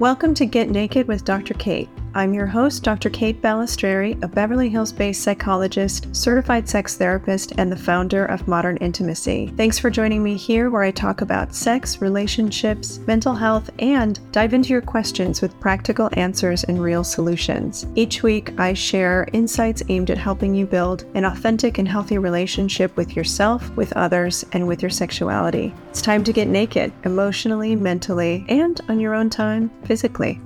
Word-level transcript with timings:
Welcome 0.00 0.32
to 0.36 0.46
Get 0.46 0.70
Naked 0.70 1.06
with 1.08 1.26
Dr. 1.26 1.52
Kate. 1.52 1.90
I'm 2.12 2.34
your 2.34 2.46
host, 2.46 2.82
Dr. 2.82 3.08
Kate 3.08 3.40
Balestrieri, 3.40 4.20
a 4.24 4.26
Beverly 4.26 4.68
Hills 4.68 4.90
based 4.90 5.22
psychologist, 5.22 6.08
certified 6.14 6.68
sex 6.68 6.96
therapist, 6.96 7.52
and 7.56 7.70
the 7.70 7.76
founder 7.76 8.24
of 8.24 8.48
Modern 8.48 8.76
Intimacy. 8.78 9.52
Thanks 9.56 9.78
for 9.78 9.90
joining 9.90 10.20
me 10.20 10.36
here, 10.36 10.70
where 10.70 10.82
I 10.82 10.90
talk 10.90 11.20
about 11.20 11.54
sex, 11.54 12.00
relationships, 12.00 12.98
mental 13.06 13.32
health, 13.32 13.70
and 13.78 14.18
dive 14.32 14.54
into 14.54 14.70
your 14.70 14.82
questions 14.82 15.40
with 15.40 15.58
practical 15.60 16.10
answers 16.14 16.64
and 16.64 16.82
real 16.82 17.04
solutions. 17.04 17.86
Each 17.94 18.24
week, 18.24 18.58
I 18.58 18.74
share 18.74 19.28
insights 19.32 19.84
aimed 19.88 20.10
at 20.10 20.18
helping 20.18 20.52
you 20.52 20.66
build 20.66 21.04
an 21.14 21.24
authentic 21.24 21.78
and 21.78 21.86
healthy 21.86 22.18
relationship 22.18 22.96
with 22.96 23.14
yourself, 23.14 23.70
with 23.76 23.92
others, 23.92 24.44
and 24.52 24.66
with 24.66 24.82
your 24.82 24.90
sexuality. 24.90 25.72
It's 25.90 26.02
time 26.02 26.24
to 26.24 26.32
get 26.32 26.48
naked, 26.48 26.92
emotionally, 27.04 27.76
mentally, 27.76 28.44
and 28.48 28.80
on 28.88 28.98
your 28.98 29.14
own 29.14 29.30
time, 29.30 29.70
physically. 29.84 30.40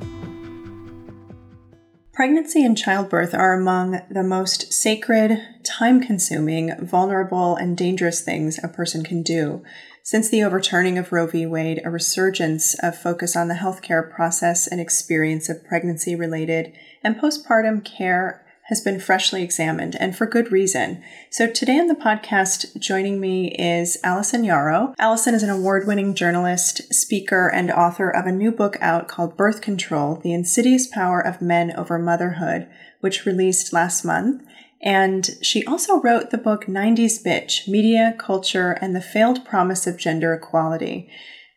Pregnancy 2.15 2.65
and 2.65 2.79
childbirth 2.79 3.35
are 3.35 3.55
among 3.55 4.01
the 4.09 4.23
most 4.23 4.73
sacred, 4.73 5.37
time 5.65 6.01
consuming, 6.01 6.73
vulnerable, 6.79 7.57
and 7.57 7.77
dangerous 7.77 8.21
things 8.21 8.63
a 8.63 8.69
person 8.69 9.03
can 9.03 9.25
do. 9.25 9.65
Since 10.05 10.29
the 10.29 10.45
overturning 10.45 10.97
of 10.97 11.11
Roe 11.11 11.27
v. 11.27 11.45
Wade, 11.45 11.83
a 11.85 11.91
resurgence 11.91 12.75
of 12.75 12.97
focus 12.97 13.35
on 13.35 13.49
the 13.49 13.55
healthcare 13.55 14.09
process 14.09 14.69
and 14.69 14.81
experience 14.81 15.49
of 15.49 15.65
pregnancy 15.65 16.15
related 16.15 16.73
and 17.03 17.17
postpartum 17.17 17.85
care 17.85 18.44
has 18.69 18.81
been 18.81 18.99
freshly 18.99 19.43
examined 19.43 19.95
and 20.01 20.17
for 20.17 20.27
good 20.27 20.51
reason. 20.51 21.03
So 21.31 21.51
today 21.51 21.79
on 21.79 21.87
the 21.87 21.95
podcast, 21.95 22.79
joining 22.79 23.21
me 23.21 23.49
is 23.59 23.99
Allison 24.03 24.43
Yarrow. 24.43 24.95
Allison 24.99 25.35
is 25.35 25.43
an 25.43 25.51
award 25.51 25.87
winning 25.87 26.15
journalist, 26.15 26.93
speaker, 26.93 27.49
and 27.49 27.71
author 27.71 28.09
of 28.09 28.27
a 28.27 28.33
new 28.33 28.51
book 28.51 28.77
out 28.81 29.07
called 29.07 29.37
Birth 29.37 29.61
Control 29.61 30.17
The 30.17 30.33
Insidious 30.33 30.87
Power 30.87 31.21
of 31.21 31.43
Men 31.43 31.73
Over 31.77 31.99
Motherhood, 31.99 32.67
which 33.01 33.27
released 33.27 33.75
last 33.75 34.03
month. 34.03 34.43
And 34.81 35.31
she 35.43 35.65
also 35.65 36.01
wrote 36.01 36.31
the 36.31 36.39
book 36.39 36.65
90s 36.65 37.23
Bitch 37.23 37.69
Media, 37.69 38.15
Culture, 38.19 38.73
and 38.81 38.97
the 38.97 39.01
Failed 39.03 39.45
Promise 39.45 39.87
of 39.87 39.99
Gender 39.99 40.33
Equality. 40.33 41.11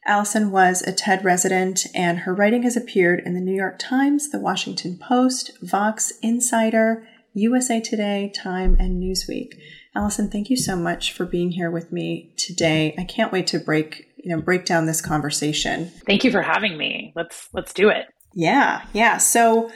Allison 0.08 0.52
was 0.52 0.81
a 0.81 0.94
TED 0.94 1.25
resident, 1.25 1.86
and 1.94 2.19
her 2.19 2.33
writing 2.33 2.63
has 2.63 2.77
appeared 2.77 3.22
in 3.25 3.33
the 3.33 3.41
New 3.41 3.53
York 3.53 3.77
Times, 3.77 4.30
the 4.30 4.39
Washington 4.39 4.97
Post, 4.97 5.52
Vox, 5.61 6.14
Insider, 6.22 7.05
USA 7.33 7.81
Today, 7.81 8.31
Time, 8.33 8.77
and 8.80 9.03
Newsweek. 9.03 9.52
Allison, 9.94 10.30
thank 10.30 10.49
you 10.49 10.55
so 10.55 10.77
much 10.77 11.11
for 11.11 11.25
being 11.25 11.52
here 11.52 11.69
with 11.69 11.91
me 11.91 12.33
today. 12.38 12.95
I 12.97 13.03
can't 13.03 13.33
wait 13.33 13.47
to 13.47 13.59
break, 13.59 14.05
you 14.16 14.33
know, 14.33 14.41
break 14.41 14.64
down 14.64 14.86
this 14.86 15.02
conversation. 15.02 15.91
Thank 16.05 16.23
you 16.23 16.31
for 16.31 16.42
having 16.42 16.77
me. 16.77 17.11
Let's 17.14 17.49
let's 17.52 17.73
do 17.73 17.89
it. 17.89 18.05
Yeah, 18.33 18.86
yeah. 18.94 19.17
So, 19.17 19.69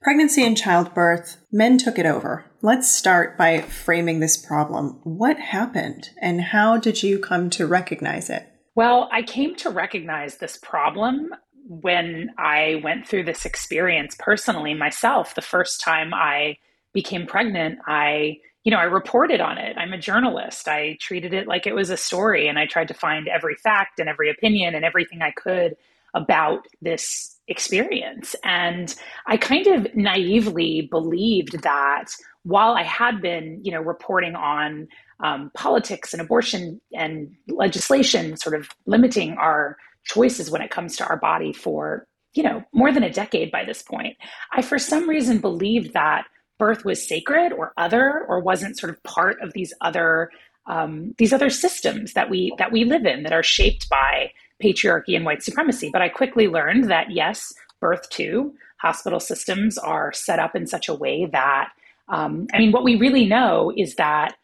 pregnancy 0.00 0.46
and 0.46 0.56
childbirth, 0.56 1.36
men 1.52 1.76
took 1.76 1.98
it 1.98 2.06
over. 2.06 2.46
Let's 2.62 2.90
start 2.90 3.36
by 3.36 3.60
framing 3.60 4.20
this 4.20 4.38
problem. 4.38 5.00
What 5.04 5.38
happened, 5.38 6.08
and 6.22 6.40
how 6.40 6.78
did 6.78 7.02
you 7.02 7.18
come 7.18 7.50
to 7.50 7.66
recognize 7.66 8.30
it? 8.30 8.48
Well, 8.74 9.08
I 9.12 9.22
came 9.22 9.54
to 9.56 9.70
recognize 9.70 10.36
this 10.38 10.56
problem 10.58 11.30
when 11.68 12.30
I 12.38 12.80
went 12.82 13.06
through 13.06 13.24
this 13.24 13.44
experience 13.44 14.16
personally 14.18 14.74
myself. 14.74 15.34
The 15.34 15.42
first 15.42 15.80
time 15.80 16.12
I 16.12 16.58
became 16.92 17.26
pregnant, 17.26 17.78
I, 17.86 18.38
you 18.64 18.70
know, 18.70 18.78
I 18.78 18.84
reported 18.84 19.40
on 19.40 19.58
it. 19.58 19.76
I'm 19.78 19.92
a 19.92 19.98
journalist. 19.98 20.68
I 20.68 20.96
treated 21.00 21.32
it 21.32 21.46
like 21.46 21.66
it 21.66 21.74
was 21.74 21.90
a 21.90 21.96
story 21.96 22.48
and 22.48 22.58
I 22.58 22.66
tried 22.66 22.88
to 22.88 22.94
find 22.94 23.28
every 23.28 23.54
fact 23.54 24.00
and 24.00 24.08
every 24.08 24.30
opinion 24.30 24.74
and 24.74 24.84
everything 24.84 25.22
I 25.22 25.30
could 25.30 25.76
about 26.14 26.66
this 26.82 27.38
experience. 27.48 28.34
And 28.44 28.94
I 29.26 29.36
kind 29.36 29.66
of 29.66 29.94
naively 29.94 30.82
believed 30.82 31.62
that 31.62 32.06
while 32.44 32.74
I 32.74 32.82
had 32.82 33.20
been, 33.20 33.60
you 33.64 33.72
know, 33.72 33.80
reporting 33.80 34.34
on 34.34 34.88
um, 35.20 35.50
politics 35.54 36.12
and 36.12 36.20
abortion 36.20 36.80
and 36.92 37.34
legislation 37.48 38.36
sort 38.36 38.58
of 38.58 38.68
limiting 38.86 39.32
our 39.38 39.76
choices 40.04 40.50
when 40.50 40.62
it 40.62 40.70
comes 40.70 40.96
to 40.96 41.06
our 41.06 41.16
body 41.16 41.52
for 41.52 42.06
you 42.34 42.42
know 42.42 42.62
more 42.72 42.92
than 42.92 43.02
a 43.02 43.12
decade 43.12 43.50
by 43.50 43.64
this 43.64 43.82
point. 43.82 44.16
I 44.52 44.62
for 44.62 44.78
some 44.78 45.08
reason 45.08 45.38
believed 45.38 45.94
that 45.94 46.26
birth 46.58 46.84
was 46.84 47.06
sacred 47.06 47.52
or 47.52 47.72
other 47.76 48.24
or 48.28 48.40
wasn't 48.40 48.78
sort 48.78 48.90
of 48.90 49.02
part 49.02 49.40
of 49.40 49.52
these 49.52 49.72
other 49.80 50.30
um, 50.66 51.14
these 51.18 51.32
other 51.32 51.50
systems 51.50 52.14
that 52.14 52.30
we 52.30 52.54
that 52.58 52.72
we 52.72 52.84
live 52.84 53.06
in 53.06 53.22
that 53.22 53.32
are 53.32 53.42
shaped 53.42 53.88
by 53.88 54.30
patriarchy 54.62 55.16
and 55.16 55.24
white 55.24 55.42
supremacy. 55.42 55.90
But 55.92 56.02
i 56.02 56.08
quickly 56.08 56.48
learned 56.48 56.90
that 56.90 57.10
yes 57.10 57.52
birth 57.80 58.08
too 58.10 58.54
hospital 58.78 59.20
systems 59.20 59.78
are 59.78 60.12
set 60.12 60.38
up 60.38 60.54
in 60.54 60.66
such 60.66 60.88
a 60.88 60.94
way 60.94 61.26
that 61.26 61.70
um, 62.08 62.46
i 62.52 62.58
mean 62.58 62.72
what 62.72 62.84
we 62.84 62.96
really 62.96 63.26
know 63.26 63.72
is 63.76 63.94
that 63.96 64.36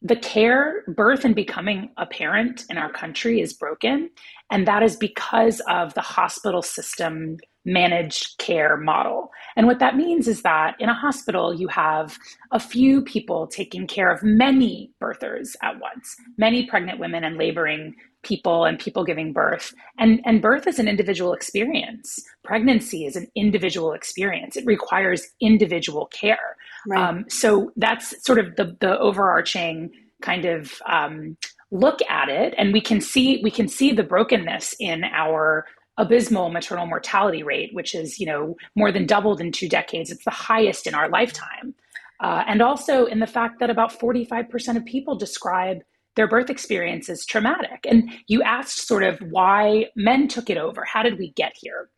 the 0.00 0.16
care, 0.16 0.84
birth, 0.86 1.24
and 1.24 1.34
becoming 1.34 1.90
a 1.96 2.06
parent 2.06 2.64
in 2.70 2.78
our 2.78 2.90
country 2.90 3.40
is 3.40 3.52
broken. 3.52 4.10
And 4.50 4.66
that 4.66 4.82
is 4.82 4.96
because 4.96 5.60
of 5.68 5.94
the 5.94 6.00
hospital 6.00 6.62
system 6.62 7.38
managed 7.68 8.38
care 8.38 8.76
model. 8.76 9.30
And 9.56 9.66
what 9.66 9.78
that 9.78 9.96
means 9.96 10.26
is 10.26 10.42
that 10.42 10.74
in 10.80 10.88
a 10.88 10.94
hospital, 10.94 11.52
you 11.52 11.68
have 11.68 12.18
a 12.50 12.58
few 12.58 13.02
people 13.02 13.46
taking 13.46 13.86
care 13.86 14.10
of 14.10 14.22
many 14.22 14.90
birthers 15.00 15.54
at 15.62 15.78
once, 15.78 16.16
many 16.38 16.66
pregnant 16.66 16.98
women 16.98 17.24
and 17.24 17.36
laboring 17.36 17.94
people 18.22 18.64
and 18.64 18.78
people 18.78 19.04
giving 19.04 19.32
birth. 19.32 19.74
And, 19.98 20.20
and 20.24 20.42
birth 20.42 20.66
is 20.66 20.78
an 20.78 20.88
individual 20.88 21.32
experience. 21.32 22.18
Pregnancy 22.42 23.04
is 23.04 23.16
an 23.16 23.28
individual 23.36 23.92
experience. 23.92 24.56
It 24.56 24.66
requires 24.66 25.28
individual 25.40 26.06
care. 26.06 26.56
Right. 26.86 27.00
Um, 27.00 27.26
so 27.28 27.70
that's 27.76 28.14
sort 28.24 28.38
of 28.38 28.56
the, 28.56 28.76
the 28.80 28.98
overarching 28.98 29.90
kind 30.22 30.46
of 30.46 30.72
um, 30.86 31.36
look 31.70 32.00
at 32.08 32.28
it. 32.28 32.54
And 32.56 32.72
we 32.72 32.80
can 32.80 33.00
see 33.00 33.40
we 33.42 33.50
can 33.50 33.68
see 33.68 33.92
the 33.92 34.02
brokenness 34.02 34.74
in 34.80 35.04
our 35.04 35.66
abysmal 35.98 36.48
maternal 36.50 36.86
mortality 36.86 37.42
rate, 37.42 37.74
which 37.74 37.94
is 37.94 38.18
you 38.18 38.26
know 38.26 38.56
more 38.74 38.90
than 38.90 39.06
doubled 39.06 39.40
in 39.40 39.52
two 39.52 39.68
decades. 39.68 40.10
It's 40.10 40.24
the 40.24 40.30
highest 40.30 40.86
in 40.86 40.94
our 40.94 41.08
lifetime. 41.08 41.74
Uh, 42.20 42.42
and 42.48 42.60
also 42.60 43.04
in 43.04 43.20
the 43.20 43.28
fact 43.28 43.60
that 43.60 43.70
about 43.70 43.96
45% 43.96 44.76
of 44.76 44.84
people 44.84 45.16
describe 45.16 45.82
their 46.16 46.26
birth 46.26 46.50
experience 46.50 47.08
as 47.08 47.24
traumatic. 47.24 47.86
And 47.88 48.10
you 48.26 48.42
asked 48.42 48.88
sort 48.88 49.04
of 49.04 49.20
why 49.30 49.86
men 49.94 50.26
took 50.26 50.50
it 50.50 50.58
over. 50.58 50.84
How 50.84 51.04
did 51.04 51.16
we 51.16 51.30
get 51.30 51.52
here? 51.54 51.90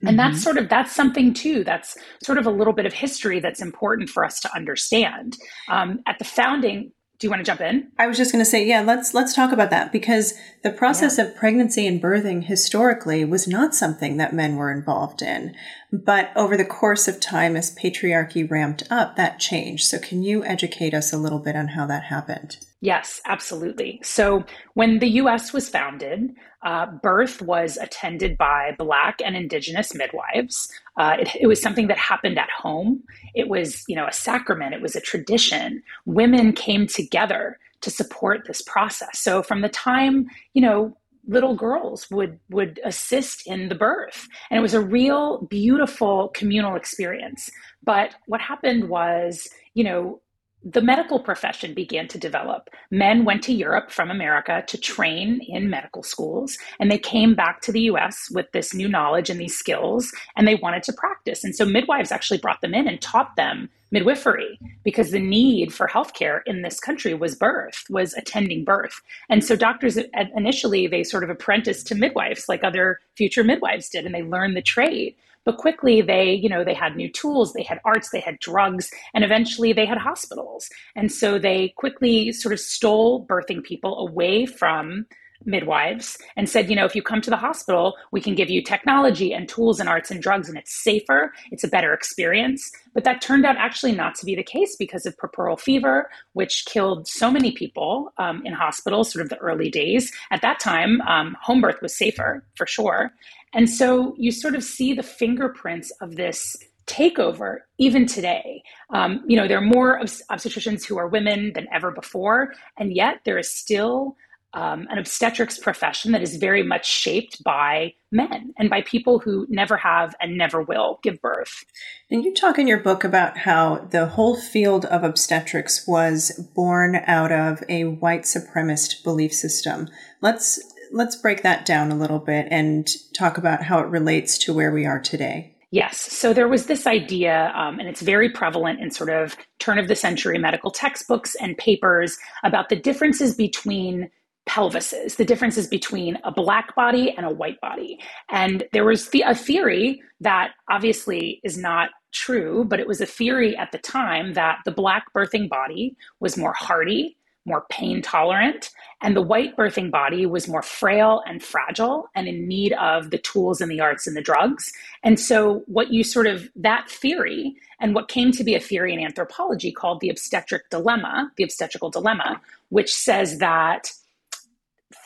And 0.00 0.10
mm-hmm. 0.10 0.16
that's 0.16 0.42
sort 0.42 0.56
of 0.56 0.68
that's 0.68 0.94
something 0.94 1.34
too. 1.34 1.64
That's 1.64 1.96
sort 2.22 2.38
of 2.38 2.46
a 2.46 2.50
little 2.50 2.72
bit 2.72 2.86
of 2.86 2.94
history 2.94 3.40
that's 3.40 3.60
important 3.60 4.08
for 4.08 4.24
us 4.24 4.40
to 4.40 4.54
understand. 4.54 5.36
Um, 5.68 6.00
at 6.06 6.18
the 6.18 6.24
founding, 6.24 6.92
do 7.18 7.26
you 7.26 7.30
want 7.30 7.40
to 7.40 7.44
jump 7.44 7.60
in? 7.60 7.90
I 7.98 8.06
was 8.06 8.16
just 8.16 8.30
going 8.30 8.44
to 8.44 8.50
say, 8.50 8.64
yeah, 8.64 8.80
let's 8.80 9.12
let's 9.12 9.34
talk 9.34 9.50
about 9.50 9.70
that 9.70 9.90
because 9.90 10.34
the 10.62 10.70
process 10.70 11.18
yeah. 11.18 11.24
of 11.24 11.36
pregnancy 11.36 11.84
and 11.84 12.00
birthing 12.00 12.44
historically 12.44 13.24
was 13.24 13.48
not 13.48 13.74
something 13.74 14.18
that 14.18 14.32
men 14.32 14.54
were 14.54 14.70
involved 14.70 15.20
in. 15.20 15.54
But 15.92 16.30
over 16.36 16.56
the 16.56 16.64
course 16.64 17.08
of 17.08 17.18
time 17.18 17.56
as 17.56 17.74
patriarchy 17.74 18.48
ramped 18.48 18.84
up, 18.88 19.16
that 19.16 19.40
changed. 19.40 19.86
So 19.86 19.98
can 19.98 20.22
you 20.22 20.44
educate 20.44 20.94
us 20.94 21.12
a 21.12 21.18
little 21.18 21.40
bit 21.40 21.56
on 21.56 21.68
how 21.68 21.86
that 21.86 22.04
happened? 22.04 22.58
Yes, 22.80 23.20
absolutely. 23.26 24.00
So 24.04 24.44
when 24.74 25.00
the 25.00 25.08
US 25.22 25.52
was 25.52 25.68
founded, 25.68 26.34
uh, 26.62 26.86
birth 26.86 27.42
was 27.42 27.76
attended 27.76 28.38
by 28.38 28.74
Black 28.78 29.20
and 29.24 29.36
Indigenous 29.36 29.94
midwives. 29.94 30.70
Uh, 30.96 31.16
it, 31.18 31.28
it, 31.40 31.46
was 31.46 31.60
something 31.60 31.88
that 31.88 31.98
happened 31.98 32.38
at 32.38 32.50
home. 32.50 33.02
It 33.34 33.48
was, 33.48 33.84
you 33.88 33.96
know, 33.96 34.06
a 34.06 34.12
sacrament. 34.12 34.74
It 34.74 34.82
was 34.82 34.94
a 34.96 35.00
tradition. 35.00 35.82
Women 36.04 36.52
came 36.52 36.86
together 36.86 37.58
to 37.80 37.90
support 37.90 38.44
this 38.46 38.62
process. 38.62 39.18
So 39.20 39.42
from 39.42 39.60
the 39.60 39.68
time, 39.68 40.28
you 40.54 40.62
know, 40.62 40.96
little 41.28 41.54
girls 41.54 42.10
would 42.10 42.38
would 42.48 42.80
assist 42.84 43.46
in 43.46 43.68
the 43.68 43.74
birth, 43.74 44.26
and 44.50 44.58
it 44.58 44.62
was 44.62 44.74
a 44.74 44.80
real 44.80 45.42
beautiful 45.42 46.28
communal 46.28 46.74
experience. 46.74 47.50
But 47.84 48.14
what 48.26 48.40
happened 48.40 48.88
was, 48.88 49.46
you 49.74 49.84
know, 49.84 50.20
the 50.64 50.80
medical 50.80 51.20
profession 51.20 51.72
began 51.72 52.08
to 52.08 52.18
develop. 52.18 52.68
Men 52.90 53.24
went 53.24 53.42
to 53.44 53.52
Europe 53.52 53.90
from 53.90 54.10
America 54.10 54.64
to 54.66 54.76
train 54.78 55.40
in 55.46 55.70
medical 55.70 56.02
schools, 56.02 56.58
and 56.80 56.90
they 56.90 56.98
came 56.98 57.34
back 57.34 57.60
to 57.62 57.72
the 57.72 57.82
US 57.82 58.28
with 58.32 58.50
this 58.52 58.74
new 58.74 58.88
knowledge 58.88 59.30
and 59.30 59.40
these 59.40 59.56
skills, 59.56 60.10
and 60.36 60.46
they 60.46 60.56
wanted 60.56 60.82
to 60.84 60.92
practice. 60.92 61.44
And 61.44 61.54
so 61.54 61.64
midwives 61.64 62.10
actually 62.10 62.38
brought 62.38 62.60
them 62.60 62.74
in 62.74 62.88
and 62.88 63.00
taught 63.00 63.36
them 63.36 63.70
midwifery 63.90 64.58
because 64.84 65.12
the 65.12 65.20
need 65.20 65.72
for 65.72 65.88
healthcare 65.88 66.40
in 66.44 66.62
this 66.62 66.80
country 66.80 67.14
was 67.14 67.34
birth, 67.34 67.84
was 67.88 68.12
attending 68.14 68.64
birth. 68.64 69.00
And 69.30 69.44
so 69.44 69.56
doctors 69.56 69.98
initially, 70.36 70.86
they 70.86 71.04
sort 71.04 71.24
of 71.24 71.30
apprenticed 71.30 71.86
to 71.86 71.94
midwives 71.94 72.48
like 72.48 72.64
other 72.64 72.98
future 73.16 73.44
midwives 73.44 73.88
did, 73.88 74.04
and 74.04 74.14
they 74.14 74.22
learned 74.22 74.56
the 74.56 74.62
trade. 74.62 75.14
But 75.48 75.56
quickly 75.56 76.02
they, 76.02 76.30
you 76.30 76.50
know, 76.50 76.62
they 76.62 76.74
had 76.74 76.94
new 76.94 77.10
tools, 77.10 77.54
they 77.54 77.62
had 77.62 77.80
arts, 77.86 78.10
they 78.10 78.20
had 78.20 78.38
drugs, 78.38 78.90
and 79.14 79.24
eventually 79.24 79.72
they 79.72 79.86
had 79.86 79.96
hospitals. 79.96 80.68
And 80.94 81.10
so 81.10 81.38
they 81.38 81.72
quickly 81.78 82.32
sort 82.32 82.52
of 82.52 82.60
stole 82.60 83.24
birthing 83.24 83.64
people 83.64 83.98
away 83.98 84.44
from 84.44 85.06
midwives 85.46 86.18
and 86.36 86.50
said, 86.50 86.68
you 86.68 86.76
know, 86.76 86.84
if 86.84 86.94
you 86.94 87.02
come 87.02 87.22
to 87.22 87.30
the 87.30 87.36
hospital, 87.36 87.96
we 88.12 88.20
can 88.20 88.34
give 88.34 88.50
you 88.50 88.62
technology 88.62 89.32
and 89.32 89.48
tools 89.48 89.80
and 89.80 89.88
arts 89.88 90.10
and 90.10 90.20
drugs, 90.20 90.50
and 90.50 90.58
it's 90.58 90.74
safer, 90.84 91.32
it's 91.50 91.64
a 91.64 91.68
better 91.68 91.94
experience. 91.94 92.70
But 92.92 93.04
that 93.04 93.22
turned 93.22 93.46
out 93.46 93.56
actually 93.56 93.92
not 93.92 94.16
to 94.16 94.26
be 94.26 94.34
the 94.34 94.42
case 94.42 94.76
because 94.76 95.06
of 95.06 95.16
puerperal 95.16 95.58
fever, 95.58 96.10
which 96.32 96.66
killed 96.66 97.08
so 97.08 97.30
many 97.30 97.52
people 97.52 98.12
um, 98.18 98.42
in 98.44 98.52
hospitals, 98.52 99.12
sort 99.12 99.22
of 99.22 99.30
the 99.30 99.38
early 99.38 99.70
days. 99.70 100.12
At 100.30 100.42
that 100.42 100.60
time, 100.60 101.00
um, 101.02 101.36
home 101.40 101.60
birth 101.60 101.80
was 101.80 101.96
safer 101.96 102.44
for 102.54 102.66
sure. 102.66 103.12
And 103.54 103.68
so 103.68 104.14
you 104.16 104.30
sort 104.30 104.54
of 104.54 104.62
see 104.62 104.92
the 104.92 105.02
fingerprints 105.02 105.90
of 106.00 106.16
this 106.16 106.56
takeover 106.86 107.58
even 107.78 108.06
today. 108.06 108.62
Um, 108.90 109.22
you 109.26 109.36
know, 109.36 109.46
there 109.46 109.58
are 109.58 109.62
more 109.62 110.00
obstetricians 110.00 110.84
who 110.84 110.98
are 110.98 111.06
women 111.06 111.52
than 111.54 111.66
ever 111.72 111.90
before, 111.90 112.54
and 112.78 112.94
yet 112.94 113.20
there 113.24 113.38
is 113.38 113.52
still 113.52 114.16
um, 114.54 114.86
an 114.90 114.98
obstetrics 114.98 115.58
profession 115.58 116.12
that 116.12 116.22
is 116.22 116.36
very 116.36 116.62
much 116.62 116.88
shaped 116.88 117.44
by 117.44 117.92
men 118.10 118.54
and 118.58 118.70
by 118.70 118.80
people 118.80 119.18
who 119.18 119.46
never 119.50 119.76
have 119.76 120.14
and 120.20 120.38
never 120.38 120.62
will 120.62 120.98
give 121.02 121.20
birth. 121.20 121.64
And 122.10 122.24
you 122.24 122.34
talk 122.34 122.58
in 122.58 122.66
your 122.66 122.80
book 122.80 123.04
about 123.04 123.36
how 123.38 123.86
the 123.90 124.06
whole 124.06 124.36
field 124.36 124.86
of 124.86 125.04
obstetrics 125.04 125.86
was 125.86 126.48
born 126.54 127.02
out 127.06 127.30
of 127.30 127.62
a 127.68 127.84
white 127.84 128.22
supremacist 128.22 129.04
belief 129.04 129.34
system. 129.34 129.88
Let's 130.22 130.58
let's 130.92 131.16
break 131.16 131.42
that 131.42 131.66
down 131.66 131.90
a 131.90 131.96
little 131.96 132.18
bit 132.18 132.48
and 132.50 132.88
talk 133.16 133.38
about 133.38 133.62
how 133.62 133.78
it 133.80 133.86
relates 133.88 134.38
to 134.38 134.54
where 134.54 134.72
we 134.72 134.86
are 134.86 135.00
today. 135.00 135.54
Yes. 135.70 136.00
So 136.00 136.32
there 136.32 136.48
was 136.48 136.66
this 136.66 136.86
idea, 136.86 137.52
um, 137.54 137.78
and 137.78 137.88
it's 137.88 138.00
very 138.00 138.30
prevalent 138.30 138.80
in 138.80 138.90
sort 138.90 139.10
of 139.10 139.36
turn 139.58 139.78
of 139.78 139.86
the 139.86 139.94
century 139.94 140.38
medical 140.38 140.70
textbooks 140.70 141.34
and 141.34 141.58
papers 141.58 142.16
about 142.42 142.70
the 142.70 142.76
differences 142.76 143.34
between 143.34 144.10
pelvises, 144.48 145.16
the 145.16 145.26
differences 145.26 145.66
between 145.66 146.16
a 146.24 146.32
black 146.32 146.74
body 146.74 147.14
and 147.14 147.26
a 147.26 147.30
white 147.30 147.60
body. 147.60 148.00
And 148.30 148.64
there 148.72 148.86
was 148.86 149.10
the, 149.10 149.22
a 149.26 149.34
theory 149.34 150.00
that 150.20 150.52
obviously 150.70 151.38
is 151.44 151.58
not 151.58 151.90
true, 152.14 152.64
but 152.64 152.80
it 152.80 152.88
was 152.88 153.02
a 153.02 153.06
theory 153.06 153.54
at 153.54 153.70
the 153.70 153.78
time 153.78 154.32
that 154.32 154.60
the 154.64 154.70
black 154.70 155.04
birthing 155.14 155.50
body 155.50 155.94
was 156.18 156.38
more 156.38 156.54
hardy, 156.54 157.17
more 157.48 157.66
pain 157.70 158.02
tolerant, 158.02 158.70
and 159.02 159.16
the 159.16 159.22
white 159.22 159.56
birthing 159.56 159.90
body 159.90 160.26
was 160.26 160.48
more 160.48 160.62
frail 160.62 161.22
and 161.26 161.42
fragile 161.42 162.08
and 162.14 162.28
in 162.28 162.46
need 162.46 162.72
of 162.74 163.10
the 163.10 163.18
tools 163.18 163.60
and 163.60 163.70
the 163.70 163.80
arts 163.80 164.06
and 164.06 164.16
the 164.16 164.22
drugs. 164.22 164.72
And 165.02 165.18
so, 165.18 165.62
what 165.66 165.92
you 165.92 166.04
sort 166.04 166.26
of 166.26 166.48
that 166.56 166.90
theory 166.90 167.56
and 167.80 167.94
what 167.94 168.08
came 168.08 168.32
to 168.32 168.44
be 168.44 168.54
a 168.54 168.60
theory 168.60 168.92
in 168.92 169.00
anthropology 169.00 169.72
called 169.72 170.00
the 170.00 170.10
obstetric 170.10 170.68
dilemma, 170.70 171.32
the 171.36 171.44
obstetrical 171.44 171.90
dilemma, 171.90 172.40
which 172.70 172.92
says 172.92 173.38
that 173.38 173.90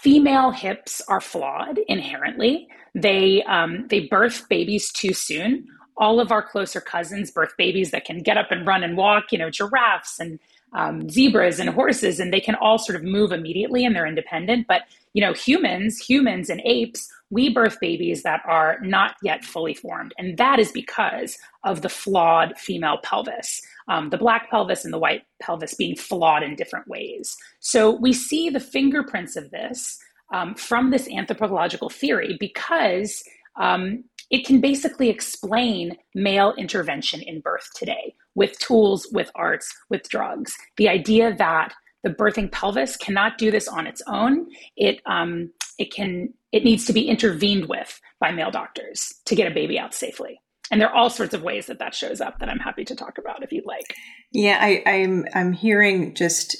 female 0.02 0.50
hips 0.50 1.00
are 1.08 1.20
flawed 1.20 1.78
inherently. 1.88 2.68
They 2.94 3.42
um, 3.44 3.86
they 3.88 4.00
birth 4.00 4.48
babies 4.48 4.90
too 4.90 5.12
soon. 5.12 5.66
All 5.96 6.20
of 6.20 6.32
our 6.32 6.42
closer 6.42 6.80
cousins 6.80 7.30
birth 7.30 7.54
babies 7.56 7.90
that 7.90 8.04
can 8.04 8.22
get 8.22 8.36
up 8.36 8.50
and 8.50 8.66
run 8.66 8.82
and 8.82 8.96
walk. 8.96 9.32
You 9.32 9.38
know, 9.38 9.50
giraffes 9.50 10.18
and 10.18 10.38
um, 10.74 11.08
zebras 11.08 11.58
and 11.58 11.70
horses, 11.70 12.20
and 12.20 12.32
they 12.32 12.40
can 12.40 12.54
all 12.56 12.78
sort 12.78 12.96
of 12.96 13.04
move 13.04 13.32
immediately 13.32 13.84
and 13.84 13.94
they're 13.94 14.06
independent. 14.06 14.66
But 14.66 14.82
you 15.12 15.20
know, 15.22 15.32
humans, 15.34 15.98
humans 15.98 16.48
and 16.48 16.62
apes, 16.64 17.08
we 17.30 17.52
birth 17.52 17.78
babies 17.80 18.22
that 18.22 18.40
are 18.46 18.78
not 18.82 19.16
yet 19.22 19.44
fully 19.44 19.74
formed, 19.74 20.14
and 20.18 20.38
that 20.38 20.58
is 20.58 20.72
because 20.72 21.36
of 21.64 21.82
the 21.82 21.88
flawed 21.88 22.56
female 22.58 22.98
pelvis 23.02 23.60
um, 23.88 24.10
the 24.10 24.18
black 24.18 24.50
pelvis 24.50 24.84
and 24.84 24.92
the 24.92 24.98
white 24.98 25.22
pelvis 25.40 25.74
being 25.74 25.96
flawed 25.96 26.42
in 26.42 26.54
different 26.56 26.88
ways. 26.88 27.36
So 27.60 27.90
we 27.90 28.12
see 28.12 28.50
the 28.50 28.60
fingerprints 28.60 29.36
of 29.36 29.50
this 29.50 29.98
um, 30.32 30.54
from 30.54 30.90
this 30.90 31.08
anthropological 31.08 31.90
theory 31.90 32.36
because 32.38 33.22
um, 33.60 34.04
it 34.30 34.46
can 34.46 34.60
basically 34.60 35.10
explain 35.10 35.96
male 36.14 36.54
intervention 36.56 37.20
in 37.20 37.40
birth 37.40 37.68
today 37.74 38.14
with 38.34 38.58
tools, 38.58 39.06
with 39.12 39.30
arts, 39.34 39.72
with 39.90 40.08
drugs. 40.08 40.54
The 40.76 40.88
idea 40.88 41.34
that 41.34 41.74
the 42.02 42.10
birthing 42.10 42.50
pelvis 42.50 42.96
cannot 42.96 43.38
do 43.38 43.50
this 43.50 43.68
on 43.68 43.86
its 43.86 44.02
own. 44.06 44.48
It 44.76 45.00
um, 45.06 45.50
it 45.78 45.92
can 45.92 46.32
it 46.50 46.64
needs 46.64 46.84
to 46.86 46.92
be 46.92 47.08
intervened 47.08 47.68
with 47.68 48.00
by 48.20 48.30
male 48.32 48.50
doctors 48.50 49.12
to 49.26 49.34
get 49.34 49.50
a 49.50 49.54
baby 49.54 49.78
out 49.78 49.94
safely 49.94 50.40
and 50.72 50.80
there 50.80 50.88
are 50.88 50.94
all 50.94 51.10
sorts 51.10 51.34
of 51.34 51.42
ways 51.42 51.66
that 51.66 51.78
that 51.78 51.94
shows 51.94 52.20
up 52.20 52.38
that 52.38 52.48
I'm 52.48 52.58
happy 52.58 52.84
to 52.86 52.96
talk 52.96 53.18
about 53.18 53.42
if 53.42 53.52
you'd 53.52 53.66
like. 53.66 53.94
Yeah, 54.32 54.58
I, 54.58 54.82
I'm, 54.86 55.26
I'm 55.34 55.52
hearing 55.52 56.14
just 56.14 56.56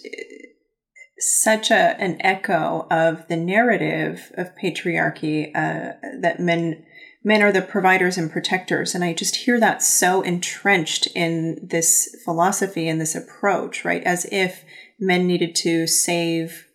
such 1.19 1.71
a 1.71 1.99
an 1.99 2.19
echo 2.21 2.87
of 2.91 3.27
the 3.29 3.37
narrative 3.37 4.31
of 4.35 4.55
patriarchy 4.57 5.49
uh, 5.55 5.95
that 6.21 6.41
men 6.41 6.85
men 7.25 7.43
are 7.43 7.53
the 7.53 7.63
providers 7.63 8.19
and 8.19 8.31
protectors, 8.31 8.95
and 8.95 9.05
I 9.05 9.13
just 9.13 9.37
hear 9.37 9.61
that 9.61 9.83
so 9.83 10.23
entrenched 10.23 11.09
in 11.15 11.59
this 11.63 12.17
philosophy 12.25 12.89
and 12.89 13.01
this 13.01 13.15
approach, 13.15 13.85
right? 13.85 14.03
As 14.03 14.27
if 14.33 14.65
men 14.99 15.27
needed 15.27 15.55
to 15.57 15.87
save 15.87 16.67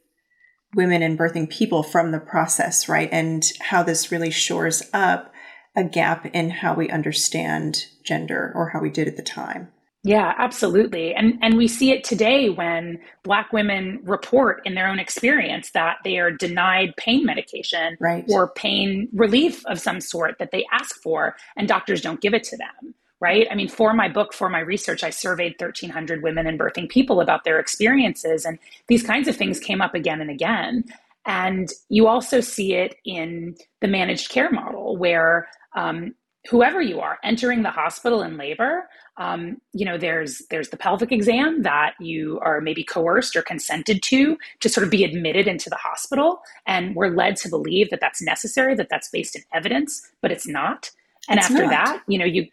women 0.76 1.02
and 1.02 1.18
birthing 1.18 1.50
people 1.50 1.84
from 1.84 2.12
the 2.12 2.20
process, 2.20 2.88
right? 2.88 3.10
And 3.12 3.46
how 3.60 3.84
this 3.84 4.12
really 4.12 4.32
shores 4.32 4.84
up 4.94 5.34
a 5.76 5.84
gap 5.84 6.26
in 6.34 6.50
how 6.50 6.74
we 6.74 6.90
understand 6.90 7.86
gender 8.04 8.52
or 8.56 8.70
how 8.70 8.80
we 8.80 8.90
did 8.90 9.08
at 9.08 9.16
the 9.16 9.24
time. 9.24 9.72
Yeah, 10.04 10.34
absolutely. 10.38 11.14
And 11.14 11.38
and 11.42 11.58
we 11.58 11.68
see 11.68 11.92
it 11.92 12.04
today 12.04 12.50
when 12.50 13.00
black 13.24 13.52
women 13.52 14.00
report 14.04 14.62
in 14.64 14.76
their 14.76 14.88
own 14.88 15.00
experience 15.00 15.72
that 15.72 15.98
they 16.04 16.18
are 16.18 16.32
denied 16.32 16.96
pain 16.98 17.26
medication 17.26 17.98
right. 18.00 18.24
or 18.30 18.50
pain 18.50 19.10
relief 19.12 19.66
of 19.66 19.80
some 19.80 20.00
sort 20.00 20.38
that 20.40 20.52
they 20.52 20.66
ask 20.72 20.96
for 21.02 21.36
and 21.56 21.68
doctors 21.68 22.02
don't 22.02 22.22
give 22.22 22.34
it 22.34 22.44
to 22.46 22.58
them. 22.58 22.94
Right. 23.20 23.48
I 23.50 23.56
mean, 23.56 23.68
for 23.68 23.94
my 23.94 24.08
book, 24.08 24.32
for 24.32 24.48
my 24.48 24.60
research, 24.60 25.04
I 25.04 25.10
surveyed 25.10 25.56
1,300 25.60 26.22
women 26.22 26.46
and 26.46 26.60
birthing 26.60 26.88
people 26.88 27.20
about 27.20 27.44
their 27.44 27.60
experiences. 27.60 28.46
And 28.46 28.60
these 28.88 29.02
kinds 29.02 29.28
of 29.28 29.36
things 29.36 29.60
came 29.60 29.82
up 29.82 29.96
again 29.96 30.22
and 30.22 30.30
again. 30.30 30.84
And 31.26 31.70
you 31.90 32.08
also 32.08 32.42
see 32.42 32.76
it 32.76 32.96
in 33.06 33.58
the 33.82 33.88
managed 33.88 34.30
care 34.30 34.52
model 34.52 34.98
where 34.98 35.50
um, 35.76 36.14
whoever 36.50 36.82
you 36.82 37.00
are 37.00 37.18
entering 37.24 37.64
the 37.64 37.70
hospital 37.72 38.22
in 38.22 38.38
labor 38.38 38.88
um, 39.18 39.60
you 39.74 39.84
know 39.84 39.98
there's 39.98 40.44
there's 40.50 40.70
the 40.70 40.78
pelvic 40.78 41.12
exam 41.12 41.64
that 41.64 41.94
you 42.00 42.40
are 42.42 42.62
maybe 42.62 42.84
coerced 42.84 43.36
or 43.36 43.42
consented 43.42 44.04
to 44.04 44.38
to 44.60 44.70
sort 44.70 44.84
of 44.84 44.92
be 44.92 45.04
admitted 45.04 45.48
into 45.48 45.70
the 45.70 45.76
hospital. 45.76 46.42
And 46.66 46.96
we're 46.96 47.10
led 47.10 47.36
to 47.38 47.50
believe 47.50 47.90
that 47.90 48.00
that's 48.00 48.22
necessary 48.22 48.76
that 48.76 48.90
that's 48.90 49.10
based 49.10 49.36
in 49.36 49.44
evidence 49.54 50.08
but 50.22 50.32
it's 50.32 50.48
not. 50.48 50.92
And 51.30 51.40
it's 51.40 51.50
after 51.50 51.64
not. 51.64 51.72
that 51.72 52.04
you 52.08 52.20
know 52.20 52.26
you 52.26 52.48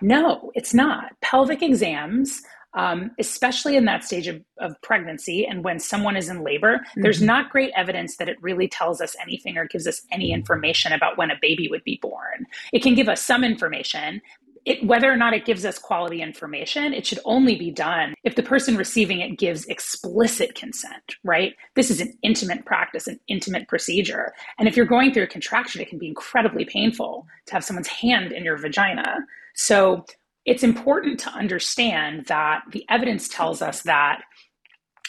no 0.00 0.50
it's 0.54 0.72
not. 0.72 1.12
Pelvic 1.20 1.62
exams 1.62 2.42
um, 2.76 3.10
especially 3.18 3.74
in 3.76 3.86
that 3.86 4.04
stage 4.04 4.28
of, 4.28 4.40
of, 4.58 4.80
pregnancy 4.82 5.46
and 5.46 5.64
when 5.64 5.80
someone 5.80 6.16
is 6.16 6.28
in 6.28 6.44
labor, 6.44 6.76
mm-hmm. 6.76 7.02
there's 7.02 7.22
not 7.22 7.50
great 7.50 7.72
evidence 7.74 8.18
that 8.18 8.28
it 8.28 8.40
really 8.42 8.68
tells 8.68 9.00
us 9.00 9.16
anything 9.20 9.56
or 9.56 9.66
gives 9.66 9.86
us 9.86 10.02
any 10.12 10.30
information 10.30 10.92
about 10.92 11.16
when 11.16 11.30
a 11.30 11.38
baby 11.40 11.68
would 11.68 11.82
be 11.84 11.98
born. 12.02 12.46
It 12.72 12.82
can 12.82 12.94
give 12.94 13.08
us 13.08 13.24
some 13.24 13.42
information. 13.42 14.20
It, 14.66 14.84
whether 14.84 15.10
or 15.10 15.16
not 15.16 15.32
it 15.32 15.46
gives 15.46 15.64
us 15.64 15.78
quality 15.78 16.20
information, 16.20 16.92
it 16.92 17.06
should 17.06 17.20
only 17.24 17.56
be 17.56 17.70
done 17.70 18.14
if 18.24 18.34
the 18.34 18.42
person 18.42 18.76
receiving 18.76 19.20
it 19.20 19.38
gives 19.38 19.64
explicit 19.66 20.54
consent, 20.54 21.16
right? 21.24 21.54
This 21.76 21.90
is 21.90 22.00
an 22.00 22.12
intimate 22.22 22.66
practice, 22.66 23.06
an 23.06 23.18
intimate 23.28 23.68
procedure. 23.68 24.34
And 24.58 24.68
if 24.68 24.76
you're 24.76 24.84
going 24.84 25.14
through 25.14 25.22
a 25.22 25.28
contraction, 25.28 25.80
it 25.80 25.88
can 25.88 25.98
be 25.98 26.08
incredibly 26.08 26.64
painful 26.64 27.26
to 27.46 27.52
have 27.52 27.64
someone's 27.64 27.88
hand 27.88 28.32
in 28.32 28.44
your 28.44 28.58
vagina. 28.58 29.20
So 29.54 30.04
it's 30.46 30.62
important 30.62 31.18
to 31.20 31.30
understand 31.30 32.26
that 32.26 32.62
the 32.70 32.84
evidence 32.88 33.28
tells 33.28 33.60
us 33.60 33.82
that 33.82 34.22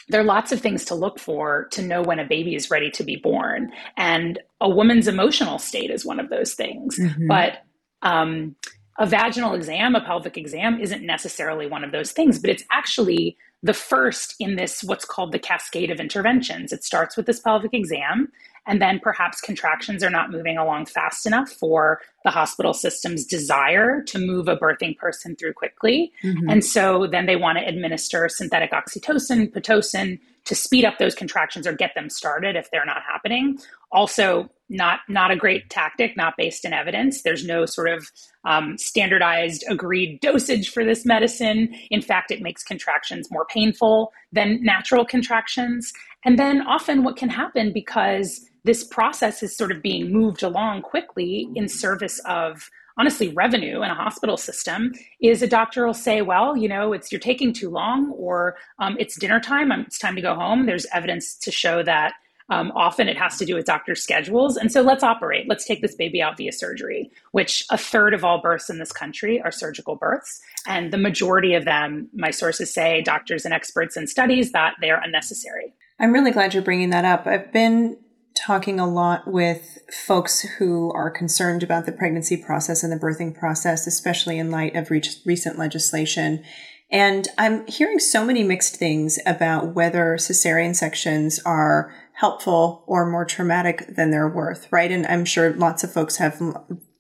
there 0.09 0.21
are 0.21 0.25
lots 0.25 0.51
of 0.51 0.61
things 0.61 0.85
to 0.85 0.95
look 0.95 1.19
for 1.19 1.67
to 1.71 1.81
know 1.81 2.01
when 2.01 2.19
a 2.19 2.25
baby 2.25 2.55
is 2.55 2.71
ready 2.71 2.89
to 2.91 3.03
be 3.03 3.17
born. 3.17 3.71
And 3.97 4.39
a 4.61 4.69
woman's 4.69 5.07
emotional 5.07 5.59
state 5.59 5.91
is 5.91 6.05
one 6.05 6.19
of 6.19 6.29
those 6.29 6.53
things. 6.53 6.97
Mm-hmm. 6.97 7.27
But 7.27 7.59
um, 8.01 8.55
a 8.97 9.05
vaginal 9.05 9.53
exam, 9.53 9.95
a 9.95 10.01
pelvic 10.01 10.37
exam, 10.37 10.79
isn't 10.79 11.05
necessarily 11.05 11.67
one 11.67 11.83
of 11.83 11.91
those 11.91 12.13
things, 12.13 12.39
but 12.39 12.49
it's 12.49 12.63
actually 12.71 13.37
the 13.63 13.73
first 13.73 14.35
in 14.39 14.55
this 14.55 14.83
what's 14.83 15.05
called 15.05 15.31
the 15.31 15.39
cascade 15.39 15.91
of 15.91 15.99
interventions. 15.99 16.71
It 16.71 16.83
starts 16.83 17.17
with 17.17 17.25
this 17.25 17.39
pelvic 17.39 17.73
exam, 17.73 18.31
and 18.67 18.81
then 18.81 18.99
perhaps 18.99 19.41
contractions 19.41 20.03
are 20.03 20.09
not 20.09 20.31
moving 20.31 20.57
along 20.57 20.85
fast 20.85 21.25
enough 21.25 21.49
for 21.49 22.01
the 22.23 22.31
hospital 22.31 22.73
system's 22.73 23.25
desire 23.25 24.03
to 24.03 24.19
move 24.19 24.47
a 24.47 24.57
birthing 24.57 24.97
person 24.97 25.35
through 25.35 25.53
quickly. 25.53 26.11
Mm-hmm. 26.23 26.49
And 26.49 26.65
so 26.65 27.07
then 27.07 27.25
they 27.25 27.37
want 27.37 27.57
to 27.57 27.65
administer 27.65 28.27
synthetic 28.29 28.71
oxytocin, 28.71 29.51
Pitocin 29.51 30.19
to 30.45 30.55
speed 30.55 30.85
up 30.85 30.97
those 30.97 31.15
contractions 31.15 31.67
or 31.67 31.73
get 31.73 31.93
them 31.95 32.09
started 32.09 32.55
if 32.55 32.69
they're 32.71 32.85
not 32.85 33.01
happening. 33.03 33.57
Also, 33.91 34.49
not 34.69 34.99
not 35.07 35.31
a 35.31 35.35
great 35.35 35.69
tactic, 35.69 36.17
not 36.17 36.35
based 36.37 36.65
in 36.65 36.73
evidence. 36.73 37.21
There's 37.21 37.45
no 37.45 37.65
sort 37.65 37.89
of 37.89 38.09
um, 38.43 38.77
standardized, 38.77 39.63
agreed 39.69 40.19
dosage 40.19 40.69
for 40.69 40.83
this 40.83 41.05
medicine. 41.05 41.73
In 41.89 42.01
fact, 42.01 42.31
it 42.31 42.41
makes 42.41 42.63
contractions 42.63 43.31
more 43.31 43.45
painful. 43.45 44.11
than 44.33 44.61
natural 44.61 45.05
contractions. 45.05 45.93
And 46.25 46.37
then 46.37 46.61
often 46.61 47.03
what 47.03 47.15
can 47.15 47.29
happen 47.29 47.71
because 47.73 48.45
this 48.67 48.83
process 48.83 49.41
is 49.41 49.55
sort 49.55 49.71
of 49.71 49.81
being 49.81 50.11
moved 50.11 50.43
along 50.43 50.83
quickly 50.83 51.49
in 51.55 51.67
service 51.67 52.19
of 52.25 52.69
honestly 52.99 53.29
revenue 53.29 53.77
in 53.81 53.89
a 53.89 53.95
hospital 53.95 54.37
system 54.37 54.91
is 55.21 55.41
a 55.41 55.47
doctor 55.47 55.85
will 55.85 55.93
say 55.93 56.21
well 56.21 56.57
you 56.57 56.67
know 56.67 56.93
it's 56.93 57.11
you're 57.11 57.19
taking 57.19 57.53
too 57.53 57.69
long 57.69 58.11
or 58.11 58.57
um, 58.79 58.95
it's 58.99 59.17
dinner 59.17 59.39
time 59.39 59.71
it's 59.71 59.97
time 59.97 60.15
to 60.15 60.21
go 60.21 60.35
home. 60.35 60.65
There's 60.65 60.85
evidence 60.93 61.35
to 61.35 61.51
show 61.51 61.81
that 61.83 62.13
um, 62.49 62.71
often 62.75 63.09
it 63.09 63.17
has 63.17 63.37
to 63.37 63.45
do 63.45 63.55
with 63.55 63.65
doctor 63.65 63.93
schedules. 63.93 64.55
And 64.55 64.71
so 64.71 64.81
let's 64.81 65.03
operate. 65.03 65.49
Let's 65.49 65.65
take 65.65 65.81
this 65.81 65.95
baby 65.95 66.21
out 66.21 66.37
via 66.37 66.51
surgery 66.51 67.11
which 67.31 67.65
a 67.69 67.77
third 67.77 68.13
of 68.13 68.23
all 68.23 68.41
births 68.41 68.69
in 68.69 68.79
this 68.79 68.91
country 68.91 69.41
are 69.41 69.51
surgical 69.51 69.95
births. 69.95 70.41
And 70.65 70.91
the 70.91 70.97
majority 70.97 71.53
of 71.53 71.65
them 71.65 72.09
my 72.13 72.31
sources 72.31 72.73
say 72.73 73.01
doctors 73.01 73.45
and 73.45 73.53
experts 73.53 73.97
in 73.97 74.07
studies 74.07 74.51
that 74.51 74.75
they're 74.81 75.01
unnecessary. 75.01 75.73
I'm 75.99 76.13
really 76.13 76.31
glad 76.31 76.53
you're 76.53 76.63
bringing 76.63 76.91
that 76.91 77.05
up. 77.05 77.25
I've 77.27 77.51
been 77.51 77.97
talking 78.45 78.79
a 78.79 78.89
lot 78.89 79.27
with 79.27 79.79
folks 80.05 80.41
who 80.41 80.91
are 80.91 81.09
concerned 81.09 81.63
about 81.63 81.85
the 81.85 81.91
pregnancy 81.91 82.37
process 82.37 82.83
and 82.83 82.91
the 82.91 82.97
birthing 82.97 83.37
process, 83.37 83.87
especially 83.87 84.37
in 84.37 84.51
light 84.51 84.75
of 84.75 84.91
re- 84.91 85.01
recent 85.25 85.57
legislation. 85.57 86.43
And 86.89 87.27
I'm 87.37 87.65
hearing 87.67 87.99
so 87.99 88.23
many 88.23 88.43
mixed 88.43 88.77
things 88.77 89.19
about 89.25 89.75
whether 89.75 90.15
cesarean 90.17 90.75
sections 90.75 91.39
are 91.45 91.93
helpful 92.13 92.83
or 92.87 93.09
more 93.09 93.25
traumatic 93.25 93.85
than 93.95 94.11
they're 94.11 94.29
worth, 94.29 94.71
right? 94.71 94.91
And 94.91 95.05
I'm 95.05 95.25
sure 95.25 95.53
lots 95.53 95.83
of 95.83 95.91
folks 95.91 96.17
have 96.17 96.41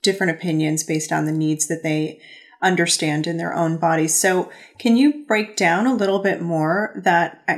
different 0.01 0.31
opinions 0.31 0.83
based 0.83 1.11
on 1.11 1.25
the 1.25 1.31
needs 1.31 1.67
that 1.67 1.83
they 1.83 2.21
understand 2.61 3.27
in 3.27 3.37
their 3.37 3.53
own 3.53 3.77
bodies. 3.77 4.15
So, 4.15 4.51
can 4.79 4.97
you 4.97 5.25
break 5.25 5.55
down 5.55 5.87
a 5.87 5.95
little 5.95 6.19
bit 6.19 6.41
more 6.41 6.99
that 7.03 7.43
uh, 7.47 7.57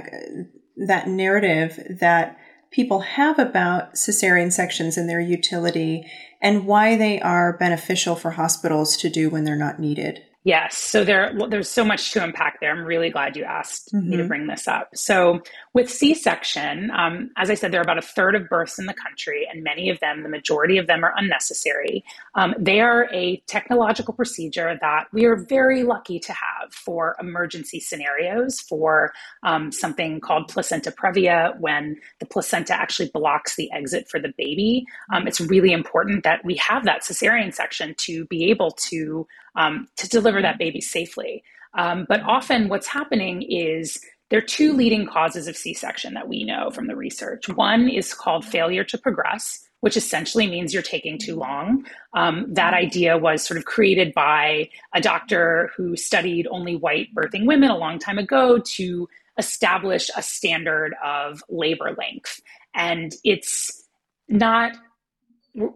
that 0.87 1.07
narrative 1.07 1.97
that 1.99 2.38
people 2.71 2.99
have 2.99 3.39
about 3.39 3.93
cesarean 3.93 4.51
sections 4.51 4.97
and 4.97 5.09
their 5.09 5.19
utility 5.19 6.05
and 6.41 6.65
why 6.65 6.95
they 6.95 7.19
are 7.21 7.57
beneficial 7.57 8.15
for 8.15 8.31
hospitals 8.31 8.95
to 8.97 9.09
do 9.09 9.29
when 9.29 9.43
they're 9.43 9.55
not 9.55 9.79
needed. 9.79 10.23
Yes. 10.45 10.77
So 10.77 11.03
there, 11.03 11.33
there's 11.49 11.69
so 11.69 11.83
much 11.83 12.11
to 12.13 12.23
unpack 12.23 12.61
there. 12.61 12.71
I'm 12.71 12.85
really 12.85 13.09
glad 13.09 13.35
you 13.35 13.43
asked 13.43 13.93
mm-hmm. 13.93 14.09
me 14.09 14.15
to 14.15 14.23
mm-hmm. 14.23 14.27
bring 14.29 14.47
this 14.47 14.67
up. 14.67 14.89
So 14.95 15.41
with 15.73 15.89
C-section, 15.89 16.89
um, 16.91 17.29
as 17.37 17.51
I 17.51 17.53
said, 17.53 17.71
there 17.71 17.79
are 17.79 17.83
about 17.83 17.99
a 17.99 18.01
third 18.01 18.33
of 18.33 18.49
births 18.49 18.79
in 18.79 18.87
the 18.87 18.93
country, 18.93 19.47
and 19.51 19.63
many 19.63 19.89
of 19.89 19.99
them, 19.99 20.23
the 20.23 20.29
majority 20.29 20.77
of 20.77 20.87
them, 20.87 21.03
are 21.03 21.13
unnecessary. 21.15 22.03
Um, 22.33 22.55
they 22.57 22.81
are 22.81 23.07
a 23.13 23.37
technological 23.45 24.13
procedure 24.13 24.77
that 24.81 25.07
we 25.13 25.25
are 25.25 25.35
very 25.35 25.83
lucky 25.83 26.19
to 26.21 26.33
have 26.33 26.73
for 26.73 27.15
emergency 27.19 27.79
scenarios, 27.79 28.59
for 28.59 29.13
um, 29.43 29.71
something 29.71 30.19
called 30.19 30.47
placenta 30.47 30.91
previa, 30.91 31.59
when 31.59 31.97
the 32.19 32.25
placenta 32.25 32.73
actually 32.73 33.09
blocks 33.09 33.55
the 33.55 33.71
exit 33.71 34.09
for 34.09 34.19
the 34.19 34.33
baby. 34.37 34.85
Um, 35.13 35.27
it's 35.27 35.39
really 35.39 35.71
important 35.71 36.23
that 36.23 36.43
we 36.43 36.55
have 36.55 36.83
that 36.85 37.03
cesarean 37.03 37.53
section 37.53 37.93
to 37.99 38.25
be 38.25 38.49
able 38.49 38.71
to 38.89 39.27
um, 39.55 39.87
to 39.97 40.09
deliver 40.09 40.41
that 40.41 40.57
baby 40.57 40.81
safely. 40.81 41.43
Um, 41.75 42.05
but 42.09 42.21
often, 42.21 42.69
what's 42.69 42.87
happening 42.87 43.43
is 43.43 43.99
there 44.29 44.39
are 44.39 44.43
two 44.43 44.73
leading 44.73 45.07
causes 45.07 45.47
of 45.47 45.57
C 45.57 45.73
section 45.73 46.13
that 46.13 46.27
we 46.27 46.43
know 46.43 46.69
from 46.69 46.87
the 46.87 46.95
research. 46.95 47.49
One 47.49 47.89
is 47.89 48.13
called 48.13 48.45
failure 48.45 48.83
to 48.85 48.97
progress, 48.97 49.67
which 49.81 49.97
essentially 49.97 50.47
means 50.47 50.73
you're 50.73 50.83
taking 50.83 51.17
too 51.17 51.35
long. 51.35 51.85
Um, 52.13 52.45
that 52.53 52.73
idea 52.73 53.17
was 53.17 53.43
sort 53.43 53.57
of 53.57 53.65
created 53.65 54.13
by 54.13 54.69
a 54.93 55.01
doctor 55.01 55.71
who 55.75 55.95
studied 55.95 56.47
only 56.51 56.75
white 56.75 57.07
birthing 57.15 57.45
women 57.45 57.71
a 57.71 57.77
long 57.77 57.97
time 57.97 58.17
ago 58.19 58.59
to 58.75 59.07
establish 59.37 60.09
a 60.15 60.21
standard 60.21 60.93
of 61.03 61.41
labor 61.49 61.95
length. 61.97 62.41
And 62.75 63.13
it's 63.23 63.87
not, 64.27 64.73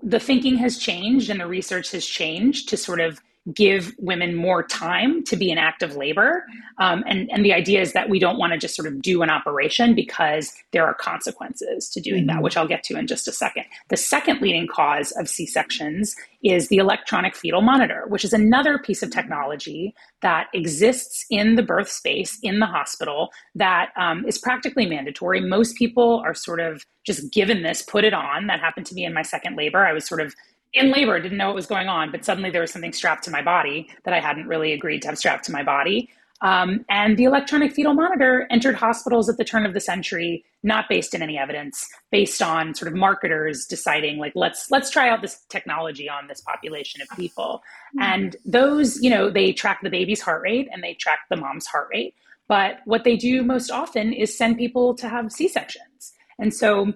the 0.04 0.20
thinking 0.20 0.58
has 0.58 0.78
changed 0.78 1.30
and 1.30 1.40
the 1.40 1.48
research 1.48 1.92
has 1.92 2.06
changed 2.06 2.70
to 2.70 2.78
sort 2.78 3.00
of 3.00 3.20
give 3.54 3.94
women 3.98 4.36
more 4.36 4.64
time 4.64 5.22
to 5.24 5.36
be 5.36 5.52
in 5.52 5.58
active 5.58 5.98
labor. 5.98 6.46
Um, 6.78 7.04
and, 7.06 7.30
and 7.30 7.44
the 7.44 7.52
idea 7.52 7.82
is 7.82 7.92
that 7.92 8.10
we 8.10 8.18
don't 8.18 8.38
want 8.38 8.54
to 8.54 8.58
just 8.58 8.74
sort 8.74 8.88
of 8.88 9.02
do 9.02 9.22
an 9.22 9.30
operation 9.30 9.96
because 9.96 10.54
there 10.72 10.86
are 10.86 10.94
consequences 10.94 11.90
to 11.90 12.00
doing 12.00 12.22
mm-hmm. 12.22 12.38
that, 12.38 12.44
which 12.44 12.56
I'll 12.56 12.68
get 12.68 12.84
to 12.84 12.98
in 12.98 13.06
just 13.06 13.28
a 13.28 13.34
second. 13.34 13.66
The 13.90 13.98
second 13.98 14.42
leading 14.42 14.68
cause 14.68 15.12
of 15.14 15.28
C 15.28 15.46
sections 15.46 16.16
is 16.42 16.70
the 16.70 16.78
electronic 16.78 17.36
fetal 17.36 17.62
monitor, 17.62 18.06
which 18.08 18.24
is 18.24 18.32
another 18.32 18.78
piece 18.78 19.04
of 19.04 19.12
technology 19.12 19.94
that 20.22 20.48
exists 20.54 21.26
in 21.30 21.56
the 21.56 21.64
birth 21.64 21.90
space 21.90 22.40
in 22.44 22.60
the 22.60 22.66
hospital 22.66 23.30
that 23.56 23.92
um, 23.98 24.26
is 24.26 24.38
practically 24.38 24.86
mandatory. 24.86 25.42
Most 25.42 25.76
people 25.76 26.22
are 26.26 26.34
sort 26.34 26.62
of 26.62 26.86
just 27.06 27.32
given 27.34 27.64
this, 27.64 27.82
put 27.82 28.06
it 28.06 28.14
on. 28.14 28.48
That 28.48 28.62
happened 28.62 28.86
to 28.88 28.96
me 28.96 29.04
in 29.04 29.14
my 29.14 29.22
second 29.22 29.58
labor. 29.58 29.86
I 29.86 29.92
was 29.92 30.06
sort 30.06 30.22
of 30.22 30.34
in 30.74 30.92
labor, 30.92 31.20
didn't 31.20 31.38
know 31.38 31.48
what 31.48 31.56
was 31.56 31.68
going 31.68 31.88
on, 31.88 32.12
but 32.12 32.26
suddenly 32.26 32.50
there 32.50 32.62
was 32.62 32.72
something 32.72 32.94
strapped 32.94 33.24
to 33.26 33.32
my 33.32 33.42
body 33.42 33.90
that 34.06 34.14
I 34.14 34.20
hadn't 34.20 34.48
really 34.48 34.74
agreed 34.74 35.02
to 35.04 35.10
have 35.10 35.18
strapped 35.18 35.46
to 35.46 35.52
my 35.52 35.64
body. 35.64 36.10
Um, 36.42 36.84
and 36.90 37.16
the 37.16 37.24
electronic 37.24 37.72
fetal 37.72 37.94
monitor 37.94 38.48
entered 38.52 38.76
hospitals 38.76 39.30
at 39.30 39.38
the 39.38 39.46
turn 39.46 39.66
of 39.66 39.74
the 39.74 39.80
century, 39.80 40.44
not 40.62 40.90
based 40.90 41.14
in 41.14 41.22
any 41.22 41.38
evidence, 41.38 41.88
based 42.12 42.42
on 42.42 42.76
sort 42.76 42.92
of 42.92 42.98
marketers 42.98 43.66
deciding 43.66 44.18
like 44.18 44.34
let's 44.36 44.70
let's 44.70 44.90
try 44.90 45.10
out 45.10 45.22
this 45.22 45.40
technology 45.50 46.10
on 46.10 46.28
this 46.28 46.42
population 46.42 47.02
of 47.02 47.08
people. 47.16 47.62
Mm-hmm. 47.96 48.02
And 48.02 48.36
those, 48.44 49.02
you 49.02 49.10
know, 49.10 49.30
they 49.30 49.54
track 49.54 49.80
the 49.84 49.90
baby's 49.90 50.20
heart 50.20 50.42
rate 50.42 50.68
and 50.72 50.84
they 50.84 50.96
track 50.96 51.20
the 51.30 51.38
mom's 51.38 51.66
heart 51.66 51.88
rate. 51.94 52.14
But 52.50 52.80
what 52.84 53.06
they 53.06 53.16
do 53.16 53.42
most 53.44 53.72
often 53.72 54.12
is 54.12 54.38
send 54.38 54.58
people 54.58 54.96
to 54.96 55.08
have 55.08 55.32
C 55.32 55.48
sections. 55.48 56.14
And 56.40 56.54
so 56.54 56.94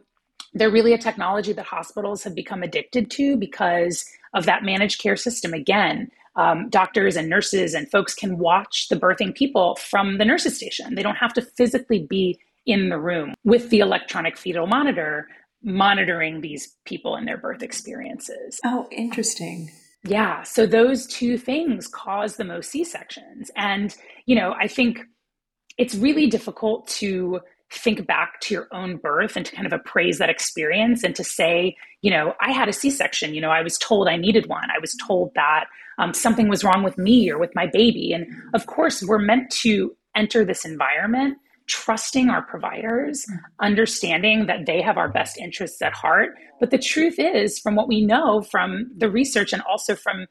they're 0.58 0.72
really 0.72 0.94
a 0.94 0.98
technology 0.98 1.54
that 1.54 1.66
hospitals 1.66 2.24
have 2.24 2.36
become 2.36 2.64
addicted 2.64 3.10
to 3.12 3.38
because 3.38 4.06
of 4.34 4.46
that 4.46 4.64
managed 4.64 5.02
care 5.02 5.16
system. 5.16 5.54
Again, 5.54 6.10
um, 6.36 6.70
doctors 6.70 7.16
and 7.16 7.30
nurses 7.30 7.74
and 7.74 7.90
folks 7.90 8.14
can 8.14 8.38
watch 8.38 8.88
the 8.90 8.96
birthing 8.96 9.36
people 9.36 9.76
from 9.76 10.18
the 10.18 10.26
nurses 10.26 10.56
station. 10.56 10.96
They 10.96 11.04
don't 11.04 11.16
have 11.16 11.34
to 11.34 11.42
physically 11.42 12.06
be 12.08 12.40
in 12.66 12.90
the 12.90 13.00
room 13.00 13.34
with 13.44 13.70
the 13.70 13.80
electronic 13.80 14.38
fetal 14.38 14.68
monitor 14.68 15.28
monitoring 15.64 16.42
these 16.42 16.76
people 16.86 17.16
and 17.16 17.28
their 17.28 17.38
birth 17.38 17.64
experiences. 17.64 18.60
Oh, 18.64 18.88
interesting. 18.92 19.72
Yeah. 20.04 20.44
So 20.44 20.66
those 20.68 21.08
two 21.08 21.38
things 21.38 21.88
cause 21.88 22.36
the 22.36 22.44
most 22.44 22.70
C 22.70 22.84
sections. 22.84 23.50
And, 23.56 23.96
you 24.26 24.36
know, 24.36 24.54
I 24.60 24.68
think 24.68 25.00
it's 25.78 25.96
really 25.96 26.28
difficult 26.28 26.88
to 26.88 27.40
think 27.70 28.08
back 28.08 28.40
to 28.42 28.54
your 28.54 28.68
own 28.72 28.98
birth 28.98 29.36
and 29.36 29.46
to 29.46 29.56
kind 29.56 29.68
of 29.68 29.74
appraise 29.74 30.20
that 30.20 30.30
experience 30.30 31.04
and 31.04 31.16
to 31.16 31.24
say, 31.24 31.76
you 32.02 32.10
know, 32.10 32.34
I 32.40 32.52
had 32.52 32.70
a 32.70 32.74
C 32.74 32.90
section, 32.90 33.34
you 33.34 33.42
know, 33.42 33.50
I 33.50 33.62
was 33.62 33.78
told 33.78 34.08
I 34.08 34.16
needed 34.16 34.48
one. 34.48 34.70
I 34.74 34.80
was 34.80 34.96
told 35.06 35.32
that 35.36 35.66
um, 35.98 36.14
something 36.14 36.48
was 36.48 36.64
wrong 36.64 36.84
with 36.84 36.98
me 36.98 37.30
or 37.30 37.38
with 37.38 37.54
my 37.56 37.68
baby. 37.68 38.14
And 38.14 38.28
of 38.54 38.68
course, 38.68 39.04
we're 39.04 39.20
meant 39.20 39.50
to 39.62 39.96
enter 40.16 40.46
this 40.46 40.66
environment 40.66 41.38
trusting 41.68 42.30
our 42.30 42.42
providers, 42.42 43.26
understanding 43.62 44.46
that 44.48 44.66
they 44.66 44.82
have 44.82 44.98
our 44.98 45.10
best 45.10 45.38
interests 45.38 45.82
at 45.82 45.94
heart. 45.94 46.30
But 46.62 46.72
the 46.72 46.78
truth 46.78 47.20
is, 47.20 47.60
from 47.60 47.76
what 47.76 47.90
we 47.90 48.06
know 48.06 48.42
from 48.42 48.90
the 48.96 49.12
research 49.12 49.52
and 49.52 49.62
also 49.64 49.96
from 49.96 50.28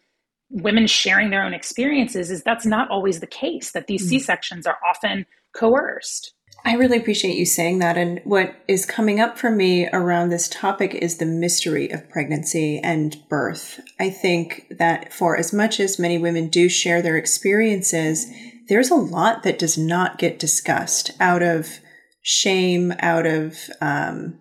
women 0.49 0.87
sharing 0.87 1.31
their 1.31 1.45
own 1.45 1.53
experiences, 1.53 2.31
is 2.31 2.43
that's 2.43 2.65
not 2.65 2.91
always 2.91 3.21
the 3.21 3.27
case, 3.27 3.73
that 3.73 3.87
these 3.87 4.07
mm. 4.07 4.09
C 4.09 4.19
sections 4.19 4.67
are 4.67 4.79
often 4.89 5.27
coerced. 5.55 6.33
I 6.65 6.75
really 6.75 6.99
appreciate 6.99 7.37
you 7.37 7.47
saying 7.47 7.79
that. 7.79 7.97
And 7.97 8.21
what 8.25 8.57
is 8.67 8.87
coming 8.87 9.21
up 9.21 9.39
for 9.39 9.51
me 9.51 9.89
around 9.89 10.31
this 10.31 10.49
topic 10.49 10.95
is 10.95 11.19
the 11.19 11.27
mystery 11.27 11.91
of 11.91 12.11
pregnancy 12.11 12.81
and 12.83 13.17
birth. 13.29 13.81
I 14.01 14.11
think 14.11 14.67
that 14.79 15.13
for 15.13 15.37
as 15.37 15.53
much 15.53 15.79
as 15.79 15.99
many 15.99 16.19
women 16.19 16.49
do 16.49 16.69
share 16.69 17.03
their 17.03 17.17
experiences, 17.17 18.27
there's 18.69 18.91
a 18.91 18.97
lot 18.97 19.45
that 19.45 19.61
does 19.61 19.79
not 19.79 20.19
get 20.19 20.41
discussed 20.41 21.13
out 21.21 21.43
of 21.43 21.79
shame, 22.23 22.93
out 22.99 23.27
of 23.27 23.71
um, 23.81 24.41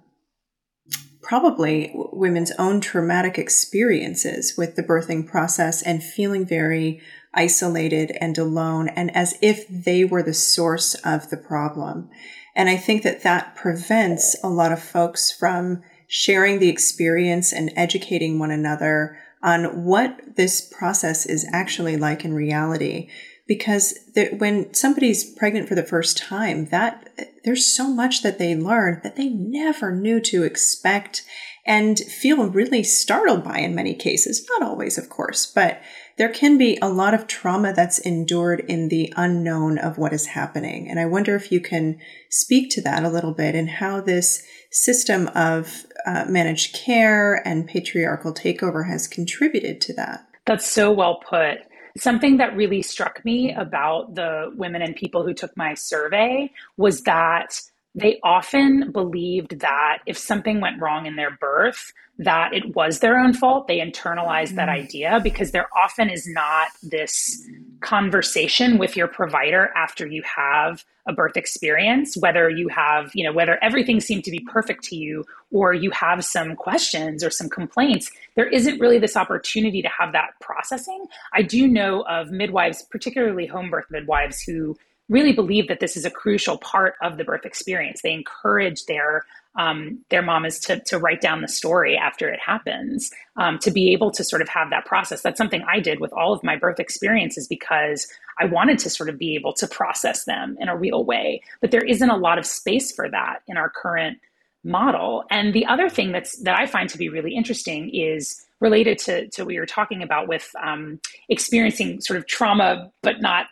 probably 1.21 1.91
women's 1.93 2.51
own 2.57 2.81
traumatic 2.81 3.37
experiences 3.37 4.55
with 4.57 4.75
the 4.75 4.83
birthing 4.83 5.27
process 5.27 5.81
and 5.81 6.03
feeling 6.03 6.45
very 6.45 7.01
isolated 7.35 8.17
and 8.21 8.37
alone 8.37 8.87
and 8.89 9.15
as 9.15 9.37
if 9.41 9.67
they 9.67 10.03
were 10.03 10.23
the 10.23 10.33
source 10.33 10.95
of 11.03 11.29
the 11.29 11.37
problem. 11.37 12.09
And 12.55 12.69
I 12.69 12.77
think 12.77 13.03
that 13.03 13.23
that 13.23 13.55
prevents 13.55 14.35
a 14.41 14.49
lot 14.49 14.71
of 14.71 14.81
folks 14.81 15.31
from 15.31 15.83
sharing 16.07 16.59
the 16.59 16.69
experience 16.69 17.51
and 17.51 17.73
educating 17.75 18.39
one 18.39 18.51
another 18.51 19.17
on 19.43 19.83
what 19.83 20.37
this 20.37 20.61
process 20.61 21.25
is 21.25 21.47
actually 21.51 21.97
like 21.97 22.23
in 22.23 22.33
reality. 22.33 23.09
Because 23.47 23.93
when 24.37 24.73
somebody's 24.73 25.23
pregnant 25.23 25.67
for 25.67 25.75
the 25.75 25.83
first 25.83 26.17
time, 26.17 26.65
that 26.67 27.09
there's 27.43 27.65
so 27.65 27.93
much 27.93 28.23
that 28.23 28.39
they 28.39 28.55
learn 28.55 29.01
that 29.03 29.17
they 29.17 29.29
never 29.29 29.93
knew 29.93 30.19
to 30.21 30.43
expect 30.43 31.23
and 31.65 31.99
feel 31.99 32.47
really 32.47 32.83
startled 32.83 33.43
by 33.43 33.57
in 33.59 33.75
many 33.75 33.93
cases. 33.93 34.47
Not 34.49 34.63
always, 34.67 34.97
of 34.97 35.09
course, 35.09 35.45
but 35.45 35.79
there 36.17 36.29
can 36.29 36.57
be 36.57 36.77
a 36.81 36.89
lot 36.89 37.13
of 37.13 37.27
trauma 37.27 37.73
that's 37.73 37.99
endured 37.99 38.61
in 38.61 38.87
the 38.87 39.13
unknown 39.17 39.77
of 39.77 39.97
what 39.97 40.13
is 40.13 40.27
happening. 40.27 40.89
And 40.89 40.99
I 40.99 41.05
wonder 41.05 41.35
if 41.35 41.51
you 41.51 41.59
can 41.59 41.99
speak 42.29 42.69
to 42.71 42.81
that 42.83 43.03
a 43.03 43.09
little 43.09 43.33
bit 43.33 43.53
and 43.55 43.69
how 43.69 43.99
this 43.99 44.41
system 44.71 45.27
of 45.29 45.85
uh, 46.05 46.25
managed 46.27 46.75
care 46.75 47.45
and 47.45 47.67
patriarchal 47.67 48.33
takeover 48.33 48.87
has 48.87 49.07
contributed 49.07 49.81
to 49.81 49.93
that. 49.93 50.25
That's 50.45 50.69
so 50.69 50.91
well 50.91 51.19
put. 51.27 51.59
Something 51.97 52.37
that 52.37 52.55
really 52.55 52.81
struck 52.81 53.23
me 53.23 53.53
about 53.53 54.15
the 54.15 54.51
women 54.55 54.81
and 54.81 54.95
people 54.95 55.25
who 55.25 55.33
took 55.33 55.55
my 55.55 55.73
survey 55.73 56.51
was 56.77 57.03
that 57.03 57.61
they 57.95 58.19
often 58.23 58.91
believed 58.91 59.61
that 59.61 59.99
if 60.05 60.17
something 60.17 60.59
went 60.59 60.81
wrong 60.81 61.05
in 61.05 61.15
their 61.15 61.37
birth, 61.39 61.93
that 62.17 62.53
it 62.53 62.75
was 62.75 62.99
their 62.99 63.17
own 63.17 63.33
fault. 63.33 63.67
They 63.67 63.79
internalized 63.79 64.51
mm. 64.51 64.55
that 64.55 64.69
idea 64.69 65.19
because 65.23 65.51
there 65.51 65.67
often 65.75 66.09
is 66.09 66.27
not 66.27 66.67
this 66.83 67.41
conversation 67.79 68.77
with 68.77 68.97
your 68.97 69.07
provider 69.07 69.71
after 69.75 70.05
you 70.05 70.23
have 70.23 70.83
a 71.07 71.13
birth 71.13 71.37
experience, 71.37 72.17
whether 72.17 72.49
you 72.49 72.67
have, 72.67 73.11
you 73.13 73.23
know, 73.23 73.31
whether 73.31 73.63
everything 73.63 73.99
seemed 73.99 74.23
to 74.23 74.31
be 74.31 74.39
perfect 74.51 74.83
to 74.85 74.95
you 74.95 75.23
or 75.51 75.73
you 75.73 75.91
have 75.91 76.25
some 76.25 76.55
questions 76.55 77.23
or 77.23 77.29
some 77.29 77.47
complaints. 77.47 78.09
There 78.35 78.47
isn't 78.47 78.79
really 78.79 78.97
this 78.97 79.15
opportunity 79.15 79.81
to 79.81 79.89
have 79.89 80.13
that 80.13 80.31
processing. 80.41 81.05
I 81.33 81.43
do 81.43 81.67
know 81.67 82.01
of 82.09 82.31
midwives, 82.31 82.81
particularly 82.81 83.45
home 83.45 83.69
birth 83.69 83.85
midwives, 83.91 84.41
who 84.41 84.75
really 85.09 85.33
believe 85.33 85.67
that 85.67 85.79
this 85.79 85.95
is 85.95 86.05
a 86.05 86.11
crucial 86.11 86.57
part 86.57 86.95
of 87.01 87.17
the 87.17 87.23
birth 87.23 87.45
experience. 87.45 88.01
They 88.01 88.13
encourage 88.13 88.85
their 88.85 89.25
um, 89.57 90.03
their 90.09 90.21
mamas 90.21 90.59
to 90.61 90.81
to 90.81 90.97
write 90.97 91.21
down 91.21 91.41
the 91.41 91.47
story 91.47 91.97
after 91.97 92.27
it 92.27 92.39
happens, 92.39 93.11
um, 93.37 93.57
to 93.59 93.71
be 93.71 93.93
able 93.93 94.11
to 94.11 94.23
sort 94.23 94.41
of 94.41 94.49
have 94.49 94.69
that 94.69 94.85
process. 94.85 95.21
That's 95.21 95.37
something 95.37 95.63
I 95.71 95.79
did 95.79 95.99
with 95.99 96.11
all 96.13 96.33
of 96.33 96.43
my 96.43 96.55
birth 96.57 96.79
experiences 96.79 97.47
because 97.47 98.07
I 98.39 98.45
wanted 98.45 98.79
to 98.79 98.89
sort 98.89 99.09
of 99.09 99.17
be 99.17 99.35
able 99.35 99.53
to 99.53 99.67
process 99.67 100.25
them 100.25 100.57
in 100.59 100.67
a 100.67 100.77
real 100.77 101.05
way. 101.05 101.41
But 101.61 101.71
there 101.71 101.85
isn't 101.85 102.09
a 102.09 102.17
lot 102.17 102.37
of 102.37 102.45
space 102.45 102.91
for 102.91 103.09
that 103.09 103.43
in 103.47 103.57
our 103.57 103.69
current 103.69 104.17
model. 104.65 105.23
And 105.29 105.53
the 105.53 105.65
other 105.67 105.89
thing 105.89 106.11
that's 106.11 106.37
that 106.39 106.57
I 106.57 106.65
find 106.65 106.89
to 106.89 106.97
be 106.97 107.07
really 107.07 107.35
interesting 107.35 107.89
is 107.93 108.45
related 108.59 108.97
to, 108.97 109.27
to 109.29 109.45
what 109.45 109.53
you're 109.53 109.65
talking 109.65 110.01
about 110.01 110.27
with 110.27 110.49
um, 110.61 110.99
experiencing 111.29 112.01
sort 112.01 112.17
of 112.17 112.25
trauma, 112.25 112.91
but 113.03 113.21
not 113.21 113.47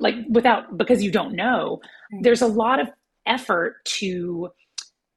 like 0.00 0.14
without 0.30 0.76
because 0.76 1.02
you 1.02 1.10
don't 1.10 1.34
know 1.34 1.80
there's 2.20 2.42
a 2.42 2.46
lot 2.46 2.80
of 2.80 2.88
effort 3.26 3.76
to 3.84 4.48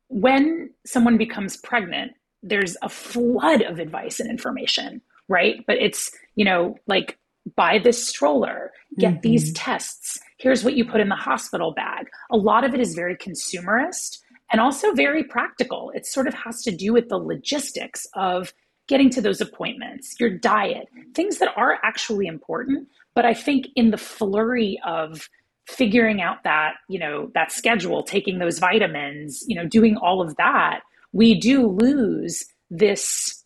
when 0.07 0.69
someone 0.85 1.17
becomes 1.17 1.57
pregnant 1.57 2.11
there's 2.41 2.77
a 2.81 2.89
flood 2.89 3.61
of 3.63 3.79
advice 3.79 4.19
and 4.19 4.29
information 4.29 5.01
right? 5.27 5.63
But 5.67 5.77
it's 5.77 6.11
you 6.35 6.45
know 6.45 6.75
like 6.87 7.17
buy 7.55 7.79
this 7.79 8.05
stroller 8.05 8.71
get 8.97 9.13
mm-hmm. 9.13 9.21
these 9.21 9.53
tests 9.53 10.19
here's 10.39 10.63
what 10.63 10.75
you 10.75 10.83
put 10.83 10.99
in 10.99 11.09
the 11.09 11.15
hospital 11.15 11.73
bag. 11.73 12.07
A 12.31 12.37
lot 12.37 12.63
of 12.63 12.73
it 12.73 12.79
is 12.79 12.93
very 12.93 13.15
consumerist 13.15 14.17
and 14.51 14.59
also 14.59 14.91
very 14.93 15.23
practical. 15.23 15.91
It 15.95 16.05
sort 16.05 16.27
of 16.27 16.33
has 16.33 16.61
to 16.63 16.75
do 16.75 16.91
with 16.91 17.07
the 17.07 17.17
logistics 17.17 18.05
of 18.15 18.53
getting 18.87 19.09
to 19.09 19.21
those 19.21 19.41
appointments 19.41 20.15
your 20.19 20.29
diet 20.29 20.87
things 21.15 21.39
that 21.39 21.49
are 21.55 21.79
actually 21.83 22.27
important 22.27 22.87
but 23.15 23.25
I 23.25 23.33
think 23.33 23.67
in 23.75 23.91
the 23.91 23.97
flurry 23.97 24.79
of 24.85 25.29
figuring 25.67 26.21
out 26.21 26.43
that, 26.43 26.75
you 26.87 26.99
know, 26.99 27.31
that 27.33 27.51
schedule, 27.51 28.03
taking 28.03 28.37
those 28.37 28.59
vitamins, 28.59 29.43
you 29.47 29.55
know, 29.55 29.67
doing 29.67 29.97
all 29.97 30.21
of 30.21 30.35
that, 30.35 30.81
we 31.11 31.39
do 31.39 31.67
lose 31.67 32.45
this 32.69 33.43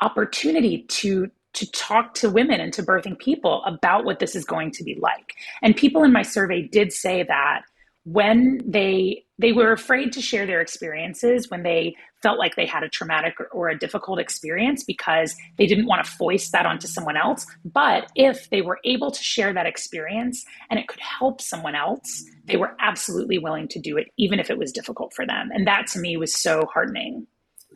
opportunity 0.00 0.84
to 0.88 1.30
to 1.54 1.70
talk 1.72 2.14
to 2.14 2.30
women 2.30 2.60
and 2.60 2.72
to 2.72 2.82
birthing 2.82 3.18
people 3.18 3.64
about 3.64 4.04
what 4.04 4.20
this 4.20 4.36
is 4.36 4.44
going 4.44 4.70
to 4.70 4.84
be 4.84 4.96
like. 5.00 5.34
And 5.60 5.74
people 5.74 6.04
in 6.04 6.12
my 6.12 6.22
survey 6.22 6.62
did 6.62 6.92
say 6.92 7.24
that 7.24 7.62
when 8.04 8.60
they 8.64 9.24
they 9.38 9.52
were 9.52 9.72
afraid 9.72 10.12
to 10.12 10.22
share 10.22 10.46
their 10.46 10.60
experiences 10.60 11.50
when 11.50 11.62
they 11.62 11.96
felt 12.22 12.38
like 12.38 12.56
they 12.56 12.66
had 12.66 12.82
a 12.82 12.88
traumatic 12.88 13.34
or, 13.52 13.68
a 13.68 13.78
difficult 13.78 14.18
experience 14.18 14.82
because 14.82 15.36
they 15.56 15.66
didn't 15.66 15.86
want 15.86 16.04
to 16.04 16.10
foist 16.10 16.52
that 16.52 16.64
onto 16.64 16.86
someone 16.86 17.16
else. 17.16 17.46
But 17.64 18.10
if 18.14 18.48
they 18.50 18.62
were 18.62 18.78
able 18.84 19.10
to 19.10 19.22
share 19.22 19.52
that 19.52 19.66
experience 19.66 20.44
and 20.70 20.80
it 20.80 20.88
could 20.88 21.00
help 21.00 21.40
someone 21.40 21.74
else 21.74 22.24
they 22.48 22.56
were 22.56 22.74
absolutely 22.80 23.38
willing 23.38 23.68
to 23.68 23.78
do 23.78 23.96
it 23.96 24.08
even 24.16 24.40
if 24.40 24.50
it 24.50 24.58
was 24.58 24.72
difficult 24.72 25.12
for 25.14 25.26
them. 25.26 25.50
And 25.52 25.66
that 25.66 25.86
to 25.88 26.00
me 26.00 26.16
was 26.16 26.34
so 26.34 26.66
heartening. 26.72 27.26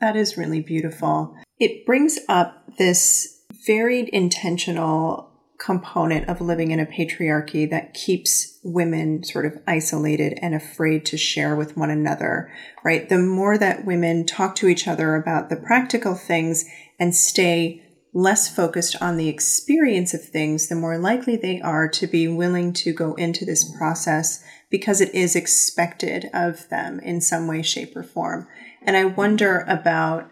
That 0.01 0.17
is 0.17 0.37
really 0.37 0.61
beautiful. 0.61 1.37
It 1.61 1.87
brings 1.87 2.19
up 2.29 2.65
this 2.79 3.41
varied 3.67 4.09
intentional 4.09 5.32
component 5.63 6.29
of 6.29 6.41
living 6.41 6.73
in 6.73 6.81
a 6.81 6.87
patriarchy 6.87 7.71
that 7.71 7.95
keeps 7.95 8.59
women 8.65 9.23
sort 9.23 9.47
of 9.47 9.57
isolated 9.67 10.37
and 10.43 10.55
afraid 10.55 11.07
to 11.07 11.17
share 11.17 11.55
with 11.55 11.77
one 11.77 11.91
another, 11.91 12.53
right? 12.85 13.09
The 13.09 13.19
more 13.19 13.57
that 13.57 13.85
women 13.85 14.27
talk 14.27 14.57
to 14.57 14.67
each 14.67 14.89
other 14.89 15.15
about 15.15 15.51
the 15.51 15.57
practical 15.57 16.17
things 16.17 16.65
and 16.99 17.15
stay 17.15 17.81
less 18.13 18.53
focused 18.53 19.01
on 19.01 19.17
the 19.17 19.29
experience 19.29 20.13
of 20.13 20.25
things, 20.25 20.69
the 20.69 20.75
more 20.75 20.99
likely 20.99 21.37
they 21.37 21.61
are 21.61 21.89
to 21.89 22.07
be 22.09 22.27
willing 22.27 22.73
to 22.73 22.93
go 22.93 23.15
into 23.15 23.45
this 23.45 23.65
process 23.77 24.43
because 24.69 25.01
it 25.01 25.15
is 25.15 25.37
expected 25.37 26.29
of 26.35 26.69
them 26.71 26.99
in 27.01 27.21
some 27.21 27.47
way, 27.47 27.63
shape, 27.63 27.97
or 27.97 28.03
form. 28.03 28.49
And 28.83 28.97
I 28.97 29.05
wonder 29.05 29.65
about 29.69 30.29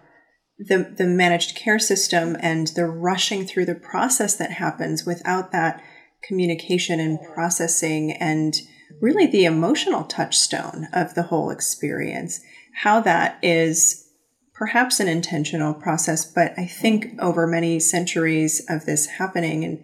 the, 0.61 0.93
the 0.97 1.07
managed 1.07 1.57
care 1.57 1.79
system 1.79 2.37
and 2.41 2.69
the 2.69 2.85
rushing 2.85 3.47
through 3.47 3.65
the 3.65 3.75
process 3.75 4.37
that 4.37 4.53
happens 4.53 5.07
without 5.07 5.53
that 5.53 5.83
communication 6.23 7.01
and 7.01 7.19
processing 7.35 8.13
and 8.13 8.61
really 9.01 9.27
the 9.27 9.47
emotional 9.47 10.05
touchstone 10.05 10.87
of 10.93 11.15
the 11.15 11.25
whole 11.25 11.51
experience. 11.51 12.41
How 12.83 13.01
that 13.01 13.39
is 13.43 14.07
perhaps 14.53 15.01
an 15.01 15.09
intentional 15.09 15.73
process, 15.73 16.27
but 16.27 16.53
I 16.59 16.67
think 16.67 17.15
over 17.19 17.47
many 17.47 17.81
centuries 17.81 18.63
of 18.69 18.85
this 18.85 19.07
happening 19.07 19.65
and 19.65 19.83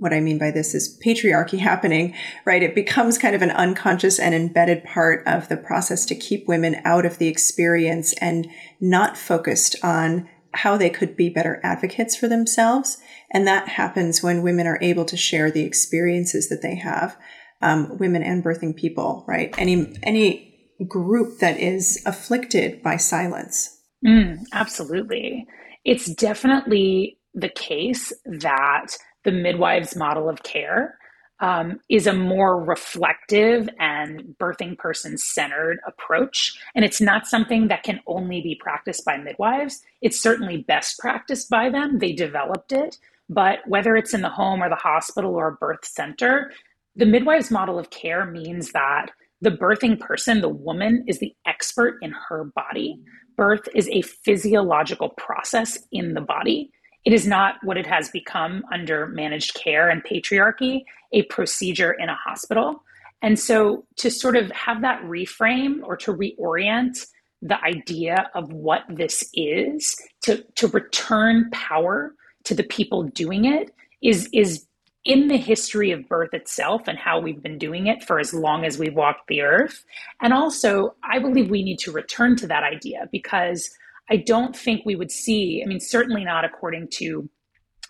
what 0.00 0.14
I 0.14 0.20
mean 0.20 0.38
by 0.38 0.50
this 0.50 0.74
is 0.74 0.98
patriarchy 1.04 1.58
happening, 1.60 2.14
right? 2.44 2.62
It 2.62 2.74
becomes 2.74 3.18
kind 3.18 3.36
of 3.36 3.42
an 3.42 3.50
unconscious 3.50 4.18
and 4.18 4.34
embedded 4.34 4.82
part 4.82 5.22
of 5.26 5.48
the 5.48 5.56
process 5.56 6.04
to 6.06 6.14
keep 6.14 6.48
women 6.48 6.80
out 6.84 7.06
of 7.06 7.18
the 7.18 7.28
experience 7.28 8.14
and 8.14 8.48
not 8.80 9.16
focused 9.16 9.76
on 9.84 10.28
how 10.52 10.76
they 10.76 10.90
could 10.90 11.16
be 11.16 11.28
better 11.28 11.60
advocates 11.62 12.16
for 12.16 12.26
themselves. 12.26 12.98
And 13.30 13.46
that 13.46 13.68
happens 13.68 14.22
when 14.22 14.42
women 14.42 14.66
are 14.66 14.78
able 14.80 15.04
to 15.04 15.16
share 15.16 15.50
the 15.50 15.62
experiences 15.62 16.48
that 16.48 16.62
they 16.62 16.74
have, 16.76 17.16
um, 17.62 17.98
women 17.98 18.22
and 18.22 18.42
birthing 18.42 18.74
people, 18.74 19.24
right? 19.28 19.54
Any, 19.58 19.94
any 20.02 20.76
group 20.88 21.38
that 21.38 21.60
is 21.60 22.02
afflicted 22.06 22.82
by 22.82 22.96
silence. 22.96 23.78
Mm, 24.04 24.38
absolutely. 24.52 25.46
It's 25.84 26.06
definitely 26.06 27.18
the 27.34 27.50
case 27.50 28.12
that 28.24 28.96
the 29.24 29.32
midwives 29.32 29.96
model 29.96 30.28
of 30.28 30.42
care 30.42 30.96
um, 31.40 31.80
is 31.88 32.06
a 32.06 32.12
more 32.12 32.62
reflective 32.62 33.68
and 33.78 34.34
birthing 34.38 34.76
person 34.76 35.16
centered 35.16 35.78
approach. 35.86 36.54
And 36.74 36.84
it's 36.84 37.00
not 37.00 37.26
something 37.26 37.68
that 37.68 37.82
can 37.82 38.00
only 38.06 38.42
be 38.42 38.54
practiced 38.60 39.04
by 39.04 39.16
midwives. 39.16 39.82
It's 40.02 40.20
certainly 40.20 40.58
best 40.58 40.98
practiced 40.98 41.48
by 41.48 41.70
them. 41.70 41.98
They 41.98 42.12
developed 42.12 42.72
it. 42.72 42.98
But 43.28 43.60
whether 43.66 43.96
it's 43.96 44.12
in 44.12 44.22
the 44.22 44.28
home 44.28 44.62
or 44.62 44.68
the 44.68 44.74
hospital 44.74 45.34
or 45.34 45.48
a 45.48 45.54
birth 45.54 45.84
center, 45.84 46.50
the 46.96 47.06
midwives 47.06 47.50
model 47.50 47.78
of 47.78 47.90
care 47.90 48.26
means 48.26 48.72
that 48.72 49.10
the 49.40 49.50
birthing 49.50 49.98
person, 49.98 50.40
the 50.40 50.48
woman, 50.48 51.04
is 51.06 51.18
the 51.18 51.34
expert 51.46 51.98
in 52.02 52.12
her 52.28 52.44
body. 52.54 53.00
Birth 53.36 53.68
is 53.74 53.88
a 53.88 54.02
physiological 54.02 55.10
process 55.10 55.78
in 55.92 56.12
the 56.12 56.20
body. 56.20 56.70
It 57.04 57.12
is 57.12 57.26
not 57.26 57.56
what 57.62 57.76
it 57.76 57.86
has 57.86 58.10
become 58.10 58.64
under 58.72 59.06
managed 59.06 59.54
care 59.54 59.88
and 59.88 60.04
patriarchy, 60.04 60.84
a 61.12 61.22
procedure 61.24 61.92
in 61.92 62.08
a 62.08 62.14
hospital. 62.14 62.82
And 63.22 63.38
so 63.38 63.84
to 63.96 64.10
sort 64.10 64.36
of 64.36 64.50
have 64.52 64.82
that 64.82 65.02
reframe 65.02 65.82
or 65.82 65.96
to 65.98 66.12
reorient 66.12 67.06
the 67.42 67.62
idea 67.64 68.30
of 68.34 68.52
what 68.52 68.82
this 68.88 69.24
is, 69.34 69.96
to, 70.22 70.44
to 70.56 70.68
return 70.68 71.48
power 71.52 72.14
to 72.44 72.54
the 72.54 72.62
people 72.62 73.04
doing 73.04 73.46
it 73.46 73.74
is, 74.02 74.28
is 74.32 74.66
in 75.04 75.28
the 75.28 75.36
history 75.36 75.90
of 75.90 76.06
birth 76.08 76.34
itself 76.34 76.82
and 76.86 76.98
how 76.98 77.18
we've 77.18 77.42
been 77.42 77.58
doing 77.58 77.86
it 77.86 78.04
for 78.04 78.18
as 78.18 78.34
long 78.34 78.64
as 78.64 78.78
we've 78.78 78.94
walked 78.94 79.26
the 79.28 79.40
earth. 79.40 79.84
And 80.20 80.32
also, 80.32 80.94
I 81.02 81.18
believe 81.18 81.48
we 81.50 81.62
need 81.62 81.78
to 81.80 81.92
return 81.92 82.36
to 82.36 82.46
that 82.48 82.62
idea 82.62 83.08
because 83.10 83.70
I 84.08 84.16
don't 84.16 84.56
think 84.56 84.82
we 84.84 84.96
would 84.96 85.10
see, 85.10 85.62
I 85.64 85.68
mean, 85.68 85.80
certainly 85.80 86.24
not 86.24 86.44
according 86.44 86.88
to 86.94 87.28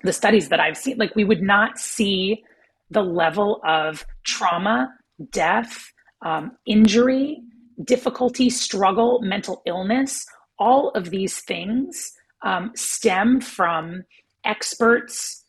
the 0.03 0.13
studies 0.13 0.49
that 0.49 0.61
I've 0.61 0.77
seen, 0.77 0.97
like 0.99 1.15
we 1.15 1.25
would 1.25 1.43
not 1.43 1.79
see 1.79 2.43
the 2.91 3.03
level 3.03 3.61
of 3.65 4.05
trauma, 4.25 4.93
death, 5.31 5.93
um, 6.23 6.53
injury, 6.67 7.43
difficulty, 7.85 8.51
struggle, 8.51 9.21
mental 9.23 9.63
illness, 9.67 10.27
all 10.59 10.91
of 10.91 11.11
these 11.11 11.41
things 11.41 12.13
um, 12.43 12.73
stem 12.75 13.41
from 13.41 14.03
experts 14.45 15.41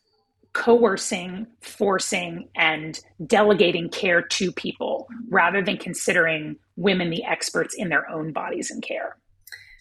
coercing, 0.52 1.46
forcing, 1.60 2.48
and 2.54 3.00
delegating 3.26 3.88
care 3.88 4.22
to 4.22 4.52
people 4.52 5.08
rather 5.30 5.62
than 5.62 5.76
considering 5.76 6.56
women 6.76 7.10
the 7.10 7.24
experts 7.24 7.74
in 7.76 7.88
their 7.88 8.08
own 8.10 8.32
bodies 8.32 8.70
and 8.70 8.82
care. 8.82 9.16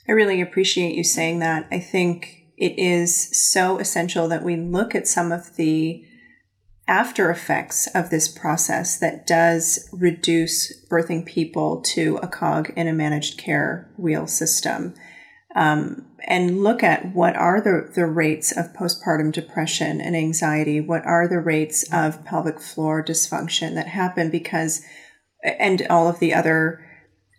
I 0.08 0.14
really 0.14 0.42
appreciate 0.42 0.96
you 0.96 1.04
saying 1.04 1.40
that. 1.40 1.68
I 1.72 1.80
think 1.80 2.46
it 2.58 2.78
is 2.78 3.30
so 3.52 3.80
essential 3.80 4.28
that 4.28 4.44
we 4.44 4.56
look 4.56 4.94
at 4.96 5.08
some 5.08 5.32
of 5.32 5.56
the 5.56 6.06
after 6.88 7.30
effects 7.30 7.88
of 7.96 8.10
this 8.10 8.28
process 8.28 8.98
that 8.98 9.26
does 9.26 9.88
reduce 9.94 10.86
birthing 10.88 11.26
people 11.26 11.82
to 11.82 12.18
a 12.22 12.28
cog 12.28 12.72
in 12.76 12.88
a 12.88 12.94
managed 12.94 13.38
care 13.38 13.90
wheel 13.98 14.28
system. 14.28 14.94
Um, 15.56 16.08
and 16.28 16.64
look 16.64 16.84
at 16.84 17.14
what 17.14 17.36
are 17.36 17.62
the, 17.62 17.90
the 17.94 18.06
rates 18.06 18.52
of 18.52 18.74
postpartum 18.74 19.32
depression 19.32 20.00
and 20.00 20.16
anxiety, 20.16 20.80
what 20.80 21.06
are 21.06 21.28
the 21.28 21.40
rates 21.40 21.84
of 21.92 22.24
pelvic 22.26 22.60
floor 22.60 23.04
dysfunction 23.04 23.76
that 23.76 23.88
happen 23.88 24.30
because, 24.30 24.82
and 25.44 25.86
all 25.90 26.08
of 26.08 26.20
the 26.20 26.34
other 26.34 26.86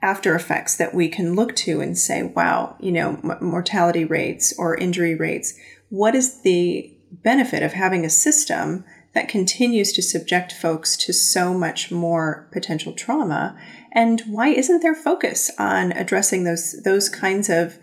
after 0.02 0.34
effects 0.34 0.76
that 0.76 0.94
we 0.94 1.08
can 1.08 1.34
look 1.34 1.54
to 1.54 1.80
and 1.80 1.96
say, 1.96 2.22
wow, 2.24 2.76
you 2.80 2.90
know, 2.90 3.20
m- 3.22 3.38
mortality 3.40 4.04
rates 4.04 4.52
or 4.58 4.76
injury 4.76 5.14
rates. 5.14 5.54
What 5.88 6.14
is 6.14 6.42
the 6.42 6.92
benefit 7.12 7.62
of 7.62 7.72
having 7.72 8.04
a 8.04 8.10
system 8.10 8.84
that 9.14 9.28
continues 9.28 9.92
to 9.92 10.02
subject 10.02 10.52
folks 10.52 10.96
to 10.96 11.12
so 11.12 11.54
much 11.54 11.90
more 11.90 12.48
potential 12.52 12.92
trauma? 12.92 13.56
And 13.92 14.22
why 14.26 14.48
isn't 14.48 14.82
there 14.82 14.94
focus 14.94 15.50
on 15.58 15.92
addressing 15.92 16.44
those 16.44 16.82
those 16.82 17.08
kinds 17.08 17.48
of 17.48 17.78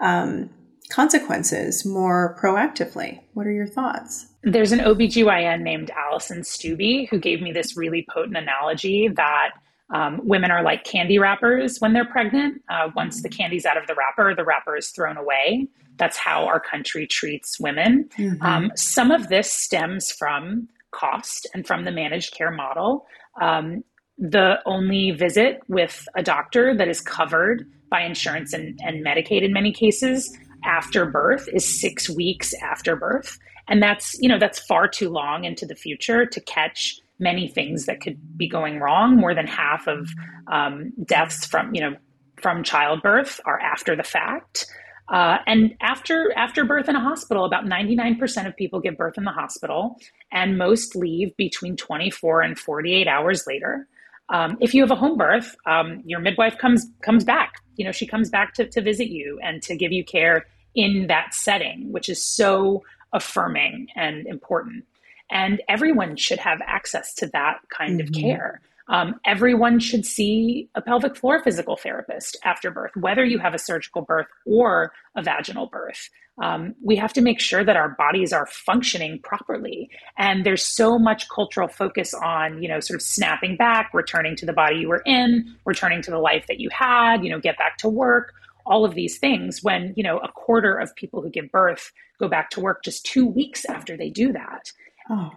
um, 0.00 0.50
consequences 0.90 1.84
more 1.84 2.38
proactively? 2.40 3.20
What 3.32 3.46
are 3.46 3.52
your 3.52 3.66
thoughts? 3.66 4.26
There's 4.42 4.72
an 4.72 4.80
OBGYN 4.80 5.62
named 5.62 5.90
Alison 5.90 6.42
Stuebe 6.42 7.08
who 7.08 7.18
gave 7.18 7.40
me 7.40 7.50
this 7.50 7.76
really 7.76 8.06
potent 8.12 8.36
analogy 8.36 9.08
that 9.08 9.52
um, 9.94 10.20
women 10.24 10.50
are 10.50 10.62
like 10.62 10.82
candy 10.82 11.18
wrappers 11.20 11.78
when 11.78 11.92
they're 11.92 12.04
pregnant. 12.04 12.60
Uh, 12.68 12.90
once 12.96 13.22
the 13.22 13.28
candy's 13.28 13.64
out 13.64 13.76
of 13.76 13.86
the 13.86 13.94
wrapper, 13.94 14.34
the 14.34 14.44
wrapper 14.44 14.76
is 14.76 14.90
thrown 14.90 15.16
away. 15.16 15.68
That's 15.98 16.16
how 16.16 16.46
our 16.46 16.58
country 16.58 17.06
treats 17.06 17.60
women. 17.60 18.08
Mm-hmm. 18.18 18.42
Um, 18.42 18.72
some 18.74 19.12
of 19.12 19.28
this 19.28 19.50
stems 19.52 20.10
from 20.10 20.68
cost 20.90 21.48
and 21.54 21.64
from 21.64 21.84
the 21.84 21.92
managed 21.92 22.34
care 22.36 22.50
model. 22.50 23.06
Um, 23.40 23.84
the 24.18 24.58
only 24.66 25.12
visit 25.12 25.60
with 25.68 26.06
a 26.16 26.22
doctor 26.24 26.76
that 26.76 26.88
is 26.88 27.00
covered 27.00 27.64
by 27.88 28.02
insurance 28.02 28.52
and, 28.52 28.78
and 28.82 29.04
Medicaid 29.06 29.42
in 29.42 29.52
many 29.52 29.72
cases 29.72 30.36
after 30.64 31.06
birth 31.06 31.48
is 31.52 31.80
six 31.80 32.10
weeks 32.10 32.52
after 32.62 32.96
birth. 32.96 33.38
And 33.68 33.80
that's, 33.80 34.16
you 34.18 34.28
know, 34.28 34.38
that's 34.38 34.58
far 34.58 34.88
too 34.88 35.08
long 35.08 35.44
into 35.44 35.66
the 35.66 35.74
future 35.76 36.26
to 36.26 36.40
catch 36.40 36.98
many 37.18 37.48
things 37.48 37.86
that 37.86 38.00
could 38.00 38.18
be 38.36 38.48
going 38.48 38.80
wrong. 38.80 39.16
More 39.16 39.34
than 39.34 39.46
half 39.46 39.86
of 39.86 40.10
um, 40.50 40.92
deaths 41.04 41.46
from, 41.46 41.74
you 41.74 41.80
know, 41.80 41.96
from 42.36 42.62
childbirth 42.62 43.40
are 43.46 43.60
after 43.60 43.96
the 43.96 44.02
fact. 44.02 44.66
Uh, 45.08 45.36
and 45.46 45.74
after 45.82 46.32
after 46.36 46.64
birth 46.64 46.88
in 46.88 46.96
a 46.96 47.00
hospital, 47.00 47.44
about 47.44 47.64
99% 47.64 48.46
of 48.46 48.56
people 48.56 48.80
give 48.80 48.96
birth 48.96 49.18
in 49.18 49.24
the 49.24 49.32
hospital, 49.32 49.96
and 50.32 50.56
most 50.56 50.96
leave 50.96 51.36
between 51.36 51.76
24 51.76 52.40
and 52.40 52.58
48 52.58 53.06
hours 53.06 53.44
later. 53.46 53.86
Um, 54.30 54.56
if 54.60 54.72
you 54.72 54.80
have 54.80 54.90
a 54.90 54.96
home 54.96 55.18
birth, 55.18 55.54
um, 55.66 56.02
your 56.06 56.20
midwife 56.20 56.56
comes 56.56 56.86
comes 57.02 57.22
back. 57.22 57.62
You 57.76 57.84
know, 57.84 57.92
she 57.92 58.06
comes 58.06 58.30
back 58.30 58.54
to, 58.54 58.66
to 58.66 58.80
visit 58.80 59.08
you 59.08 59.38
and 59.42 59.62
to 59.62 59.76
give 59.76 59.92
you 59.92 60.04
care 60.04 60.46
in 60.74 61.06
that 61.08 61.34
setting, 61.34 61.92
which 61.92 62.08
is 62.08 62.24
so 62.24 62.82
affirming 63.12 63.88
and 63.94 64.26
important. 64.26 64.84
And 65.30 65.62
everyone 65.68 66.16
should 66.16 66.38
have 66.38 66.60
access 66.66 67.14
to 67.14 67.26
that 67.28 67.58
kind 67.70 68.00
mm-hmm. 68.00 68.08
of 68.08 68.12
care. 68.12 68.60
Um, 68.88 69.18
everyone 69.24 69.78
should 69.80 70.04
see 70.04 70.68
a 70.74 70.82
pelvic 70.82 71.16
floor 71.16 71.42
physical 71.42 71.76
therapist 71.76 72.36
after 72.44 72.70
birth, 72.70 72.92
whether 72.96 73.24
you 73.24 73.38
have 73.38 73.54
a 73.54 73.58
surgical 73.58 74.02
birth 74.02 74.26
or 74.46 74.92
a 75.16 75.22
vaginal 75.22 75.66
birth. 75.66 76.10
Um, 76.42 76.74
we 76.82 76.96
have 76.96 77.12
to 77.14 77.22
make 77.22 77.40
sure 77.40 77.64
that 77.64 77.76
our 77.76 77.90
bodies 77.90 78.32
are 78.32 78.46
functioning 78.46 79.20
properly. 79.22 79.88
And 80.18 80.44
there's 80.44 80.64
so 80.64 80.98
much 80.98 81.28
cultural 81.28 81.68
focus 81.68 82.12
on, 82.12 82.62
you 82.62 82.68
know, 82.68 82.80
sort 82.80 82.96
of 82.96 83.02
snapping 83.02 83.56
back, 83.56 83.94
returning 83.94 84.36
to 84.36 84.46
the 84.46 84.52
body 84.52 84.80
you 84.80 84.88
were 84.88 85.02
in, 85.06 85.56
returning 85.64 86.02
to 86.02 86.10
the 86.10 86.18
life 86.18 86.46
that 86.48 86.60
you 86.60 86.68
had, 86.70 87.24
you 87.24 87.30
know, 87.30 87.38
get 87.38 87.56
back 87.56 87.78
to 87.78 87.88
work, 87.88 88.34
all 88.66 88.84
of 88.84 88.94
these 88.94 89.18
things 89.18 89.62
when, 89.62 89.94
you 89.96 90.02
know, 90.02 90.18
a 90.18 90.28
quarter 90.32 90.76
of 90.76 90.94
people 90.96 91.22
who 91.22 91.30
give 91.30 91.50
birth 91.50 91.92
go 92.18 92.28
back 92.28 92.50
to 92.50 92.60
work 92.60 92.82
just 92.84 93.04
two 93.06 93.26
weeks 93.26 93.64
after 93.66 93.96
they 93.96 94.10
do 94.10 94.32
that. 94.32 94.72
Oh, 95.10 95.30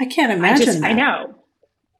I 0.00 0.06
can't 0.06 0.32
imagine. 0.32 0.62
I, 0.62 0.72
just, 0.72 0.82
I 0.82 0.92
know. 0.92 1.34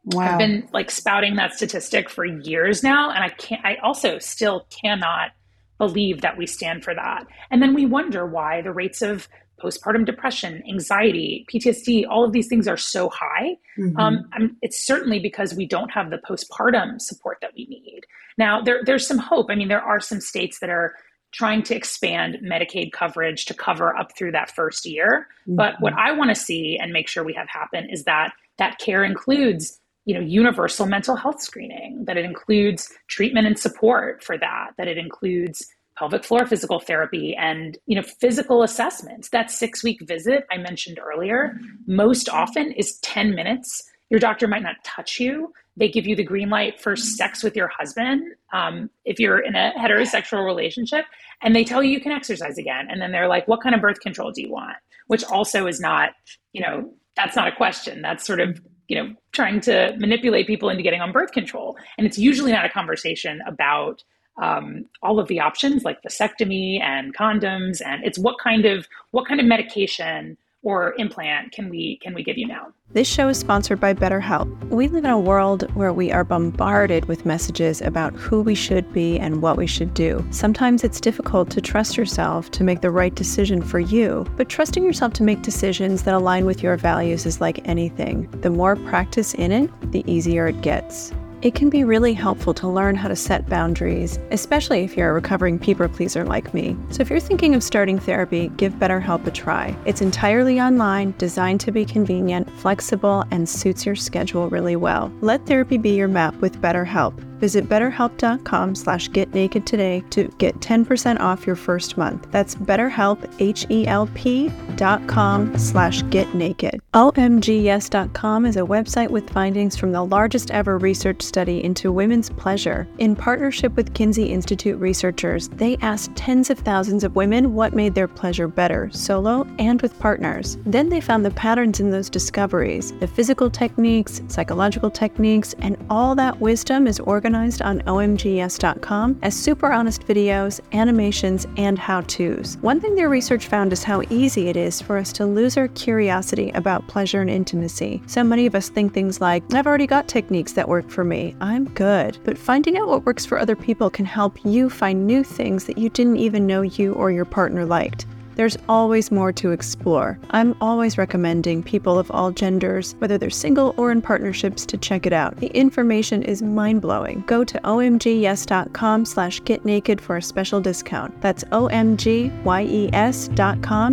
Wow. 0.05 0.33
I've 0.33 0.39
been 0.39 0.69
like 0.73 0.91
spouting 0.91 1.37
that 1.37 1.55
statistic 1.55 2.11
for 2.11 2.25
years 2.25 2.83
now, 2.83 3.11
and 3.11 3.23
I 3.23 3.29
can't. 3.29 3.65
I 3.65 3.77
also 3.77 4.19
still 4.19 4.67
cannot 4.71 5.31
believe 5.79 6.21
that 6.21 6.37
we 6.37 6.47
stand 6.47 6.85
for 6.85 6.95
that. 6.95 7.27
And 7.51 7.63
then 7.63 7.75
we 7.75 7.87
wonder 7.87 8.27
why 8.27 8.63
the 8.63 8.73
rates 8.73 9.03
of 9.03 9.29
postpartum 9.63 10.05
depression, 10.05 10.63
anxiety, 10.69 11.47
PTSD, 11.53 12.05
all 12.09 12.25
of 12.25 12.33
these 12.33 12.49
things 12.49 12.67
are 12.67 12.77
so 12.77 13.09
high. 13.09 13.57
Mm-hmm. 13.79 13.99
Um, 13.99 14.57
it's 14.61 14.85
certainly 14.85 15.19
because 15.19 15.55
we 15.55 15.67
don't 15.67 15.91
have 15.91 16.11
the 16.11 16.19
postpartum 16.19 17.01
support 17.01 17.39
that 17.41 17.53
we 17.57 17.67
need. 17.67 18.03
Now, 18.39 18.61
there, 18.61 18.81
there's 18.85 19.07
some 19.07 19.19
hope. 19.19 19.47
I 19.51 19.55
mean, 19.55 19.69
there 19.69 19.83
are 19.83 20.01
some 20.01 20.21
states 20.21 20.59
that 20.61 20.71
are 20.71 20.95
trying 21.33 21.63
to 21.65 21.75
expand 21.75 22.39
Medicaid 22.43 22.93
coverage 22.93 23.47
to 23.47 23.55
cover 23.55 23.97
up 23.97 24.17
through 24.17 24.33
that 24.33 24.55
first 24.55 24.87
year. 24.87 25.27
Mm-hmm. 25.43 25.57
But 25.57 25.75
what 25.81 25.95
I 25.95 26.13
want 26.13 26.31
to 26.31 26.35
see 26.35 26.79
and 26.81 26.93
make 26.93 27.09
sure 27.09 27.25
we 27.25 27.35
have 27.35 27.49
happen 27.49 27.89
is 27.91 28.05
that 28.05 28.33
that 28.59 28.79
care 28.79 29.03
includes 29.03 29.79
you 30.05 30.15
know 30.15 30.21
universal 30.21 30.87
mental 30.87 31.17
health 31.17 31.41
screening 31.41 32.05
that 32.07 32.17
it 32.17 32.25
includes 32.25 32.93
treatment 33.07 33.47
and 33.47 33.59
support 33.59 34.23
for 34.23 34.37
that 34.37 34.71
that 34.77 34.89
it 34.89 34.99
includes 34.99 35.65
pelvic 35.97 36.25
floor 36.25 36.45
physical 36.45 36.81
therapy 36.81 37.37
and 37.39 37.79
you 37.87 37.95
know 37.95 38.03
physical 38.03 38.63
assessments 38.63 39.29
that 39.31 39.51
six 39.51 39.85
week 39.85 40.01
visit 40.03 40.45
i 40.51 40.57
mentioned 40.57 40.99
earlier 40.99 41.57
most 41.87 42.29
often 42.29 42.73
is 42.73 42.99
10 42.99 43.35
minutes 43.35 43.83
your 44.11 44.19
doctor 44.19 44.49
might 44.49 44.63
not 44.63 44.77
touch 44.83 45.21
you 45.21 45.53
they 45.77 45.89
give 45.89 46.07
you 46.07 46.15
the 46.15 46.25
green 46.25 46.51
light 46.51 46.81
for 46.81 46.97
sex 46.97 47.43
with 47.43 47.57
your 47.57 47.69
husband 47.69 48.23
um, 48.53 48.91
if 49.05 49.19
you're 49.19 49.39
in 49.39 49.55
a 49.55 49.73
heterosexual 49.79 50.45
relationship 50.45 51.05
and 51.43 51.57
they 51.57 51.65
tell 51.65 51.83
you 51.83 51.91
you 51.91 52.01
can 52.01 52.13
exercise 52.13 52.59
again 52.59 52.87
and 52.91 53.01
then 53.01 53.13
they're 53.13 53.29
like 53.29 53.47
what 53.49 53.63
kind 53.63 53.75
of 53.75 53.81
birth 53.81 54.01
control 54.01 54.31
do 54.31 54.43
you 54.43 54.51
want? 54.51 54.77
Which 55.07 55.25
also 55.25 55.67
is 55.67 55.81
not 55.81 56.11
you 56.53 56.63
know 56.63 56.93
that's 57.17 57.37
not 57.37 57.49
a 57.49 57.53
question. 57.53 58.01
That's 58.03 58.27
sort 58.27 58.41
of 58.41 58.61
you 58.93 59.03
know, 59.03 59.15
trying 59.33 59.59
to 59.59 59.95
manipulate 59.99 60.47
people 60.47 60.69
into 60.69 60.83
getting 60.83 61.01
on 61.01 61.13
birth 61.13 61.33
control. 61.33 61.79
And 61.97 62.07
it's 62.07 62.19
usually 62.19 62.53
not 62.53 62.67
a 62.67 62.69
conversation 62.69 63.41
about 63.47 64.05
um, 64.41 64.85
all 65.03 65.19
of 65.19 65.29
the 65.29 65.41
options 65.41 65.83
like 65.83 66.03
vasectomy 66.03 66.79
and 66.79 67.17
condoms, 67.17 67.81
and 67.85 68.05
it's 68.05 68.19
what 68.19 68.37
kind 68.39 68.67
of 68.67 68.87
what 69.11 69.27
kind 69.27 69.41
of 69.41 69.47
medication 69.47 70.37
or 70.63 70.95
implant 70.99 71.53
can 71.53 71.69
we 71.69 71.99
can 72.03 72.15
we 72.15 72.23
give 72.23 72.39
you 72.39 72.47
now? 72.47 72.73
This 72.93 73.09
show 73.09 73.29
is 73.29 73.39
sponsored 73.39 73.81
by 73.81 73.95
BetterHelp. 73.95 74.69
We 74.69 74.87
live 74.89 75.05
in 75.05 75.11
a 75.11 75.19
world 75.19 75.71
where 75.75 75.95
we 75.95 76.13
are 76.13 76.25
bombarded 76.25 77.07
with 77.07 77.25
messages 77.25 77.81
about 77.81 78.13
who 78.15 78.43
we 78.43 78.55
should 78.55 78.93
be 78.93 79.19
and 79.19 79.41
what 79.41 79.57
we 79.57 79.67
should 79.67 79.95
do. 79.95 80.23
Sometimes 80.31 80.85
it's 80.85 81.01
difficult 81.01 81.51
to 81.53 81.63
trust 81.63 81.97
yourself 81.97 82.51
to 82.51 82.65
make 82.65 82.83
the 82.83 82.91
right 82.91 83.15
decision 83.15 83.63
for 83.63 83.81
you, 83.81 84.27
but 84.37 84.51
trusting 84.51 84.85
yourself 84.85 85.15
to 85.15 85.23
make 85.23 85.41
decisions 85.41 86.03
that 86.03 86.15
align 86.15 86.45
with 86.45 86.63
your 86.63 86.77
values 86.77 87.25
is 87.25 87.41
like 87.41 87.67
anything. 87.67 88.29
The 88.43 88.51
more 88.51 88.77
practice 88.77 89.33
in 89.35 89.53
it, 89.53 89.71
the 89.91 90.05
easier 90.07 90.49
it 90.49 90.61
gets. 90.61 91.13
It 91.43 91.57
can 91.57 91.71
be 91.71 91.83
really 91.83 92.15
helpful 92.15 92.55
to 92.55 92.69
learn 92.69 92.95
how 92.95 93.09
to 93.09 93.17
set 93.17 93.49
boundaries, 93.49 94.17
especially 94.31 94.85
if 94.85 94.97
you're 94.97 95.11
a 95.11 95.13
recovering 95.13 95.59
people 95.59 95.89
pleaser 95.89 96.25
like 96.25 96.55
me. 96.55 96.77
So 96.91 97.01
if 97.01 97.11
you're 97.11 97.19
thinking 97.19 97.57
of 97.57 97.65
starting 97.65 97.99
therapy, 97.99 98.49
give 98.57 98.75
BetterHelp 98.75 99.27
a 99.27 99.33
try. 99.33 99.77
It's 99.85 100.03
entirely 100.03 100.61
online, 100.61 101.15
designed 101.19 101.59
to 101.63 101.73
be 101.73 101.85
convenient, 101.85 102.49
flexible, 102.61 103.25
and 103.33 103.49
suits 103.49 103.85
your 103.85 103.97
schedule 103.97 104.49
really 104.51 104.77
well. 104.77 105.13
Let 105.21 105.45
therapy 105.45 105.79
be 105.79 105.97
your 105.97 106.07
map 106.07 106.37
with 106.37 106.63
BetterHelp. 106.63 107.15
Visit 107.43 107.69
betterhelp.com 107.69 108.77
slash 108.77 109.09
get 109.09 109.35
naked 109.35 109.67
today 109.67 110.05
to 110.11 110.29
get 110.39 110.61
10% 110.61 111.19
off 111.19 111.45
your 111.45 111.57
first 111.57 111.99
month. 111.99 112.31
That's 112.31 112.55
betterhelp, 112.55 113.19
H-E-L-P 113.41 114.53
dot 114.77 115.05
com 115.09 115.59
slash 115.59 116.03
get 116.03 116.33
naked. 116.37 116.81
OMGYes.com 116.95 118.47
is 118.47 118.57
a 118.57 118.61
website 118.61 119.11
with 119.11 119.29
findings 119.29 119.77
from 119.77 119.91
the 119.91 120.05
largest 120.05 120.53
ever 120.53 120.79
research 120.79 121.21
study 121.21 121.65
into 121.65 121.91
women's 121.91 122.31
pleasure. 122.31 122.87
In 122.99 123.17
partnership 123.17 123.75
with 123.75 123.93
Kinsey 123.93 124.27
Institute 124.27 124.79
researchers, 124.79 125.49
they 125.49 125.77
asked 125.79 126.15
tens 126.15 126.49
of 126.49 126.61
thousands 126.61 127.03
of 127.03 127.17
women 127.17 127.55
what 127.55 127.75
made 127.75 127.97
their 127.97 128.07
pleasure 128.07 128.47
better, 128.47 128.89
solo 128.93 129.49
and 129.59 129.83
with 129.83 129.99
partners. 129.99 130.59
Then 130.65 130.91
they 130.91 131.01
found 131.01 131.25
the 131.25 131.33
patterns 131.33 131.81
in 131.81 131.91
those 131.91 132.09
discoveries, 132.09 132.93
the 133.01 133.09
physical 133.09 133.51
techniques, 133.51 134.23
psychological 134.29 134.93
techniques, 134.93 135.57
and 135.59 135.77
all 135.91 136.15
that 136.15 136.39
wisdom 136.39 136.87
is 136.87 137.01
organized 137.01 137.32
organized 137.33 137.63
on 137.63 137.81
omgyes.com 137.83 139.19
as 139.23 139.35
super 139.35 139.73
honest 139.73 140.07
videos, 140.07 140.61
animations, 140.75 141.47
and 141.57 141.79
how 141.79 142.03
to's. 142.03 142.59
One 142.61 142.79
thing 142.79 142.95
their 142.95 143.09
research 143.09 143.47
found 143.47 143.73
is 143.73 143.83
how 143.83 144.03
easy 144.11 144.49
it 144.49 144.57
is 144.57 144.83
for 144.83 144.99
us 144.99 145.15
to 145.15 145.25
lose 145.25 145.57
our 145.57 145.69
curiosity 145.69 146.51
about 146.51 146.87
pleasure 146.89 147.23
and 147.23 147.31
intimacy. 147.31 148.03
So 148.07 148.23
many 148.23 148.45
of 148.45 148.55
us 148.55 148.69
think 148.69 148.93
things 148.93 149.23
like, 149.23 149.43
I've 149.55 149.67
already 149.67 149.87
got 149.87 150.09
techniques 150.09 150.53
that 150.53 150.69
work 150.69 150.91
for 150.91 151.05
me, 151.05 151.35
I'm 151.41 151.65
good. 151.71 152.19
But 152.23 152.37
finding 152.37 152.77
out 152.77 152.89
what 152.89 153.07
works 153.07 153.25
for 153.25 153.39
other 153.39 153.57
people 153.57 153.89
can 153.89 154.05
help 154.05 154.45
you 154.45 154.69
find 154.69 155.07
new 155.07 155.25
things 155.25 155.65
that 155.65 155.79
you 155.79 155.89
didn't 155.89 156.19
even 156.19 156.47
know 156.47 156.61
you 156.61 156.93
or 156.93 157.11
your 157.11 157.25
partner 157.25 157.65
liked. 157.65 158.05
There's 158.35 158.57
always 158.69 159.11
more 159.11 159.33
to 159.33 159.51
explore. 159.53 160.19
I'm 160.31 160.57
always 160.61 160.99
recommending 160.99 161.63
people 161.63 161.99
of 161.99 162.11
all 162.11 162.31
genders, 162.31 162.95
whether 162.99 163.19
they're 163.19 163.31
single 163.31 163.75
or 163.77 163.91
in 163.91 164.03
partnerships, 164.03 164.65
to 164.67 164.77
check 164.77 165.07
it 165.07 165.13
out. 165.13 165.37
The 165.37 165.49
information 165.49 166.23
is 166.23 166.43
mind-blowing. 166.43 167.25
Go 167.27 167.45
to 167.45 167.61
omgyes.com 167.61 169.05
slash 169.05 169.41
getnaked 169.43 170.01
for 170.01 170.17
a 170.17 170.23
special 170.23 170.61
discount. 170.61 171.21
That's 171.21 171.45
omgyes.com 171.45 172.27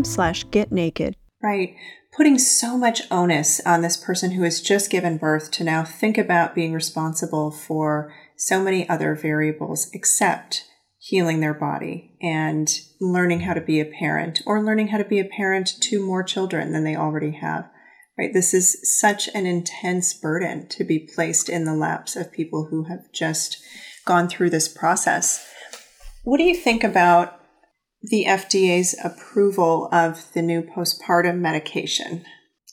slash 0.03 0.45
getnaked. 0.47 1.13
Right. 1.41 1.75
Putting 2.15 2.39
so 2.39 2.77
much 2.77 3.01
onus 3.11 3.61
on 3.65 3.81
this 3.81 3.95
person 3.95 4.31
who 4.31 4.43
has 4.43 4.61
just 4.61 4.89
given 4.89 5.17
birth 5.17 5.51
to 5.51 5.63
now 5.63 5.83
think 5.85 6.17
about 6.17 6.55
being 6.55 6.73
responsible 6.73 7.51
for 7.51 8.13
so 8.35 8.61
many 8.61 8.89
other 8.89 9.15
variables 9.15 9.89
except 9.93 10.65
healing 11.09 11.39
their 11.39 11.55
body 11.55 12.15
and 12.21 12.81
learning 13.01 13.39
how 13.39 13.53
to 13.53 13.61
be 13.61 13.79
a 13.79 13.85
parent 13.85 14.41
or 14.45 14.63
learning 14.63 14.89
how 14.89 14.97
to 14.99 15.03
be 15.03 15.19
a 15.19 15.25
parent 15.25 15.67
to 15.81 16.05
more 16.05 16.21
children 16.21 16.71
than 16.71 16.83
they 16.83 16.95
already 16.95 17.31
have. 17.31 17.67
Right? 18.17 18.31
This 18.31 18.53
is 18.53 18.99
such 18.99 19.27
an 19.33 19.45
intense 19.45 20.13
burden 20.13 20.67
to 20.69 20.83
be 20.83 20.99
placed 20.99 21.49
in 21.49 21.63
the 21.63 21.73
laps 21.73 22.15
of 22.15 22.31
people 22.31 22.67
who 22.69 22.83
have 22.83 23.11
just 23.11 23.57
gone 24.05 24.27
through 24.27 24.51
this 24.51 24.67
process. 24.67 25.47
What 26.23 26.37
do 26.37 26.43
you 26.43 26.55
think 26.55 26.83
about 26.83 27.39
the 28.03 28.25
FDA's 28.27 28.95
approval 29.03 29.89
of 29.91 30.31
the 30.33 30.41
new 30.41 30.61
postpartum 30.61 31.39
medication? 31.39 32.23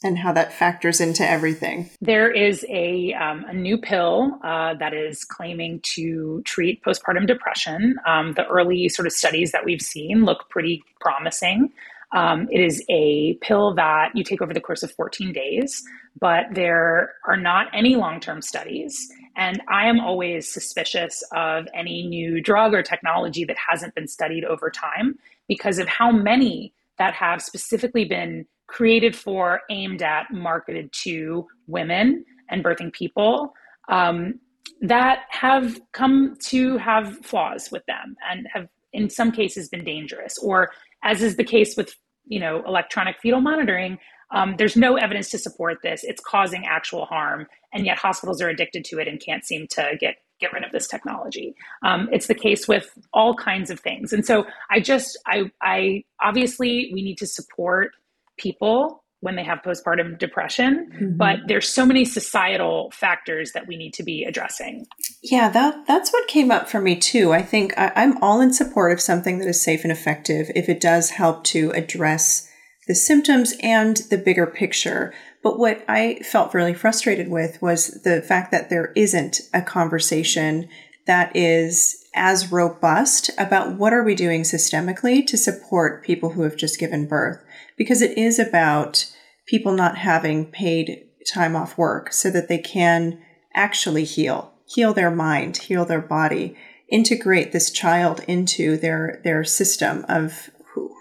And 0.03 0.19
how 0.19 0.33
that 0.33 0.53
factors 0.53 1.01
into 1.01 1.29
everything. 1.29 1.91
There 2.01 2.31
is 2.31 2.65
a, 2.69 3.13
um, 3.15 3.45
a 3.45 3.55
new 3.55 3.79
pill 3.79 4.39
uh, 4.43 4.75
that 4.75 4.95
is 4.95 5.25
claiming 5.25 5.81
to 5.95 6.43
treat 6.45 6.83
postpartum 6.83 7.27
depression. 7.27 7.97
Um, 8.07 8.33
the 8.35 8.47
early 8.47 8.89
sort 8.89 9.07
of 9.07 9.13
studies 9.13 9.53
that 9.53 9.65
we've 9.65 9.83
seen 9.83 10.25
look 10.25 10.49
pretty 10.51 10.83
promising. 11.01 11.73
Um, 12.13 12.49
it 12.51 12.61
is 12.61 12.85
a 12.89 13.35
pill 13.43 13.75
that 13.75 14.13
you 14.15 14.23
take 14.23 14.41
over 14.41 14.55
the 14.55 14.61
course 14.61 14.83
of 14.83 14.93
14 14.93 15.33
days, 15.33 15.83
but 16.19 16.47
there 16.53 17.15
are 17.27 17.37
not 17.37 17.67
any 17.75 17.97
long 17.97 18.21
term 18.21 18.43
studies. 18.43 19.11
And 19.37 19.61
I 19.69 19.87
am 19.87 20.01
always 20.01 20.51
suspicious 20.51 21.23
of 21.35 21.67
any 21.75 22.07
new 22.07 22.41
drug 22.41 22.73
or 22.75 22.83
technology 22.83 23.45
that 23.45 23.57
hasn't 23.59 23.95
been 23.95 24.09
studied 24.09 24.45
over 24.45 24.71
time 24.71 25.19
because 25.47 25.79
of 25.79 25.89
how 25.89 26.11
many 26.11 26.73
that 26.99 27.13
have 27.13 27.43
specifically 27.43 28.07
been 28.07 28.47
created 28.67 29.15
for, 29.15 29.61
aimed 29.71 30.03
at, 30.03 30.27
marketed 30.31 30.93
to 30.93 31.47
women 31.67 32.25
and 32.51 32.65
birthing 32.65 32.93
people 32.93 33.53
um, 33.89 34.39
that 34.81 35.21
have 35.31 35.81
come 35.93 36.37
to 36.41 36.77
have 36.79 37.19
flaws 37.25 37.71
with 37.71 37.85
them 37.87 38.17
and 38.31 38.47
have, 38.53 38.69
in 38.93 39.09
some 39.09 39.33
cases, 39.33 39.69
been 39.69 39.85
dangerous. 39.85 40.39
Or, 40.39 40.71
as 41.03 41.23
is 41.23 41.37
the 41.37 41.45
case 41.45 41.77
with 41.77 41.95
you 42.27 42.41
know 42.41 42.63
electronic 42.67 43.17
fetal 43.21 43.41
monitoring, 43.41 43.99
um, 44.33 44.57
there's 44.59 44.77
no 44.77 44.97
evidence 44.97 45.31
to 45.31 45.39
support 45.39 45.79
this. 45.83 46.03
It's 46.03 46.21
causing 46.21 46.67
actual 46.67 47.07
harm, 47.07 47.47
and 47.73 47.87
yet 47.87 47.99
hospitals 47.99 48.43
are 48.43 48.49
addicted 48.49 48.85
to 48.87 48.99
it 48.99 49.09
and 49.09 49.21
can't 49.21 49.45
seem 49.45 49.67
to 49.73 49.97
get 50.01 50.17
get 50.39 50.53
rid 50.53 50.65
of 50.65 50.73
this 50.73 50.87
technology. 50.87 51.55
Um, 51.83 52.09
it's 52.13 52.27
the 52.27 52.35
case 52.35 52.69
with 52.69 52.91
all 53.13 53.35
kinds 53.35 53.71
of 53.71 53.81
things, 53.81 54.13
and 54.13 54.27
so 54.27 54.45
I 54.71 54.81
just 54.81 55.19
I 55.27 55.51
I 55.63 56.05
obviously 56.21 56.91
we 56.93 57.03
need 57.03 57.19
to 57.19 57.27
support 57.27 57.93
people 58.37 59.03
when 59.21 59.35
they 59.35 59.45
have 59.45 59.59
postpartum 59.65 60.19
depression 60.19 60.91
mm-hmm. 60.95 61.17
but 61.17 61.39
there's 61.47 61.69
so 61.69 61.87
many 61.87 62.05
societal 62.05 62.91
factors 62.93 63.53
that 63.53 63.67
we 63.67 63.77
need 63.77 63.93
to 63.95 64.03
be 64.03 64.25
addressing. 64.25 64.87
Yeah 65.23 65.49
that 65.49 65.87
that's 65.87 66.13
what 66.13 66.29
came 66.29 66.51
up 66.51 66.69
for 66.69 66.81
me 66.81 66.97
too. 66.97 67.33
I 67.33 67.43
think 67.43 67.77
I, 67.79 67.93
i'm 67.97 68.23
all 68.23 68.41
in 68.41 68.53
support 68.53 68.93
of 68.93 69.01
something 69.01 69.39
that 69.39 69.49
is 69.49 69.63
safe 69.63 69.83
and 69.85 69.93
effective 69.93 70.51
if 70.55 70.69
it 70.69 70.81
does 70.81 71.11
help 71.11 71.45
to 71.45 71.71
address 71.71 72.49
the 72.87 72.95
symptoms 72.95 73.55
and 73.61 73.97
the 74.11 74.19
bigger 74.19 74.47
picture. 74.47 75.13
But 75.43 75.59
what 75.59 75.85
i 75.89 76.21
felt 76.23 76.55
really 76.55 76.75
frustrated 76.75 77.29
with 77.29 77.61
was 77.63 78.03
the 78.03 78.23
fact 78.23 78.51
that 78.51 78.71
there 78.71 78.93
isn't 78.97 79.41
a 79.55 79.63
conversation 79.63 80.69
that 81.07 81.35
is 81.37 82.05
as 82.15 82.51
robust 82.51 83.31
about 83.39 83.79
what 83.79 83.93
are 83.93 84.03
we 84.03 84.15
doing 84.15 84.43
systemically 84.43 85.25
to 85.27 85.37
support 85.37 86.05
people 86.05 86.31
who 86.31 86.43
have 86.43 86.57
just 86.57 86.81
given 86.81 87.07
birth 87.07 87.43
because 87.77 88.03
it 88.03 88.17
is 88.17 88.39
about 88.39 89.13
people 89.47 89.73
not 89.73 89.99
having 89.99 90.47
paid 90.47 91.05
time 91.33 91.57
off 91.57 91.77
work 91.77 92.13
so 92.13 92.31
that 92.31 92.49
they 92.49 92.59
can 92.59 93.21
actually 93.55 94.05
heal 94.05 94.53
heal 94.69 94.93
their 94.93 95.11
mind 95.11 95.57
heal 95.57 95.85
their 95.85 96.01
body 96.01 96.57
integrate 96.89 97.53
this 97.53 97.71
child 97.71 98.21
into 98.29 98.77
their 98.77 99.21
their 99.25 99.43
system 99.43 100.05
of 100.09 100.51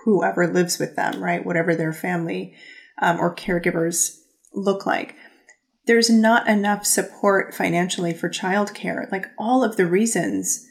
whoever 0.06 0.48
lives 0.48 0.80
with 0.80 0.96
them 0.96 1.22
right? 1.22 1.46
Whatever 1.46 1.76
their 1.76 1.94
family 1.94 2.56
um, 3.02 3.20
or 3.20 3.36
caregivers 3.36 4.20
look 4.54 4.86
like. 4.86 5.16
There's 5.86 6.10
not 6.10 6.48
enough 6.48 6.86
support 6.86 7.54
financially 7.54 8.14
for 8.14 8.30
childcare. 8.30 9.12
Like 9.12 9.28
all 9.38 9.64
of 9.64 9.76
the 9.76 9.86
reasons 9.86 10.66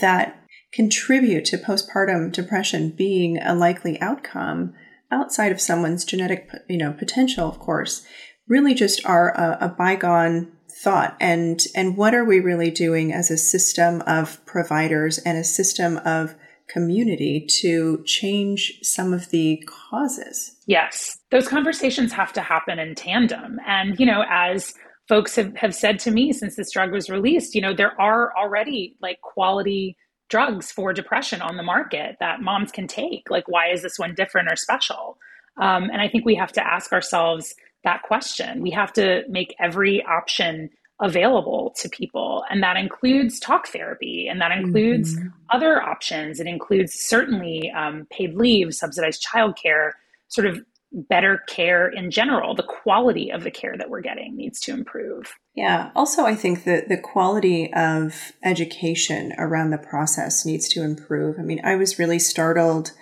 that 0.00 0.42
contribute 0.72 1.44
to 1.46 1.58
postpartum 1.58 2.32
depression 2.32 2.90
being 2.90 3.38
a 3.38 3.54
likely 3.54 4.00
outcome 4.00 4.74
outside 5.10 5.52
of 5.52 5.60
someone's 5.60 6.04
genetic 6.04 6.50
you 6.68 6.78
know 6.78 6.92
potential 6.92 7.48
of 7.48 7.58
course 7.58 8.04
really 8.48 8.74
just 8.74 9.04
are 9.04 9.30
a, 9.30 9.66
a 9.66 9.68
bygone 9.68 10.52
thought. 10.82 11.16
And 11.20 11.60
and 11.74 11.96
what 11.96 12.14
are 12.14 12.24
we 12.24 12.40
really 12.40 12.70
doing 12.70 13.12
as 13.12 13.30
a 13.30 13.36
system 13.36 14.02
of 14.06 14.44
providers 14.46 15.18
and 15.18 15.38
a 15.38 15.44
system 15.44 15.98
of 15.98 16.34
community 16.68 17.46
to 17.60 18.02
change 18.04 18.80
some 18.82 19.12
of 19.12 19.30
the 19.30 19.62
causes? 19.66 20.56
Yes. 20.66 21.18
Those 21.30 21.48
conversations 21.48 22.12
have 22.12 22.32
to 22.34 22.40
happen 22.40 22.78
in 22.78 22.94
tandem. 22.94 23.58
And 23.66 23.98
you 23.98 24.06
know 24.06 24.24
as 24.28 24.74
folks 25.08 25.36
have, 25.36 25.54
have 25.56 25.74
said 25.74 25.98
to 26.00 26.10
me 26.10 26.32
since 26.32 26.56
this 26.56 26.72
drug 26.72 26.92
was 26.92 27.08
released, 27.08 27.54
you 27.54 27.60
know, 27.60 27.72
there 27.74 27.98
are 28.00 28.36
already 28.36 28.96
like 29.00 29.20
quality 29.20 29.96
drugs 30.28 30.72
for 30.72 30.92
depression 30.92 31.40
on 31.40 31.56
the 31.56 31.62
market 31.62 32.16
that 32.20 32.40
moms 32.40 32.72
can 32.72 32.86
take. 32.86 33.30
Like, 33.30 33.48
why 33.48 33.68
is 33.68 33.82
this 33.82 33.98
one 33.98 34.14
different 34.14 34.50
or 34.50 34.56
special? 34.56 35.18
Um, 35.58 35.84
and 35.84 36.00
I 36.00 36.08
think 36.08 36.24
we 36.24 36.34
have 36.34 36.52
to 36.52 36.66
ask 36.66 36.92
ourselves 36.92 37.54
that 37.84 38.02
question. 38.02 38.60
We 38.60 38.70
have 38.72 38.92
to 38.94 39.22
make 39.28 39.54
every 39.60 40.04
option 40.04 40.70
available 41.00 41.74
to 41.76 41.88
people. 41.88 42.44
And 42.50 42.62
that 42.62 42.76
includes 42.76 43.38
talk 43.38 43.68
therapy 43.68 44.28
and 44.28 44.40
that 44.40 44.50
includes 44.50 45.16
mm-hmm. 45.16 45.28
other 45.50 45.82
options. 45.82 46.40
It 46.40 46.46
includes 46.46 46.94
certainly 46.94 47.70
um, 47.76 48.06
paid 48.10 48.34
leave, 48.34 48.74
subsidized 48.74 49.24
childcare, 49.24 49.92
sort 50.28 50.46
of 50.46 50.60
better 50.92 51.42
care 51.48 51.88
in 51.88 52.10
general. 52.10 52.54
The 52.54 52.62
quality 52.62 53.30
of 53.30 53.42
the 53.42 53.50
care 53.50 53.76
that 53.76 53.90
we're 53.90 54.00
getting 54.00 54.36
needs 54.36 54.60
to 54.60 54.72
improve. 54.72 55.34
Yeah. 55.54 55.90
Also, 55.94 56.24
I 56.24 56.34
think 56.34 56.64
that 56.64 56.88
the 56.88 56.98
quality 56.98 57.72
of 57.74 58.32
education 58.42 59.32
around 59.38 59.70
the 59.70 59.78
process 59.78 60.46
needs 60.46 60.68
to 60.70 60.82
improve. 60.82 61.36
I 61.38 61.42
mean, 61.42 61.60
I 61.64 61.76
was 61.76 61.98
really 61.98 62.18
startled 62.18 62.92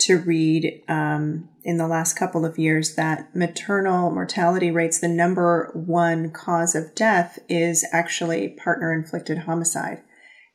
to 0.00 0.18
read 0.18 0.82
um, 0.88 1.48
in 1.62 1.78
the 1.78 1.86
last 1.86 2.14
couple 2.14 2.44
of 2.44 2.58
years 2.58 2.96
that 2.96 3.34
maternal 3.34 4.10
mortality 4.10 4.70
rates, 4.70 4.98
the 4.98 5.08
number 5.08 5.70
one 5.74 6.30
cause 6.30 6.74
of 6.74 6.94
death 6.94 7.38
is 7.48 7.86
actually 7.92 8.48
partner 8.48 8.92
inflicted 8.92 9.38
homicide. 9.38 10.02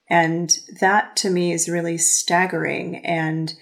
And 0.10 0.52
that 0.82 1.16
to 1.18 1.30
me 1.30 1.54
is 1.54 1.70
really 1.70 1.98
staggering 1.98 2.98
and 3.06 3.54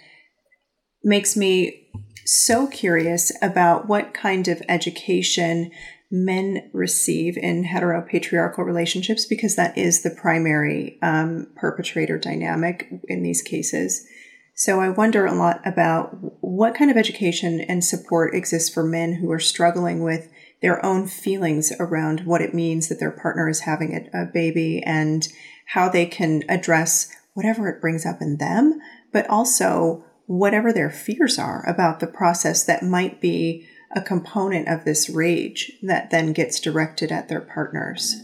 makes 1.03 1.37
me 1.37 1.89
so 2.27 2.67
curious 2.67 3.31
about 3.41 3.87
what 3.87 4.13
kind 4.13 4.47
of 4.47 4.61
education 4.67 5.71
men 6.11 6.69
receive 6.73 7.37
in 7.37 7.65
heteropatriarchal 7.65 8.65
relationships 8.65 9.25
because 9.25 9.55
that 9.55 9.77
is 9.77 10.03
the 10.03 10.09
primary 10.09 10.97
um, 11.01 11.47
perpetrator 11.55 12.17
dynamic 12.17 12.89
in 13.07 13.23
these 13.23 13.41
cases. 13.41 14.07
So 14.55 14.81
I 14.81 14.89
wonder 14.89 15.25
a 15.25 15.33
lot 15.33 15.61
about 15.65 16.17
what 16.41 16.75
kind 16.75 16.89
of 16.89 16.97
education 16.97 17.61
and 17.61 17.83
support 17.83 18.33
exists 18.33 18.69
for 18.69 18.83
men 18.83 19.13
who 19.13 19.31
are 19.31 19.39
struggling 19.39 20.01
with 20.01 20.29
their 20.61 20.83
own 20.83 21.07
feelings 21.07 21.71
around 21.79 22.21
what 22.25 22.41
it 22.41 22.53
means 22.53 22.89
that 22.89 22.99
their 22.99 23.11
partner 23.11 23.47
is 23.47 23.61
having 23.61 24.09
a, 24.13 24.23
a 24.23 24.25
baby 24.25 24.81
and 24.83 25.27
how 25.67 25.87
they 25.87 26.05
can 26.05 26.43
address 26.49 27.13
whatever 27.35 27.69
it 27.69 27.79
brings 27.79 28.05
up 28.05 28.21
in 28.21 28.37
them, 28.37 28.79
but 29.13 29.29
also 29.29 30.03
whatever 30.27 30.71
their 30.71 30.91
fears 30.91 31.39
are 31.39 31.67
about 31.67 31.99
the 31.99 32.07
process 32.07 32.63
that 32.65 32.83
might 32.83 33.19
be 33.19 33.67
a 33.95 34.01
component 34.01 34.67
of 34.67 34.85
this 34.85 35.09
rage 35.09 35.71
that 35.81 36.11
then 36.11 36.33
gets 36.33 36.59
directed 36.59 37.11
at 37.11 37.29
their 37.29 37.41
partners. 37.41 38.21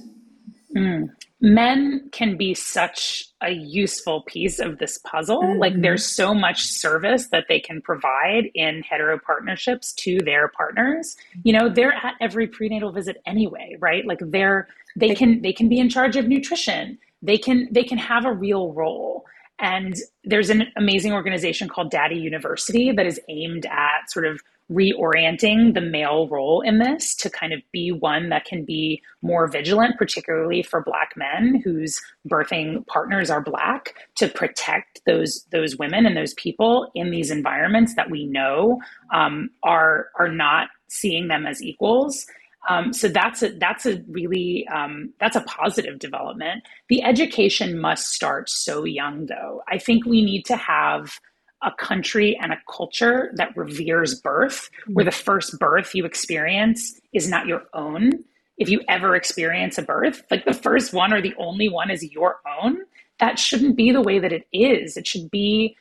Mm. 0.75 1.09
men 1.39 2.09
can 2.11 2.35
be 2.35 2.55
such 2.55 3.25
a 3.43 3.51
useful 3.51 4.23
piece 4.23 4.57
of 4.57 4.79
this 4.79 4.97
puzzle. 4.97 5.43
Mm-hmm. 5.43 5.59
Like 5.59 5.81
there's 5.81 6.03
so 6.03 6.33
much 6.33 6.63
service 6.63 7.27
that 7.27 7.45
they 7.47 7.59
can 7.59 7.79
provide 7.79 8.45
in 8.55 8.81
hetero 8.81 9.19
partnerships 9.19 9.93
to 9.99 10.17
their 10.19 10.47
partners. 10.47 11.15
You 11.43 11.53
know, 11.53 11.69
they're 11.69 11.93
at 11.93 12.15
every 12.19 12.47
prenatal 12.47 12.91
visit 12.91 13.21
anyway, 13.27 13.75
right? 13.79 14.03
Like 14.05 14.19
they're 14.19 14.67
they 14.95 15.13
can 15.13 15.41
they 15.43 15.53
can 15.53 15.69
be 15.69 15.79
in 15.79 15.89
charge 15.89 16.15
of 16.15 16.27
nutrition. 16.27 16.97
They 17.21 17.37
can 17.37 17.67
they 17.71 17.83
can 17.83 17.99
have 17.99 18.25
a 18.25 18.33
real 18.33 18.73
role. 18.73 19.25
And 19.63 19.95
there's 20.25 20.49
an 20.49 20.65
amazing 20.75 21.13
organization 21.13 21.69
called 21.69 21.89
Daddy 21.89 22.17
University 22.17 22.91
that 22.91 23.07
is 23.07 23.17
aimed 23.29 23.65
at 23.65 24.11
sort 24.11 24.25
of 24.25 24.41
reorienting 24.69 25.73
the 25.73 25.79
male 25.79 26.27
role 26.27 26.59
in 26.59 26.79
this 26.79 27.15
to 27.15 27.29
kind 27.29 27.53
of 27.53 27.61
be 27.71 27.89
one 27.89 28.27
that 28.27 28.43
can 28.43 28.65
be 28.65 29.01
more 29.21 29.47
vigilant, 29.47 29.97
particularly 29.97 30.63
for 30.63 30.83
Black 30.83 31.13
men 31.15 31.61
whose 31.63 32.01
birthing 32.27 32.85
partners 32.87 33.29
are 33.29 33.41
Black, 33.41 33.95
to 34.15 34.27
protect 34.27 34.99
those 35.05 35.45
those 35.53 35.77
women 35.77 36.05
and 36.05 36.17
those 36.17 36.33
people 36.33 36.91
in 36.93 37.09
these 37.09 37.31
environments 37.31 37.95
that 37.95 38.11
we 38.11 38.25
know 38.25 38.81
um, 39.13 39.49
are 39.63 40.07
are 40.19 40.29
not 40.29 40.67
seeing 40.89 41.29
them 41.29 41.45
as 41.47 41.63
equals. 41.63 42.25
Um, 42.69 42.93
so 42.93 43.07
that's 43.09 43.43
a 43.43 43.49
that's 43.57 43.85
a 43.85 44.01
really 44.07 44.67
um, 44.73 45.13
that's 45.19 45.35
a 45.35 45.41
positive 45.41 45.99
development. 45.99 46.63
The 46.89 47.03
education 47.03 47.79
must 47.79 48.11
start 48.11 48.49
so 48.49 48.85
young, 48.85 49.25
though. 49.25 49.61
I 49.67 49.77
think 49.77 50.05
we 50.05 50.23
need 50.23 50.43
to 50.45 50.55
have 50.55 51.19
a 51.61 51.71
country 51.77 52.37
and 52.41 52.51
a 52.51 52.61
culture 52.69 53.31
that 53.35 53.55
reveres 53.55 54.19
birth, 54.19 54.69
where 54.87 55.05
the 55.05 55.11
first 55.11 55.57
birth 55.59 55.95
you 55.95 56.05
experience 56.05 56.99
is 57.13 57.29
not 57.29 57.47
your 57.47 57.63
own. 57.73 58.11
If 58.57 58.69
you 58.69 58.81
ever 58.87 59.15
experience 59.15 59.77
a 59.77 59.81
birth, 59.81 60.23
like 60.29 60.45
the 60.45 60.53
first 60.53 60.93
one 60.93 61.13
or 61.13 61.21
the 61.21 61.33
only 61.37 61.69
one 61.69 61.89
is 61.89 62.03
your 62.03 62.39
own, 62.61 62.79
that 63.19 63.39
shouldn't 63.39 63.75
be 63.75 63.91
the 63.91 64.01
way 64.01 64.19
that 64.19 64.31
it 64.33 64.45
is. 64.53 64.97
It 64.97 65.07
should 65.07 65.31
be 65.31 65.75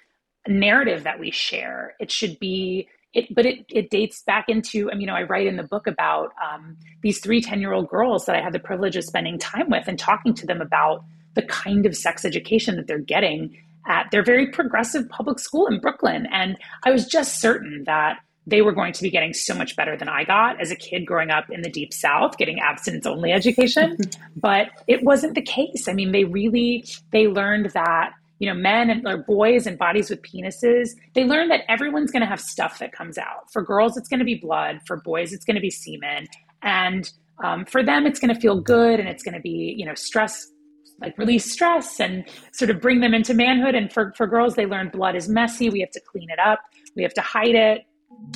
a 0.47 0.51
narrative 0.51 1.05
that 1.05 1.21
we 1.21 1.31
share. 1.31 1.95
It 2.01 2.11
should 2.11 2.38
be 2.38 2.88
it, 3.14 3.35
but 3.35 3.46
it, 3.46 3.64
it 3.68 3.90
dates 3.90 4.22
back 4.22 4.48
into, 4.48 4.90
I 4.90 4.94
mean, 4.94 5.03
you 5.03 5.07
know, 5.07 5.14
I 5.14 5.22
write 5.22 5.46
in 5.46 5.57
the 5.57 5.62
book 5.62 5.87
about 5.87 6.33
um, 6.42 6.77
these 7.03 7.20
three 7.20 7.40
10 7.40 7.61
year 7.61 7.72
old 7.72 7.88
girls 7.88 8.27
that 8.27 8.37
I 8.37 8.40
had 8.40 8.53
the 8.53 8.59
privilege 8.59 8.96
of 8.96 9.05
spending 9.05 9.38
time 9.38 9.68
with 9.68 9.87
and 9.88 9.98
talking 9.98 10.35
to 10.35 10.46
them 10.46 10.61
about 10.61 11.05
the 11.35 11.42
kind 11.42 11.87
of 11.87 11.96
sex 11.96 12.25
education 12.25 12.77
that 12.77 12.87
they're 12.87 12.98
getting 12.98 13.57
at 13.87 14.11
their 14.11 14.22
very 14.22 14.46
progressive 14.46 15.09
public 15.09 15.38
school 15.38 15.66
in 15.66 15.81
Brooklyn. 15.81 16.27
And 16.33 16.57
I 16.85 16.90
was 16.90 17.07
just 17.07 17.40
certain 17.40 17.85
that 17.85 18.18
they 18.46 18.62
were 18.62 18.72
going 18.72 18.92
to 18.92 19.03
be 19.03 19.11
getting 19.11 19.33
so 19.33 19.55
much 19.55 19.77
better 19.77 19.96
than 19.96 20.09
I 20.09 20.25
got 20.25 20.61
as 20.61 20.70
a 20.70 20.77
kid 20.77 21.07
growing 21.07 21.31
up 21.31 21.51
in 21.51 21.62
the 21.62 21.70
deep 21.70 21.92
south 21.92 22.38
getting 22.38 22.59
abstinence 22.59 23.07
only 23.07 23.33
education 23.33 23.96
but 24.37 24.68
it 24.88 25.05
wasn't 25.05 25.35
the 25.35 25.42
case 25.42 25.87
I 25.88 25.92
mean 25.92 26.12
they 26.12 26.25
really 26.25 26.85
they 27.12 27.29
learned 27.29 27.66
that 27.66 28.14
you 28.42 28.48
know 28.48 28.55
men 28.55 28.90
and 28.90 29.07
or 29.07 29.18
boys 29.18 29.66
and 29.66 29.78
bodies 29.78 30.11
with 30.11 30.20
penises 30.22 30.90
they 31.14 31.24
learn 31.24 31.48
that 31.48 31.61
everyone's 31.68 32.11
going 32.11 32.20
to 32.20 32.26
have 32.26 32.40
stuff 32.40 32.81
that 32.81 32.92
comes 32.92 33.16
out 33.16 33.50
for 33.52 33.62
girls 33.62 33.96
it's 33.96 34.09
going 34.09 34.18
to 34.18 34.24
be 34.24 34.35
blood 34.35 34.81
for 34.85 34.96
boys 34.96 35.33
it's 35.33 35.44
going 35.44 35.55
to 35.55 35.61
be 35.61 35.70
semen 35.70 36.26
and 36.62 37.12
um, 37.44 37.64
for 37.64 37.83
them 37.83 38.05
it's 38.05 38.18
going 38.18 38.35
to 38.35 38.40
feel 38.40 38.61
good 38.61 38.98
and 38.98 39.09
it's 39.09 39.22
going 39.22 39.35
to 39.35 39.40
be 39.40 39.74
you 39.78 39.87
know 39.87 39.94
stress 39.94 40.48
like 41.00 41.18
release 41.18 41.50
stress 41.50 42.00
and 42.00 42.24
sort 42.52 42.70
of 42.70 42.81
bring 42.81 43.00
them 43.00 43.12
into 43.12 43.35
manhood. 43.35 43.74
And 43.74 43.92
for, 43.92 44.12
for 44.16 44.26
girls, 44.26 44.55
they 44.55 44.66
learn 44.66 44.88
blood 44.88 45.16
is 45.16 45.28
messy. 45.28 45.68
We 45.68 45.81
have 45.81 45.90
to 45.90 46.00
clean 46.00 46.31
it 46.31 46.38
up. 46.38 46.61
We 46.94 47.02
have 47.02 47.14
to 47.14 47.20
hide 47.20 47.55
it. 47.55 47.83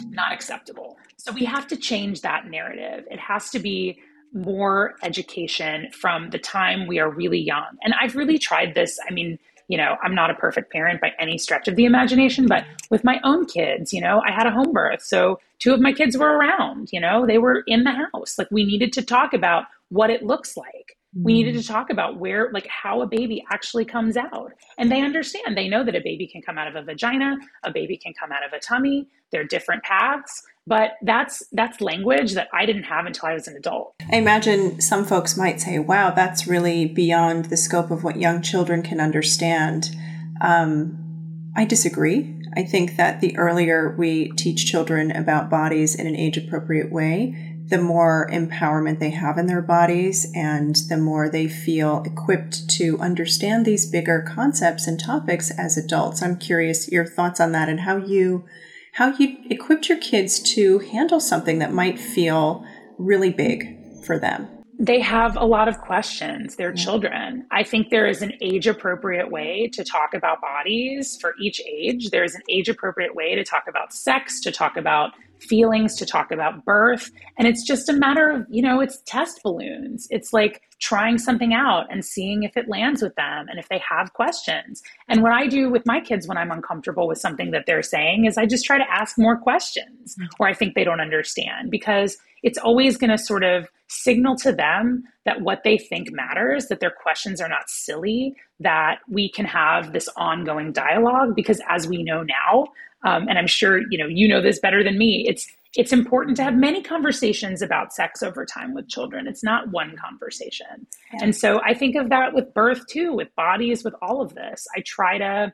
Not 0.09 0.33
acceptable. 0.33 0.97
So 1.17 1.33
we 1.33 1.45
have 1.45 1.67
to 1.69 1.77
change 1.77 2.23
that 2.23 2.49
narrative. 2.49 3.05
It 3.11 3.21
has 3.21 3.51
to 3.51 3.59
be 3.59 4.01
more 4.33 4.95
education 5.03 5.89
from 5.93 6.31
the 6.31 6.39
time 6.39 6.87
we 6.87 6.99
are 6.99 7.11
really 7.11 7.39
young. 7.39 7.79
And 7.83 7.95
I've 8.01 8.17
really 8.17 8.39
tried 8.39 8.75
this. 8.75 8.99
I 9.09 9.13
mean, 9.13 9.39
you 9.69 9.77
know, 9.77 9.97
I'm 10.03 10.15
not 10.15 10.31
a 10.31 10.35
perfect 10.35 10.73
parent 10.73 11.01
by 11.01 11.13
any 11.19 11.39
stretch 11.39 11.69
of 11.69 11.77
the 11.77 11.85
imagination, 11.85 12.47
but 12.47 12.65
with 12.91 13.05
my 13.05 13.21
own 13.25 13.47
kids, 13.47 13.93
you 13.93 14.01
know, 14.01 14.23
I 14.27 14.31
had 14.31 14.47
a 14.47 14.51
home 14.51 14.73
birth. 14.73 15.03
So 15.03 15.41
two 15.59 15.75
of 15.75 15.81
my 15.81 15.93
kids 15.93 16.17
were 16.17 16.37
around, 16.37 16.91
you 16.93 17.01
know, 17.01 17.27
they 17.27 17.39
were 17.39 17.63
in 17.67 17.85
the 17.85 17.93
house. 17.93 18.39
Like 18.39 18.51
we 18.51 18.65
needed 18.65 18.93
to 18.95 19.03
talk 19.03 19.35
about 19.35 19.65
what 19.89 20.11
it 20.11 20.23
looks 20.23 20.57
like 20.57 20.96
we 21.23 21.33
needed 21.33 21.55
mm. 21.55 21.63
to 21.63 21.67
talk 21.67 21.91
about 21.91 22.19
where 22.19 22.51
like 22.53 22.67
how 22.67 23.01
a 23.01 23.07
baby 23.07 23.43
actually 23.51 23.85
comes 23.85 24.17
out. 24.17 24.53
And 24.77 24.93
they 24.93 25.01
understand. 25.01 25.57
They 25.57 25.69
know 25.69 25.85
that 25.85 25.95
a 25.95 26.01
baby 26.01 26.27
can 26.27 26.43
come 26.43 26.59
out 26.59 26.69
of 26.69 26.77
a 26.77 26.83
vagina 26.83 27.37
a 27.65 27.71
baby 27.71 27.97
can 27.97 28.13
come 28.19 28.33
out 28.33 28.45
of 28.45 28.53
a 28.53 28.59
tummy. 28.59 29.09
They're 29.33 29.45
different 29.45 29.83
paths. 29.83 30.43
But 30.67 30.93
that's 31.03 31.45
that's 31.53 31.81
language 31.81 32.35
that 32.35 32.49
i 32.53 32.67
didn't 32.67 32.85
have 32.85 33.07
until 33.07 33.29
i 33.29 33.35
was 33.35 33.47
an 33.47 33.57
adult. 33.57 33.95
I 34.13 34.17
imagine 34.17 34.81
some 34.81 35.05
folks 35.05 35.37
might 35.37 35.61
say 35.61 35.79
wow 35.79 36.11
that's 36.11 36.47
really 36.47 36.87
beyond 36.87 37.47
the 37.47 37.57
scope 37.57 37.91
of 37.91 38.03
what 38.03 38.17
young 38.17 38.43
children 38.43 38.83
can 38.83 39.01
understand. 39.01 39.95
Um, 40.41 41.53
i 41.57 41.65
disagree. 41.65 42.33
I 42.57 42.65
think 42.65 42.97
that 42.97 43.21
the 43.21 43.37
earlier 43.39 43.95
we 43.97 44.31
teach 44.33 44.67
children 44.67 45.13
about 45.13 45.51
bodies 45.51 45.95
in 45.95 46.07
an 46.07 46.17
age 46.17 46.37
appropriate 46.37 46.91
way 46.91 47.56
the 47.69 47.79
more 47.79 48.29
empowerment 48.33 49.01
they 49.01 49.11
have 49.11 49.39
in 49.39 49.47
their 49.47 49.63
bodies 49.63 50.31
and 50.35 50.77
the 50.89 50.97
more 50.97 51.29
they 51.29 51.49
feel 51.49 52.03
equipped 52.05 52.69
to 52.71 52.99
understand 53.01 53.65
these 53.65 53.91
bigger 53.91 54.25
concepts 54.27 54.87
and 54.87 55.01
topics 55.01 55.51
as 55.59 55.77
adults. 55.77 56.23
I'm 56.23 56.39
curious 56.39 56.91
your 56.91 57.05
thoughts 57.05 57.41
on 57.41 57.53
that 57.53 57.69
and 57.69 57.81
how 57.81 57.97
you 57.97 58.45
how 58.93 59.15
you 59.19 59.37
equipped 59.51 59.91
your 59.91 59.99
kids 59.99 60.41
to 60.41 60.79
handle 60.79 61.21
something 61.21 61.59
that 61.59 61.73
might 61.73 61.99
feel 61.99 62.65
really 62.97 63.31
big 63.31 63.77
for 64.05 64.19
them. 64.19 64.49
They 64.79 65.01
have 65.01 65.37
a 65.37 65.45
lot 65.45 65.69
of 65.69 65.79
questions. 65.79 66.57
They're 66.57 66.75
yeah. 66.75 66.83
children. 66.83 67.47
I 67.51 67.63
think 67.63 67.91
there 67.91 68.07
is 68.07 68.23
an 68.23 68.33
age 68.41 68.67
appropriate 68.67 69.31
way 69.31 69.69
to 69.73 69.85
talk 69.85 70.15
about 70.15 70.41
bodies 70.41 71.19
for 71.21 71.35
each 71.41 71.61
age. 71.61 72.11
There 72.11 72.25
is 72.25 72.35
an 72.35 72.43
age 72.51 72.69
appropriate 72.69 73.15
way 73.15 73.35
to 73.35 73.45
talk 73.45 73.65
about 73.69 73.93
sex, 73.93 74.41
to 74.41 74.53
talk 74.53 74.77
about 74.77 75.13
feelings 75.41 75.97
to 75.97 76.07
talk 76.07 76.31
about 76.33 76.65
birth. 76.65 77.11
And 77.39 77.47
it's 77.47 77.65
just 77.65 77.89
a 77.89 77.93
matter 77.93 78.31
of, 78.31 78.47
you 78.51 78.63
know, 78.63 78.81
it's 78.81 79.03
test 79.07 79.43
balloons. 79.43 80.07
It's 80.11 80.33
like 80.33 80.63
trying 80.81 81.19
something 81.19 81.55
out 81.55 81.87
and 81.91 82.05
seeing 82.05 82.43
if 82.43 82.57
it 82.57 82.69
lands 82.69 83.03
with 83.03 83.15
them 83.15 83.47
and 83.49 83.59
if 83.59 83.69
they 83.69 83.81
have 83.89 84.13
questions. 84.13 84.83
And 85.09 85.23
what 85.23 85.33
I 85.33 85.47
do 85.47 85.71
with 85.71 85.87
my 85.87 86.01
kids 86.01 86.29
when 86.29 86.37
I'm 86.37 86.51
uncomfortable 86.51 87.09
with 87.09 87.19
something 87.19 87.51
that 87.53 87.65
they're 87.67 87.83
saying 87.83 88.27
is 88.27 88.37
I 88.37 88.47
just 88.47 88.65
try 88.65 88.79
to 88.79 88.91
ask 88.91 89.19
more 89.19 89.39
questions 89.39 90.17
mm-hmm. 90.17 90.27
or 90.39 90.49
I 90.49 90.55
think 90.55 90.75
they 90.75 90.85
don't 90.85 91.01
understand 91.01 91.71
because 91.71 92.19
it's 92.43 92.59
always 92.59 92.97
going 92.97 93.11
to 93.11 93.19
sort 93.19 93.43
of 93.43 93.69
signal 93.89 94.37
to 94.37 94.53
them 94.53 95.05
that 95.25 95.41
what 95.41 95.63
they 95.65 95.79
think 95.79 96.13
matters, 96.13 96.67
that 96.67 96.81
their 96.81 96.91
questions 97.03 97.41
are 97.41 97.49
not 97.49 97.69
silly, 97.69 98.35
that 98.61 98.99
we 99.09 99.31
can 99.31 99.47
have 99.47 99.93
this 99.93 100.09
ongoing 100.17 100.73
dialogue 100.73 101.35
because 101.35 101.61
as 101.69 101.89
we 101.89 102.03
know 102.03 102.23
now, 102.23 102.67
um, 103.07 103.29
and 103.29 103.39
I'm 103.39 103.47
sure 103.47 103.81
you 103.91 103.97
know 103.97 104.07
you 104.07 104.29
know 104.29 104.43
this 104.43 104.59
better 104.59 104.83
than 104.83 104.99
me. 104.99 105.25
It's 105.29 105.47
it's 105.77 105.93
important 105.93 106.37
to 106.39 106.43
have 106.43 106.55
many 106.55 106.83
conversations 106.83 107.63
about 107.63 107.93
sex 107.93 108.23
over 108.23 108.45
time 108.45 108.75
with 108.75 108.89
children. 108.89 109.27
It's 109.27 109.45
not 109.45 109.71
one 109.71 109.95
conversation. 109.97 110.87
Yeah. 111.13 111.21
And 111.23 111.37
so 111.37 111.61
I 111.63 111.75
think 111.75 111.97
of 111.97 112.09
that 112.09 112.33
with 112.33 112.55
birth 112.55 112.87
too, 112.87 113.13
with 113.13 113.35
bodies, 113.37 113.85
with 113.85 113.95
all 114.01 114.23
of 114.23 114.35
this. 114.35 114.67
I 114.75 114.81
try 114.81 115.19
to 115.19 115.53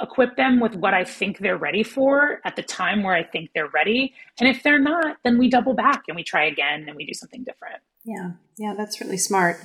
equip 0.00 0.36
them 0.36 0.60
with 0.60 0.76
what 0.76 0.94
I 0.94 1.04
think 1.04 1.38
they're 1.38 1.58
ready 1.58 1.82
for 1.82 2.40
at 2.46 2.56
the 2.56 2.62
time 2.62 3.02
where 3.02 3.14
I 3.14 3.22
think 3.22 3.50
they're 3.54 3.68
ready. 3.68 4.14
And 4.38 4.48
if 4.48 4.62
they're 4.62 4.78
not, 4.78 5.18
then 5.24 5.36
we 5.36 5.50
double 5.50 5.74
back 5.74 6.04
and 6.08 6.16
we 6.16 6.24
try 6.24 6.46
again 6.46 6.86
and 6.88 6.96
we 6.96 7.04
do 7.04 7.12
something 7.12 7.44
different. 7.44 7.82
Yeah, 8.04 8.30
yeah, 8.56 8.74
that's 8.74 8.98
really 9.00 9.18
smart. 9.18 9.60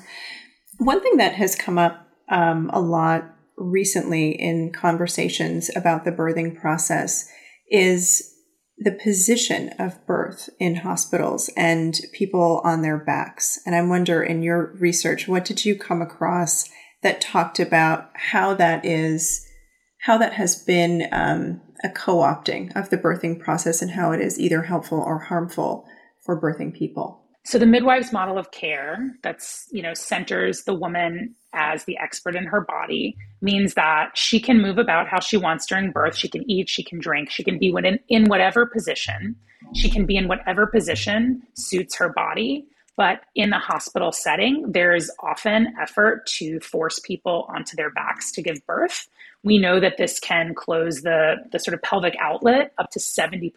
One 0.78 1.02
thing 1.02 1.18
that 1.18 1.34
has 1.36 1.56
come 1.56 1.78
up 1.78 2.06
um, 2.28 2.70
a 2.74 2.82
lot 2.82 3.35
recently 3.58 4.32
in 4.32 4.72
conversations 4.72 5.70
about 5.76 6.04
the 6.04 6.12
birthing 6.12 6.60
process 6.60 7.30
is 7.70 8.36
the 8.78 8.92
position 8.92 9.70
of 9.80 10.06
birth 10.06 10.50
in 10.60 10.76
hospitals 10.76 11.50
and 11.56 12.00
people 12.14 12.62
on 12.64 12.82
their 12.82 12.98
backs. 12.98 13.60
And 13.66 13.74
I 13.74 13.82
wonder 13.82 14.22
in 14.22 14.44
your 14.44 14.74
research, 14.80 15.28
what 15.28 15.46
did 15.46 15.64
you 15.64 15.78
come 15.78 16.02
across 16.02 16.70
that 17.02 17.22
talked 17.22 17.60
about 17.60 18.10
how 18.16 18.54
that 18.56 18.86
is, 18.86 19.48
how 20.02 20.18
that 20.18 20.34
has 20.34 20.62
been 20.62 21.08
um, 21.12 21.62
a 21.84 21.90
co 21.90 22.18
opting 22.18 22.76
of 22.76 22.90
the 22.90 22.98
birthing 22.98 23.40
process 23.40 23.82
and 23.82 23.92
how 23.92 24.12
it 24.12 24.20
is 24.20 24.40
either 24.40 24.64
helpful 24.64 25.00
or 25.00 25.20
harmful 25.20 25.86
for 26.26 26.42
birthing 26.42 26.74
people? 26.74 27.25
So 27.46 27.60
the 27.60 27.68
midwife's 27.68 28.12
model 28.12 28.40
of 28.40 28.50
care 28.50 29.16
that's, 29.22 29.68
you 29.72 29.84
know, 29.84 29.94
centers 29.94 30.64
the 30.64 30.74
woman 30.74 31.36
as 31.54 31.84
the 31.84 31.96
expert 32.00 32.36
in 32.36 32.46
her 32.46 32.62
body 32.62 33.16
means 33.40 33.76
that 33.76 34.18
she 34.18 34.40
can 34.40 34.64
move 34.64 34.80
about 34.80 35.08
how 35.08 35.20
she 35.20 35.38
wants 35.38 35.68
during 35.68 35.92
birth. 35.92 36.16
She 36.16 36.28
can 36.28 36.50
eat, 36.50 36.70
she 36.70 36.84
can 36.84 37.00
drink, 37.00 37.30
she 37.30 37.44
can 37.44 37.60
be 37.60 37.68
in, 37.68 38.00
in 38.10 38.26
whatever 38.26 38.66
position. 38.66 39.36
She 39.76 39.92
can 39.92 40.08
be 40.08 40.18
in 40.18 40.28
whatever 40.28 40.66
position 40.66 41.44
suits 41.54 41.96
her 41.98 42.10
body. 42.10 42.66
But 42.98 43.22
in 43.36 43.52
the 43.52 43.60
hospital 43.60 44.12
setting, 44.12 44.72
there's 44.72 45.12
often 45.20 45.74
effort 45.80 46.26
to 46.38 46.60
force 46.62 46.98
people 46.98 47.46
onto 47.48 47.76
their 47.76 47.92
backs 47.92 48.32
to 48.32 48.42
give 48.42 48.66
birth. 48.66 49.08
We 49.44 49.60
know 49.60 49.80
that 49.80 49.98
this 49.98 50.20
can 50.20 50.56
close 50.56 51.02
the, 51.02 51.36
the 51.52 51.60
sort 51.60 51.76
of 51.76 51.84
pelvic 51.84 52.16
outlet 52.20 52.74
up 52.80 52.90
to 52.92 53.00
70% 53.00 53.52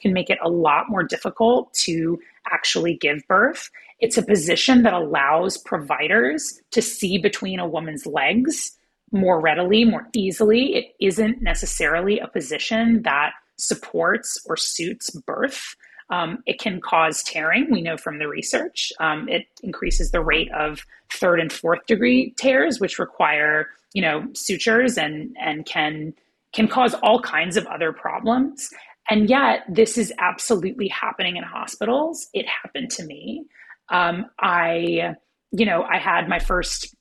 can 0.00 0.12
make 0.12 0.30
it 0.30 0.38
a 0.42 0.48
lot 0.48 0.88
more 0.88 1.02
difficult 1.02 1.72
to 1.84 2.18
actually 2.50 2.96
give 2.96 3.26
birth. 3.28 3.70
It's 3.98 4.18
a 4.18 4.22
position 4.22 4.82
that 4.82 4.92
allows 4.92 5.58
providers 5.58 6.60
to 6.72 6.82
see 6.82 7.18
between 7.18 7.58
a 7.58 7.68
woman's 7.68 8.06
legs 8.06 8.76
more 9.12 9.40
readily, 9.40 9.84
more 9.84 10.08
easily. 10.14 10.74
It 10.74 10.94
isn't 11.00 11.40
necessarily 11.40 12.18
a 12.18 12.28
position 12.28 13.02
that 13.02 13.32
supports 13.56 14.38
or 14.46 14.56
suits 14.56 15.10
birth. 15.10 15.76
Um, 16.10 16.42
it 16.46 16.60
can 16.60 16.80
cause 16.80 17.22
tearing. 17.22 17.68
We 17.70 17.80
know 17.80 17.96
from 17.96 18.18
the 18.18 18.28
research. 18.28 18.92
Um, 19.00 19.28
it 19.28 19.46
increases 19.62 20.10
the 20.10 20.22
rate 20.22 20.50
of 20.52 20.84
third 21.12 21.40
and 21.40 21.52
fourth 21.52 21.86
degree 21.86 22.32
tears, 22.36 22.80
which 22.80 22.98
require 22.98 23.68
you 23.92 24.02
know 24.02 24.26
sutures 24.34 24.98
and 24.98 25.36
and 25.40 25.66
can 25.66 26.14
can 26.52 26.68
cause 26.68 26.94
all 27.02 27.20
kinds 27.20 27.56
of 27.56 27.66
other 27.66 27.92
problems. 27.92 28.70
And 29.08 29.28
yet, 29.28 29.64
this 29.68 29.96
is 29.98 30.12
absolutely 30.18 30.88
happening 30.88 31.36
in 31.36 31.44
hospitals. 31.44 32.28
It 32.32 32.46
happened 32.46 32.90
to 32.92 33.04
me. 33.04 33.44
Um, 33.88 34.26
I, 34.40 35.14
you 35.52 35.64
know, 35.64 35.82
I 35.82 35.98
had 35.98 36.28
my 36.28 36.38
first 36.38 36.94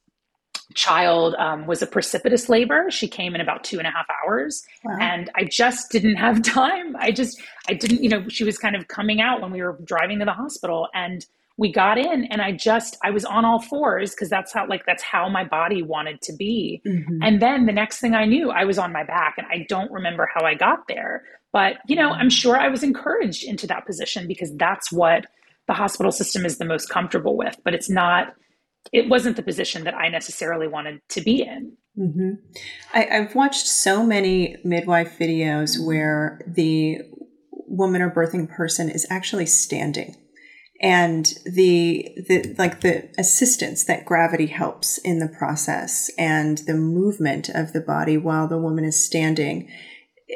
child 0.73 1.35
um, 1.35 1.67
was 1.67 1.81
a 1.81 1.87
precipitous 1.87 2.49
labor. 2.49 2.89
She 2.89 3.07
came 3.07 3.35
in 3.35 3.41
about 3.41 3.63
two 3.63 3.77
and 3.77 3.87
a 3.87 3.91
half 3.91 4.05
hours, 4.23 4.63
wow. 4.83 4.97
and 4.99 5.29
I 5.35 5.43
just 5.43 5.91
didn't 5.91 6.15
have 6.15 6.41
time. 6.43 6.95
I 6.97 7.11
just, 7.11 7.41
I 7.67 7.73
didn't, 7.73 8.01
you 8.01 8.09
know, 8.09 8.27
she 8.29 8.43
was 8.43 8.57
kind 8.57 8.75
of 8.75 8.87
coming 8.87 9.21
out 9.21 9.41
when 9.41 9.51
we 9.51 9.61
were 9.61 9.79
driving 9.83 10.19
to 10.19 10.25
the 10.25 10.33
hospital, 10.33 10.87
and 10.93 11.25
we 11.57 11.71
got 11.71 11.97
in, 11.97 12.25
and 12.25 12.41
I 12.41 12.51
just, 12.51 12.97
I 13.03 13.11
was 13.11 13.23
on 13.23 13.45
all 13.45 13.61
fours 13.61 14.13
because 14.13 14.29
that's 14.29 14.53
how, 14.53 14.67
like, 14.67 14.85
that's 14.85 15.03
how 15.03 15.29
my 15.29 15.45
body 15.45 15.81
wanted 15.81 16.21
to 16.23 16.33
be. 16.33 16.81
Mm-hmm. 16.85 17.19
And 17.21 17.41
then 17.41 17.65
the 17.65 17.71
next 17.71 17.99
thing 17.99 18.13
I 18.13 18.25
knew, 18.25 18.51
I 18.51 18.65
was 18.65 18.77
on 18.77 18.91
my 18.91 19.03
back, 19.03 19.35
and 19.37 19.47
I 19.47 19.65
don't 19.69 19.91
remember 19.91 20.29
how 20.33 20.45
I 20.45 20.55
got 20.55 20.87
there, 20.87 21.23
but 21.55 21.77
you 21.87 21.95
know, 21.95 22.09
I'm 22.09 22.29
sure 22.29 22.59
I 22.59 22.67
was 22.67 22.83
encouraged 22.83 23.45
into 23.45 23.65
that 23.67 23.85
position 23.85 24.27
because 24.27 24.53
that's 24.57 24.91
what 24.91 25.25
the 25.67 25.73
hospital 25.73 26.11
system 26.11 26.45
is 26.45 26.57
the 26.57 26.65
most 26.65 26.89
comfortable 26.89 27.37
with. 27.37 27.55
But 27.63 27.73
it's 27.73 27.89
not 27.89 28.33
it 28.91 29.07
wasn't 29.07 29.37
the 29.37 29.41
position 29.41 29.85
that 29.85 29.95
I 29.95 30.09
necessarily 30.09 30.67
wanted 30.67 30.99
to 31.07 31.21
be 31.21 31.43
in. 31.43 31.77
Mm-hmm. 31.97 32.31
I, 32.93 33.21
have 33.21 33.35
watched 33.35 33.67
so 33.67 34.05
many 34.05 34.57
midwife 34.65 35.17
videos 35.17 35.81
where 35.81 36.41
the 36.45 36.99
woman 37.51 38.01
or 38.01 38.11
birthing 38.11 38.49
person 38.49 38.89
is 38.89 39.07
actually 39.09 39.45
standing 39.45 40.13
and 40.81 41.25
the 41.45 42.09
the 42.27 42.53
like 42.57 42.81
the 42.81 43.09
assistance 43.17 43.85
that 43.85 44.03
gravity 44.03 44.47
helps 44.47 44.97
in 44.97 45.19
the 45.19 45.29
process 45.39 46.11
and 46.17 46.57
the 46.67 46.73
movement 46.73 47.47
of 47.47 47.71
the 47.71 47.79
body 47.79 48.17
while 48.17 48.49
the 48.49 48.57
woman 48.57 48.83
is 48.83 49.05
standing 49.05 49.69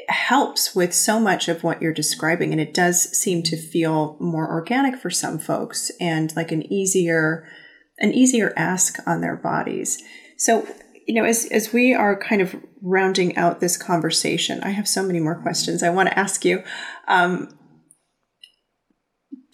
helps 0.08 0.76
with 0.76 0.94
so 0.94 1.20
much 1.20 1.48
of 1.48 1.64
what 1.64 1.82
you're 1.82 1.94
describing 1.94 2.52
and 2.52 2.62
it 2.62 2.74
does 2.74 3.02
seem 3.18 3.42
to 3.42 3.58
feel 3.58 4.18
more 4.20 4.48
organic 4.48 4.96
for 4.96 5.10
some 5.10 5.40
folks 5.40 5.92
and 6.00 6.36
like 6.36 6.52
an 6.52 6.62
easier 6.72 7.48
an 8.00 8.14
easier 8.14 8.54
ask 8.56 8.98
on 9.06 9.22
their 9.22 9.36
bodies. 9.36 10.02
So, 10.38 10.66
you 11.06 11.14
know, 11.14 11.26
as, 11.26 11.46
as 11.48 11.74
we 11.74 11.94
are 11.94 12.18
kind 12.18 12.42
of 12.42 12.56
rounding 12.82 13.36
out 13.36 13.60
this 13.60 13.78
conversation, 13.78 14.62
I 14.64 14.70
have 14.70 14.88
so 14.88 15.04
many 15.04 15.20
more 15.20 15.36
questions 15.36 15.84
I 15.84 15.90
want 15.90 16.10
to 16.10 16.18
ask 16.18 16.46
you. 16.46 16.64
Um, 17.08 17.50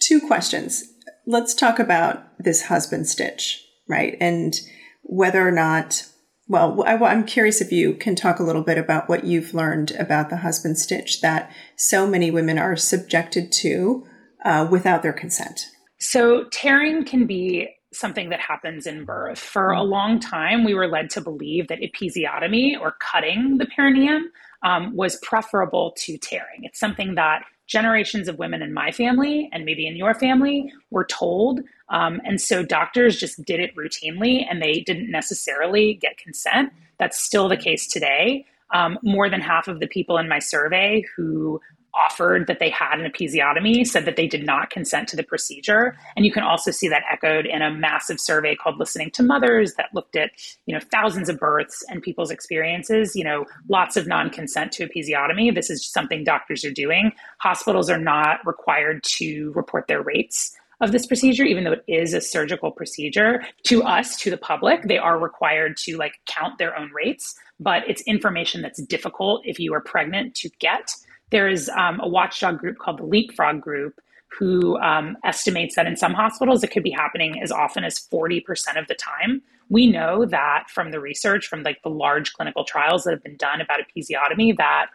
two 0.00 0.20
questions. 0.20 0.84
Let's 1.26 1.54
talk 1.54 1.78
about 1.78 2.24
this 2.38 2.66
husband 2.66 3.08
stitch, 3.08 3.64
right? 3.88 4.16
And 4.20 4.54
whether 5.02 5.46
or 5.46 5.52
not, 5.52 6.06
well, 6.48 6.84
I, 6.86 6.94
I'm 6.94 7.24
curious 7.24 7.60
if 7.60 7.72
you 7.72 7.94
can 7.94 8.14
talk 8.14 8.38
a 8.38 8.44
little 8.44 8.62
bit 8.62 8.78
about 8.78 9.08
what 9.08 9.24
you've 9.24 9.54
learned 9.54 9.92
about 9.92 10.30
the 10.30 10.38
husband 10.38 10.78
stitch 10.78 11.20
that 11.20 11.50
so 11.76 12.06
many 12.06 12.30
women 12.30 12.58
are 12.58 12.76
subjected 12.76 13.50
to 13.52 14.06
uh, 14.44 14.66
without 14.70 15.02
their 15.02 15.12
consent. 15.12 15.66
So, 15.98 16.44
tearing 16.52 17.04
can 17.04 17.26
be 17.26 17.68
something 17.92 18.28
that 18.28 18.40
happens 18.40 18.86
in 18.86 19.04
birth. 19.04 19.38
For 19.38 19.72
a 19.72 19.78
mm. 19.78 19.88
long 19.88 20.20
time, 20.20 20.64
we 20.64 20.74
were 20.74 20.86
led 20.86 21.10
to 21.10 21.20
believe 21.20 21.68
that 21.68 21.80
episiotomy 21.80 22.78
or 22.78 22.96
cutting 23.00 23.58
the 23.58 23.66
perineum 23.66 24.30
um, 24.62 24.94
was 24.94 25.16
preferable 25.22 25.94
to 25.98 26.18
tearing. 26.18 26.62
It's 26.62 26.78
something 26.78 27.14
that 27.14 27.44
generations 27.66 28.28
of 28.28 28.38
women 28.38 28.62
in 28.62 28.72
my 28.72 28.92
family 28.92 29.48
and 29.52 29.64
maybe 29.64 29.86
in 29.86 29.96
your 29.96 30.14
family 30.14 30.72
were 30.90 31.04
told. 31.04 31.60
Um, 31.88 32.20
and 32.24 32.40
so 32.40 32.62
doctors 32.62 33.16
just 33.16 33.44
did 33.44 33.60
it 33.60 33.74
routinely 33.76 34.44
and 34.48 34.60
they 34.60 34.80
didn't 34.80 35.10
necessarily 35.10 35.94
get 35.94 36.16
consent. 36.18 36.72
That's 36.98 37.20
still 37.20 37.48
the 37.48 37.56
case 37.56 37.86
today. 37.86 38.46
Um, 38.74 38.98
more 39.02 39.30
than 39.30 39.40
half 39.40 39.68
of 39.68 39.78
the 39.78 39.86
people 39.86 40.18
in 40.18 40.28
my 40.28 40.40
survey 40.40 41.04
who 41.16 41.60
offered 41.96 42.46
that 42.46 42.58
they 42.58 42.70
had 42.70 43.00
an 43.00 43.10
episiotomy 43.10 43.86
said 43.86 44.04
that 44.04 44.16
they 44.16 44.26
did 44.26 44.44
not 44.44 44.70
consent 44.70 45.08
to 45.08 45.16
the 45.16 45.22
procedure 45.22 45.96
and 46.14 46.24
you 46.26 46.32
can 46.32 46.42
also 46.42 46.70
see 46.70 46.88
that 46.88 47.02
echoed 47.10 47.46
in 47.46 47.62
a 47.62 47.70
massive 47.70 48.20
survey 48.20 48.54
called 48.54 48.78
listening 48.78 49.10
to 49.10 49.22
mothers 49.22 49.74
that 49.74 49.88
looked 49.94 50.16
at 50.16 50.30
you 50.66 50.74
know 50.74 50.80
thousands 50.92 51.28
of 51.28 51.38
births 51.38 51.82
and 51.88 52.02
people's 52.02 52.30
experiences 52.30 53.16
you 53.16 53.24
know 53.24 53.44
lots 53.68 53.96
of 53.96 54.06
non-consent 54.06 54.72
to 54.72 54.86
episiotomy 54.86 55.54
this 55.54 55.70
is 55.70 55.86
something 55.86 56.22
doctors 56.22 56.64
are 56.64 56.70
doing 56.70 57.12
hospitals 57.38 57.88
are 57.88 57.98
not 57.98 58.44
required 58.44 59.02
to 59.02 59.52
report 59.54 59.86
their 59.88 60.02
rates 60.02 60.54
of 60.80 60.92
this 60.92 61.06
procedure 61.06 61.44
even 61.44 61.64
though 61.64 61.72
it 61.72 61.84
is 61.88 62.12
a 62.14 62.20
surgical 62.20 62.70
procedure 62.70 63.42
to 63.62 63.82
us 63.82 64.16
to 64.16 64.30
the 64.30 64.36
public 64.36 64.82
they 64.82 64.98
are 64.98 65.18
required 65.18 65.76
to 65.76 65.96
like 65.96 66.14
count 66.26 66.58
their 66.58 66.76
own 66.76 66.90
rates 66.92 67.34
but 67.58 67.82
it's 67.88 68.02
information 68.02 68.62
that's 68.62 68.82
difficult 68.82 69.42
if 69.44 69.58
you 69.58 69.72
are 69.72 69.80
pregnant 69.80 70.34
to 70.34 70.48
get 70.58 70.94
there 71.30 71.48
is 71.48 71.68
um, 71.70 72.00
a 72.00 72.08
watchdog 72.08 72.58
group 72.58 72.78
called 72.78 72.98
the 72.98 73.04
Leapfrog 73.04 73.60
Group 73.60 74.00
who 74.38 74.78
um, 74.78 75.16
estimates 75.24 75.76
that 75.76 75.86
in 75.86 75.96
some 75.96 76.12
hospitals 76.12 76.62
it 76.62 76.70
could 76.70 76.82
be 76.82 76.90
happening 76.90 77.40
as 77.42 77.50
often 77.50 77.84
as 77.84 78.06
40% 78.12 78.42
of 78.78 78.86
the 78.88 78.94
time. 78.94 79.42
We 79.68 79.86
know 79.86 80.26
that 80.26 80.64
from 80.68 80.90
the 80.90 81.00
research, 81.00 81.46
from 81.46 81.62
like 81.62 81.82
the 81.82 81.90
large 81.90 82.32
clinical 82.32 82.64
trials 82.64 83.04
that 83.04 83.12
have 83.12 83.22
been 83.22 83.36
done 83.36 83.60
about 83.60 83.80
episiotomy, 83.80 84.56
that 84.58 84.86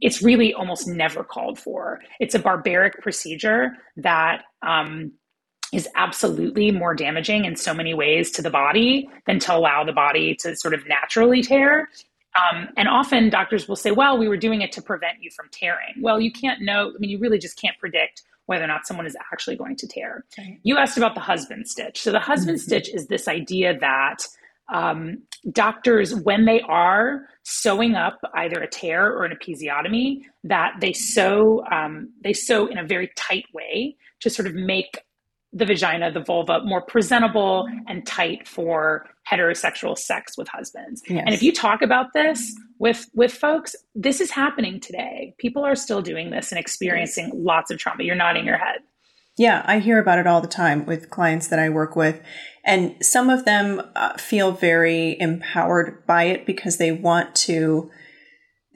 it's 0.00 0.22
really 0.22 0.54
almost 0.54 0.86
never 0.86 1.24
called 1.24 1.58
for. 1.58 2.00
It's 2.20 2.34
a 2.34 2.38
barbaric 2.38 3.00
procedure 3.02 3.72
that 3.96 4.44
um, 4.62 5.12
is 5.74 5.88
absolutely 5.96 6.70
more 6.70 6.94
damaging 6.94 7.44
in 7.44 7.56
so 7.56 7.74
many 7.74 7.94
ways 7.94 8.30
to 8.30 8.42
the 8.42 8.50
body 8.50 9.08
than 9.26 9.38
to 9.40 9.54
allow 9.54 9.84
the 9.84 9.92
body 9.92 10.34
to 10.36 10.56
sort 10.56 10.72
of 10.72 10.86
naturally 10.86 11.42
tear. 11.42 11.88
Um, 12.36 12.68
and 12.76 12.88
often 12.88 13.30
doctors 13.30 13.68
will 13.68 13.76
say, 13.76 13.90
well, 13.90 14.18
we 14.18 14.28
were 14.28 14.36
doing 14.36 14.62
it 14.62 14.72
to 14.72 14.82
prevent 14.82 15.18
you 15.20 15.30
from 15.30 15.48
tearing. 15.52 15.94
Well, 16.00 16.20
you 16.20 16.32
can't 16.32 16.62
know. 16.62 16.92
I 16.94 16.98
mean, 16.98 17.10
you 17.10 17.18
really 17.18 17.38
just 17.38 17.60
can't 17.60 17.78
predict 17.78 18.22
whether 18.46 18.64
or 18.64 18.68
not 18.68 18.86
someone 18.86 19.06
is 19.06 19.16
actually 19.32 19.56
going 19.56 19.76
to 19.76 19.86
tear. 19.86 20.24
Right. 20.36 20.58
You 20.62 20.76
asked 20.76 20.96
about 20.96 21.14
the 21.14 21.20
husband 21.20 21.68
stitch. 21.68 22.00
So 22.00 22.12
the 22.12 22.20
husband 22.20 22.58
mm-hmm. 22.58 22.66
stitch 22.66 22.88
is 22.92 23.06
this 23.06 23.28
idea 23.28 23.78
that 23.78 24.26
um, 24.72 25.22
doctors, 25.52 26.14
when 26.14 26.44
they 26.44 26.60
are 26.62 27.26
sewing 27.42 27.94
up 27.94 28.20
either 28.34 28.60
a 28.60 28.68
tear 28.68 29.06
or 29.12 29.24
an 29.24 29.36
episiotomy, 29.36 30.22
that 30.44 30.74
they 30.80 30.92
sew 30.92 31.64
um, 31.70 32.12
they 32.22 32.32
sew 32.32 32.66
in 32.66 32.78
a 32.78 32.84
very 32.84 33.10
tight 33.16 33.44
way 33.52 33.96
to 34.20 34.30
sort 34.30 34.48
of 34.48 34.54
make 34.54 34.98
the 35.54 35.64
vagina, 35.64 36.10
the 36.10 36.20
vulva, 36.20 36.60
more 36.64 36.82
presentable 36.82 37.66
and 37.86 38.04
tight 38.04 38.46
for 38.46 39.06
heterosexual 39.30 39.96
sex 39.96 40.36
with 40.36 40.48
husbands. 40.48 41.00
Yes. 41.08 41.22
And 41.24 41.34
if 41.34 41.42
you 41.42 41.52
talk 41.52 41.80
about 41.80 42.12
this 42.12 42.54
with 42.78 43.08
with 43.14 43.32
folks, 43.32 43.76
this 43.94 44.20
is 44.20 44.32
happening 44.32 44.80
today. 44.80 45.34
People 45.38 45.64
are 45.64 45.76
still 45.76 46.02
doing 46.02 46.30
this 46.30 46.50
and 46.50 46.58
experiencing 46.58 47.30
lots 47.32 47.70
of 47.70 47.78
trauma. 47.78 48.02
You're 48.02 48.16
nodding 48.16 48.44
your 48.44 48.58
head. 48.58 48.80
Yeah, 49.36 49.64
I 49.64 49.78
hear 49.78 49.98
about 49.98 50.18
it 50.18 50.26
all 50.26 50.40
the 50.40 50.48
time 50.48 50.86
with 50.86 51.10
clients 51.10 51.48
that 51.48 51.58
I 51.58 51.68
work 51.68 51.96
with. 51.96 52.20
And 52.64 52.94
some 53.04 53.30
of 53.30 53.44
them 53.44 53.82
uh, 53.96 54.16
feel 54.16 54.52
very 54.52 55.18
empowered 55.20 56.06
by 56.06 56.24
it 56.24 56.46
because 56.46 56.76
they 56.78 56.92
want 56.92 57.34
to 57.36 57.90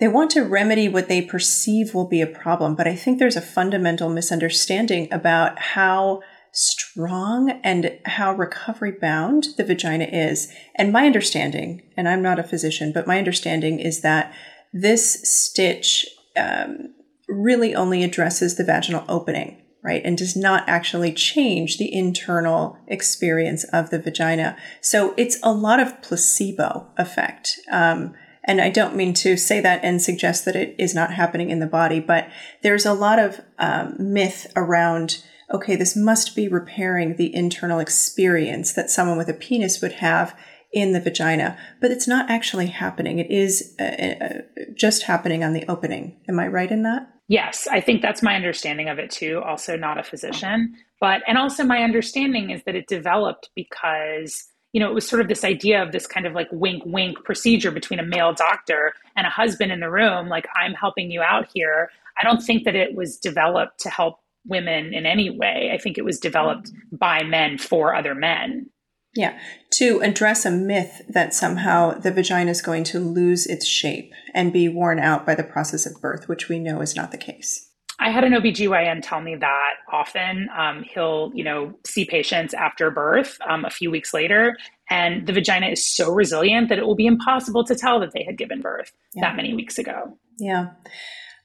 they 0.00 0.08
want 0.08 0.30
to 0.32 0.44
remedy 0.44 0.88
what 0.88 1.08
they 1.08 1.22
perceive 1.22 1.92
will 1.92 2.06
be 2.06 2.20
a 2.20 2.26
problem, 2.26 2.76
but 2.76 2.86
I 2.86 2.94
think 2.94 3.18
there's 3.18 3.36
a 3.36 3.40
fundamental 3.40 4.08
misunderstanding 4.08 5.12
about 5.12 5.58
how 5.58 6.20
strong 6.52 7.60
and 7.62 7.98
how 8.04 8.34
recovery 8.34 8.92
bound 8.92 9.48
the 9.56 9.64
vagina 9.64 10.04
is. 10.04 10.52
And 10.74 10.92
my 10.92 11.06
understanding, 11.06 11.82
and 11.96 12.08
I'm 12.08 12.22
not 12.22 12.38
a 12.38 12.44
physician, 12.44 12.92
but 12.92 13.06
my 13.06 13.18
understanding 13.18 13.78
is 13.78 14.00
that 14.00 14.32
this 14.72 15.22
stitch 15.22 16.06
um, 16.36 16.94
really 17.28 17.74
only 17.74 18.02
addresses 18.02 18.56
the 18.56 18.64
vaginal 18.64 19.04
opening, 19.08 19.62
right? 19.82 20.02
And 20.04 20.16
does 20.16 20.36
not 20.36 20.68
actually 20.68 21.12
change 21.12 21.78
the 21.78 21.92
internal 21.92 22.78
experience 22.86 23.64
of 23.64 23.90
the 23.90 23.98
vagina. 23.98 24.56
So 24.80 25.14
it's 25.16 25.38
a 25.42 25.52
lot 25.52 25.80
of 25.80 26.02
placebo 26.02 26.88
effect. 26.96 27.58
Um, 27.70 28.14
and 28.44 28.62
I 28.62 28.70
don't 28.70 28.96
mean 28.96 29.12
to 29.14 29.36
say 29.36 29.60
that 29.60 29.80
and 29.84 30.00
suggest 30.00 30.46
that 30.46 30.56
it 30.56 30.74
is 30.78 30.94
not 30.94 31.12
happening 31.12 31.50
in 31.50 31.60
the 31.60 31.66
body, 31.66 32.00
but 32.00 32.28
there's 32.62 32.86
a 32.86 32.94
lot 32.94 33.18
of 33.18 33.40
um, 33.58 33.94
myth 33.98 34.50
around 34.56 35.22
okay, 35.52 35.76
this 35.76 35.96
must 35.96 36.36
be 36.36 36.48
repairing 36.48 37.16
the 37.16 37.34
internal 37.34 37.78
experience 37.78 38.72
that 38.74 38.90
someone 38.90 39.18
with 39.18 39.28
a 39.28 39.34
penis 39.34 39.80
would 39.80 39.92
have 39.92 40.38
in 40.72 40.92
the 40.92 41.00
vagina, 41.00 41.56
but 41.80 41.90
it's 41.90 42.06
not 42.06 42.30
actually 42.30 42.66
happening. 42.66 43.18
It 43.18 43.30
is 43.30 43.74
uh, 43.80 43.84
uh, 43.84 44.28
just 44.74 45.04
happening 45.04 45.42
on 45.42 45.54
the 45.54 45.64
opening. 45.66 46.20
Am 46.28 46.38
I 46.38 46.46
right 46.46 46.70
in 46.70 46.82
that? 46.82 47.08
Yes, 47.28 47.66
I 47.70 47.80
think 47.80 48.02
that's 48.02 48.22
my 48.22 48.34
understanding 48.34 48.88
of 48.88 48.98
it 48.98 49.10
too. 49.10 49.40
Also, 49.44 49.76
not 49.76 49.98
a 49.98 50.02
physician, 50.02 50.74
but, 51.00 51.22
and 51.26 51.38
also 51.38 51.64
my 51.64 51.82
understanding 51.82 52.50
is 52.50 52.62
that 52.64 52.74
it 52.74 52.86
developed 52.86 53.50
because, 53.54 54.44
you 54.72 54.80
know, 54.80 54.90
it 54.90 54.94
was 54.94 55.08
sort 55.08 55.20
of 55.20 55.28
this 55.28 55.44
idea 55.44 55.82
of 55.82 55.92
this 55.92 56.06
kind 56.06 56.26
of 56.26 56.32
like 56.32 56.48
wink 56.52 56.82
wink 56.86 57.22
procedure 57.24 57.70
between 57.70 57.98
a 57.98 58.04
male 58.04 58.32
doctor 58.32 58.92
and 59.16 59.26
a 59.26 59.30
husband 59.30 59.72
in 59.72 59.80
the 59.80 59.90
room, 59.90 60.28
like, 60.28 60.46
I'm 60.56 60.72
helping 60.72 61.10
you 61.10 61.22
out 61.22 61.48
here. 61.52 61.90
I 62.20 62.24
don't 62.24 62.42
think 62.42 62.64
that 62.64 62.74
it 62.74 62.94
was 62.94 63.18
developed 63.18 63.78
to 63.80 63.90
help 63.90 64.20
women 64.48 64.92
in 64.92 65.06
any 65.06 65.30
way. 65.30 65.70
I 65.72 65.78
think 65.78 65.98
it 65.98 66.04
was 66.04 66.18
developed 66.18 66.70
by 66.92 67.22
men 67.22 67.58
for 67.58 67.94
other 67.94 68.14
men. 68.14 68.70
Yeah, 69.14 69.38
to 69.72 70.00
address 70.00 70.44
a 70.44 70.50
myth 70.50 71.02
that 71.08 71.34
somehow 71.34 71.98
the 71.98 72.12
vagina 72.12 72.50
is 72.50 72.62
going 72.62 72.84
to 72.84 73.00
lose 73.00 73.46
its 73.46 73.66
shape 73.66 74.12
and 74.34 74.52
be 74.52 74.68
worn 74.68 74.98
out 74.98 75.26
by 75.26 75.34
the 75.34 75.42
process 75.42 75.86
of 75.86 76.00
birth, 76.00 76.28
which 76.28 76.48
we 76.48 76.58
know 76.58 76.80
is 76.80 76.94
not 76.94 77.10
the 77.10 77.18
case. 77.18 77.68
I 78.00 78.10
had 78.10 78.22
an 78.22 78.32
OBGYN 78.32 79.00
tell 79.02 79.20
me 79.20 79.34
that 79.34 79.74
often. 79.90 80.48
Um, 80.56 80.84
he'll, 80.84 81.32
you 81.34 81.42
know, 81.42 81.74
see 81.84 82.04
patients 82.04 82.54
after 82.54 82.90
birth 82.90 83.38
um, 83.48 83.64
a 83.64 83.70
few 83.70 83.90
weeks 83.90 84.14
later, 84.14 84.56
and 84.88 85.26
the 85.26 85.32
vagina 85.32 85.66
is 85.66 85.84
so 85.84 86.12
resilient 86.12 86.68
that 86.68 86.78
it 86.78 86.86
will 86.86 86.94
be 86.94 87.06
impossible 87.06 87.64
to 87.64 87.74
tell 87.74 87.98
that 88.00 88.12
they 88.12 88.22
had 88.22 88.38
given 88.38 88.60
birth 88.60 88.92
yeah. 89.14 89.22
that 89.22 89.36
many 89.36 89.52
weeks 89.52 89.78
ago. 89.78 90.16
Yeah. 90.38 90.68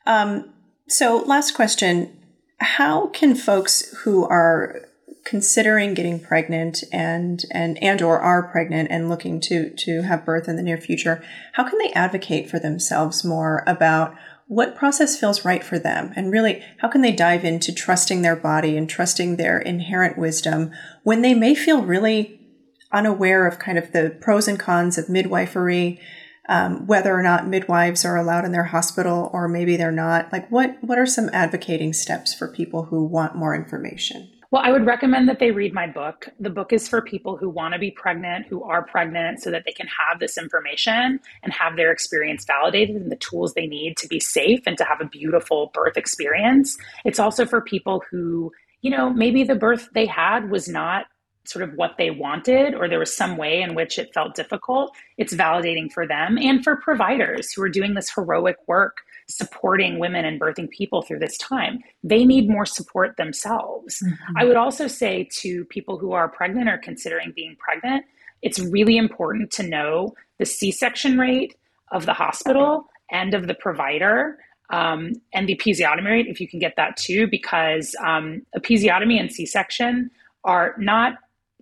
Um, 0.05 0.53
so, 0.87 1.23
last 1.25 1.55
question 1.55 2.19
How 2.63 3.07
can 3.07 3.35
folks 3.35 3.93
who 3.99 4.25
are 4.25 4.81
considering 5.25 5.93
getting 5.93 6.19
pregnant 6.19 6.83
and 6.91 7.45
and 7.51 7.81
and 7.81 8.01
or 8.01 8.19
are 8.19 8.43
pregnant 8.43 8.89
and 8.91 9.07
looking 9.07 9.39
to 9.39 9.69
to 9.69 10.01
have 10.01 10.25
birth 10.25 10.49
in 10.49 10.57
the 10.57 10.61
near 10.61 10.75
future 10.75 11.23
how 11.53 11.63
can 11.63 11.79
they 11.79 11.93
advocate 11.93 12.49
for 12.49 12.59
themselves 12.59 13.23
more 13.23 13.63
about 13.65 14.13
what 14.47 14.75
process 14.75 15.17
feels 15.17 15.45
right 15.45 15.63
for 15.63 15.79
them? 15.79 16.13
And 16.15 16.31
really 16.31 16.63
how 16.79 16.87
can 16.87 17.01
they 17.01 17.11
dive 17.11 17.45
into 17.45 17.73
trusting 17.73 18.21
their 18.21 18.35
body 18.35 18.77
and 18.77 18.89
trusting 18.89 19.35
their 19.35 19.59
inherent 19.59 20.17
wisdom 20.17 20.71
when 21.03 21.21
they 21.21 21.33
may 21.33 21.55
feel 21.55 21.81
really 21.81 22.39
unaware 22.91 23.47
of 23.47 23.59
kind 23.59 23.77
of 23.77 23.91
the 23.91 24.15
pros 24.21 24.47
and 24.47 24.59
cons 24.59 24.97
of 24.97 25.09
midwifery 25.09 25.99
um, 26.49 26.85
whether 26.87 27.13
or 27.13 27.21
not 27.21 27.47
midwives 27.47 28.03
are 28.03 28.17
allowed 28.17 28.45
in 28.45 28.51
their 28.51 28.65
hospital 28.65 29.29
or 29.33 29.47
maybe 29.47 29.77
they're 29.77 29.91
not 29.91 30.31
like 30.31 30.49
what 30.49 30.77
what 30.81 30.97
are 30.97 31.05
some 31.05 31.29
advocating 31.31 31.93
steps 31.93 32.33
for 32.33 32.47
people 32.47 32.83
who 32.83 33.03
want 33.03 33.35
more 33.35 33.55
information 33.55 34.29
well, 34.53 34.61
I 34.63 34.69
would 34.71 34.85
recommend 34.85 35.27
that 35.29 35.39
they 35.39 35.49
read 35.49 35.73
my 35.73 35.87
book. 35.87 36.29
The 36.39 36.51
book 36.51 36.73
is 36.73 36.87
for 36.87 37.01
people 37.01 37.37
who 37.37 37.49
want 37.49 37.73
to 37.73 37.79
be 37.79 37.89
pregnant, 37.89 38.45
who 38.45 38.63
are 38.63 38.83
pregnant, 38.83 39.41
so 39.41 39.49
that 39.49 39.63
they 39.65 39.71
can 39.71 39.87
have 39.87 40.19
this 40.19 40.37
information 40.37 41.19
and 41.41 41.51
have 41.51 41.75
their 41.75 41.91
experience 41.91 42.45
validated 42.45 42.97
and 42.97 43.11
the 43.11 43.15
tools 43.15 43.55
they 43.55 43.65
need 43.65 43.97
to 43.97 44.07
be 44.07 44.19
safe 44.19 44.61
and 44.67 44.77
to 44.77 44.83
have 44.83 45.01
a 45.01 45.05
beautiful 45.05 45.71
birth 45.73 45.97
experience. 45.97 46.77
It's 47.03 47.17
also 47.17 47.47
for 47.47 47.61
people 47.61 48.03
who, 48.11 48.51
you 48.83 48.91
know, 48.91 49.09
maybe 49.09 49.43
the 49.43 49.55
birth 49.55 49.89
they 49.95 50.05
had 50.05 50.51
was 50.51 50.67
not 50.67 51.07
sort 51.45 51.63
of 51.63 51.75
what 51.75 51.95
they 51.97 52.09
wanted 52.09 52.73
or 52.73 52.87
there 52.87 52.99
was 52.99 53.15
some 53.15 53.37
way 53.37 53.61
in 53.61 53.75
which 53.75 53.99
it 53.99 54.13
felt 54.13 54.35
difficult. 54.35 54.95
It's 55.17 55.33
validating 55.33 55.91
for 55.91 56.07
them 56.07 56.37
and 56.37 56.63
for 56.63 56.77
providers 56.77 57.51
who 57.51 57.61
are 57.63 57.69
doing 57.69 57.93
this 57.93 58.09
heroic 58.13 58.57
work 58.67 58.97
supporting 59.27 59.99
women 59.99 60.25
and 60.25 60.39
birthing 60.39 60.69
people 60.69 61.01
through 61.01 61.19
this 61.19 61.37
time. 61.37 61.79
They 62.03 62.25
need 62.25 62.49
more 62.49 62.65
support 62.65 63.17
themselves. 63.17 64.01
Mm-hmm. 64.03 64.37
I 64.37 64.45
would 64.45 64.57
also 64.57 64.87
say 64.87 65.27
to 65.39 65.65
people 65.65 65.97
who 65.97 66.11
are 66.13 66.27
pregnant 66.27 66.69
or 66.69 66.77
considering 66.77 67.33
being 67.35 67.55
pregnant, 67.57 68.05
it's 68.41 68.59
really 68.59 68.97
important 68.97 69.51
to 69.51 69.63
know 69.63 70.15
the 70.39 70.45
C 70.45 70.71
section 70.71 71.17
rate 71.17 71.55
of 71.91 72.05
the 72.05 72.13
hospital 72.13 72.87
and 73.11 73.33
of 73.33 73.47
the 73.47 73.53
provider. 73.53 74.37
Um, 74.69 75.13
and 75.33 75.47
the 75.47 75.55
episiotomy 75.55 76.05
rate, 76.05 76.27
if 76.27 76.41
you 76.41 76.47
can 76.47 76.59
get 76.59 76.75
that 76.77 76.97
too, 76.97 77.27
because 77.27 77.95
um, 78.03 78.41
episiotomy 78.57 79.19
and 79.19 79.31
C 79.31 79.45
section 79.45 80.09
are 80.43 80.73
not 80.77 81.15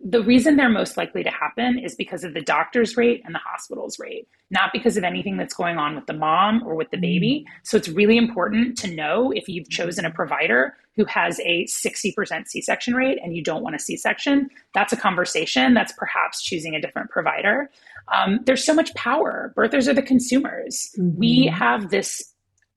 the 0.03 0.23
reason 0.23 0.55
they're 0.55 0.69
most 0.69 0.97
likely 0.97 1.23
to 1.23 1.29
happen 1.29 1.77
is 1.77 1.95
because 1.95 2.23
of 2.23 2.33
the 2.33 2.41
doctor's 2.41 2.97
rate 2.97 3.21
and 3.25 3.35
the 3.35 3.39
hospital's 3.39 3.99
rate, 3.99 4.27
not 4.49 4.71
because 4.73 4.97
of 4.97 5.03
anything 5.03 5.37
that's 5.37 5.53
going 5.53 5.77
on 5.77 5.95
with 5.95 6.05
the 6.07 6.13
mom 6.13 6.63
or 6.63 6.75
with 6.75 6.89
the 6.91 6.97
baby. 6.97 7.45
Mm. 7.47 7.51
So 7.63 7.77
it's 7.77 7.87
really 7.89 8.17
important 8.17 8.77
to 8.79 8.93
know 8.93 9.31
if 9.31 9.47
you've 9.47 9.69
chosen 9.69 10.05
a 10.05 10.11
provider 10.11 10.75
who 10.95 11.05
has 11.05 11.39
a 11.41 11.65
60% 11.65 12.47
C 12.47 12.61
section 12.61 12.95
rate 12.95 13.19
and 13.23 13.35
you 13.35 13.43
don't 13.43 13.63
want 13.63 13.75
a 13.75 13.79
C 13.79 13.95
section, 13.95 14.49
that's 14.73 14.91
a 14.91 14.97
conversation. 14.97 15.73
That's 15.73 15.93
perhaps 15.93 16.41
choosing 16.41 16.75
a 16.75 16.81
different 16.81 17.09
provider. 17.09 17.69
Um, 18.11 18.39
there's 18.45 18.65
so 18.65 18.73
much 18.73 18.93
power. 18.95 19.53
Birthers 19.55 19.87
are 19.87 19.93
the 19.93 20.01
consumers. 20.01 20.89
Mm-hmm. 20.97 21.17
We 21.19 21.45
have 21.45 21.91
this 21.91 22.30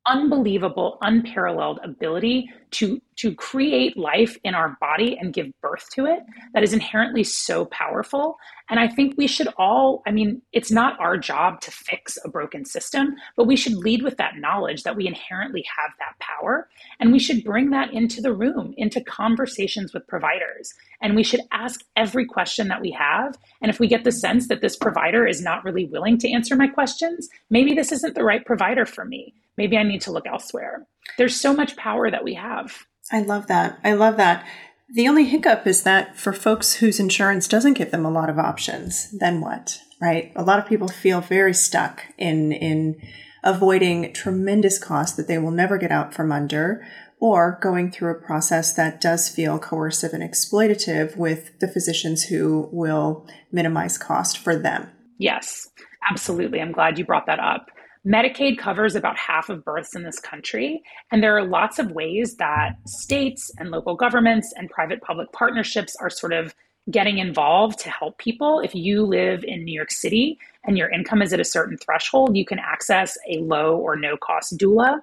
unbelievable, 0.06 0.98
unparalleled 1.00 1.80
ability 1.82 2.50
to, 2.72 3.00
to 3.16 3.34
create 3.34 3.96
life 3.96 4.36
in 4.44 4.54
our 4.54 4.76
body 4.80 5.16
and 5.18 5.32
give 5.32 5.46
birth 5.62 5.88
to 5.94 6.04
it 6.06 6.20
that 6.52 6.62
is 6.62 6.72
inherently 6.72 7.22
so 7.22 7.66
powerful. 7.66 8.36
And 8.68 8.80
I 8.80 8.88
think 8.88 9.14
we 9.16 9.26
should 9.26 9.48
all, 9.56 10.02
I 10.06 10.10
mean, 10.10 10.42
it's 10.52 10.70
not 10.70 10.98
our 10.98 11.16
job 11.16 11.60
to 11.62 11.70
fix 11.70 12.18
a 12.24 12.28
broken 12.28 12.64
system, 12.64 13.14
but 13.36 13.46
we 13.46 13.56
should 13.56 13.74
lead 13.74 14.02
with 14.02 14.16
that 14.16 14.36
knowledge 14.36 14.82
that 14.82 14.96
we 14.96 15.06
inherently 15.06 15.64
have 15.76 15.92
that 15.98 16.18
power. 16.18 16.68
And 16.98 17.12
we 17.12 17.18
should 17.18 17.44
bring 17.44 17.70
that 17.70 17.92
into 17.92 18.20
the 18.20 18.34
room, 18.34 18.74
into 18.76 19.02
conversations 19.02 19.94
with 19.94 20.06
providers. 20.08 20.74
And 21.00 21.14
we 21.14 21.22
should 21.22 21.42
ask 21.52 21.80
every 21.96 22.26
question 22.26 22.68
that 22.68 22.80
we 22.80 22.90
have. 22.90 23.36
And 23.62 23.70
if 23.70 23.78
we 23.78 23.86
get 23.86 24.04
the 24.04 24.12
sense 24.12 24.48
that 24.48 24.60
this 24.60 24.76
provider 24.76 25.26
is 25.26 25.40
not 25.40 25.64
really 25.64 25.86
willing 25.86 26.18
to 26.18 26.30
answer 26.30 26.56
my 26.56 26.66
questions, 26.66 27.28
maybe 27.50 27.72
this 27.72 27.92
isn't 27.92 28.14
the 28.14 28.24
right 28.24 28.44
provider 28.44 28.84
for 28.84 29.04
me 29.04 29.34
maybe 29.56 29.76
I 29.76 29.82
need 29.82 30.00
to 30.02 30.12
look 30.12 30.26
elsewhere. 30.26 30.86
There's 31.18 31.40
so 31.40 31.52
much 31.52 31.76
power 31.76 32.10
that 32.10 32.24
we 32.24 32.34
have. 32.34 32.86
I 33.12 33.20
love 33.20 33.46
that. 33.48 33.78
I 33.84 33.92
love 33.92 34.16
that. 34.16 34.46
The 34.88 35.08
only 35.08 35.24
hiccup 35.24 35.66
is 35.66 35.82
that 35.82 36.16
for 36.16 36.32
folks 36.32 36.74
whose 36.74 37.00
insurance 37.00 37.48
doesn't 37.48 37.74
give 37.74 37.90
them 37.90 38.04
a 38.04 38.10
lot 38.10 38.30
of 38.30 38.38
options, 38.38 39.10
then 39.18 39.40
what? 39.40 39.80
Right? 40.00 40.32
A 40.36 40.42
lot 40.42 40.58
of 40.58 40.66
people 40.66 40.88
feel 40.88 41.20
very 41.20 41.54
stuck 41.54 42.02
in 42.18 42.52
in 42.52 43.00
avoiding 43.42 44.12
tremendous 44.12 44.78
costs 44.78 45.16
that 45.16 45.28
they 45.28 45.38
will 45.38 45.50
never 45.50 45.76
get 45.78 45.92
out 45.92 46.14
from 46.14 46.32
under 46.32 46.84
or 47.20 47.58
going 47.62 47.90
through 47.90 48.10
a 48.10 48.20
process 48.20 48.72
that 48.74 49.00
does 49.00 49.28
feel 49.28 49.58
coercive 49.58 50.12
and 50.12 50.22
exploitative 50.22 51.16
with 51.16 51.58
the 51.60 51.68
physicians 51.68 52.24
who 52.24 52.68
will 52.72 53.26
minimize 53.52 53.96
cost 53.96 54.38
for 54.38 54.56
them. 54.56 54.90
Yes, 55.18 55.68
absolutely. 56.10 56.60
I'm 56.60 56.72
glad 56.72 56.98
you 56.98 57.04
brought 57.04 57.26
that 57.26 57.38
up. 57.38 57.70
Medicaid 58.06 58.58
covers 58.58 58.94
about 58.94 59.16
half 59.16 59.48
of 59.48 59.64
births 59.64 59.96
in 59.96 60.02
this 60.02 60.20
country, 60.20 60.82
and 61.10 61.22
there 61.22 61.36
are 61.36 61.44
lots 61.44 61.78
of 61.78 61.92
ways 61.92 62.36
that 62.36 62.76
states 62.86 63.50
and 63.58 63.70
local 63.70 63.94
governments 63.94 64.52
and 64.56 64.68
private 64.68 65.00
public 65.00 65.32
partnerships 65.32 65.96
are 66.00 66.10
sort 66.10 66.32
of 66.34 66.54
getting 66.90 67.16
involved 67.16 67.78
to 67.78 67.90
help 67.90 68.18
people. 68.18 68.60
If 68.60 68.74
you 68.74 69.04
live 69.04 69.42
in 69.44 69.64
New 69.64 69.72
York 69.72 69.90
City 69.90 70.38
and 70.64 70.76
your 70.76 70.90
income 70.90 71.22
is 71.22 71.32
at 71.32 71.40
a 71.40 71.44
certain 71.44 71.78
threshold, 71.78 72.36
you 72.36 72.44
can 72.44 72.58
access 72.58 73.16
a 73.30 73.38
low 73.38 73.76
or 73.76 73.96
no 73.96 74.18
cost 74.18 74.58
doula. 74.58 75.00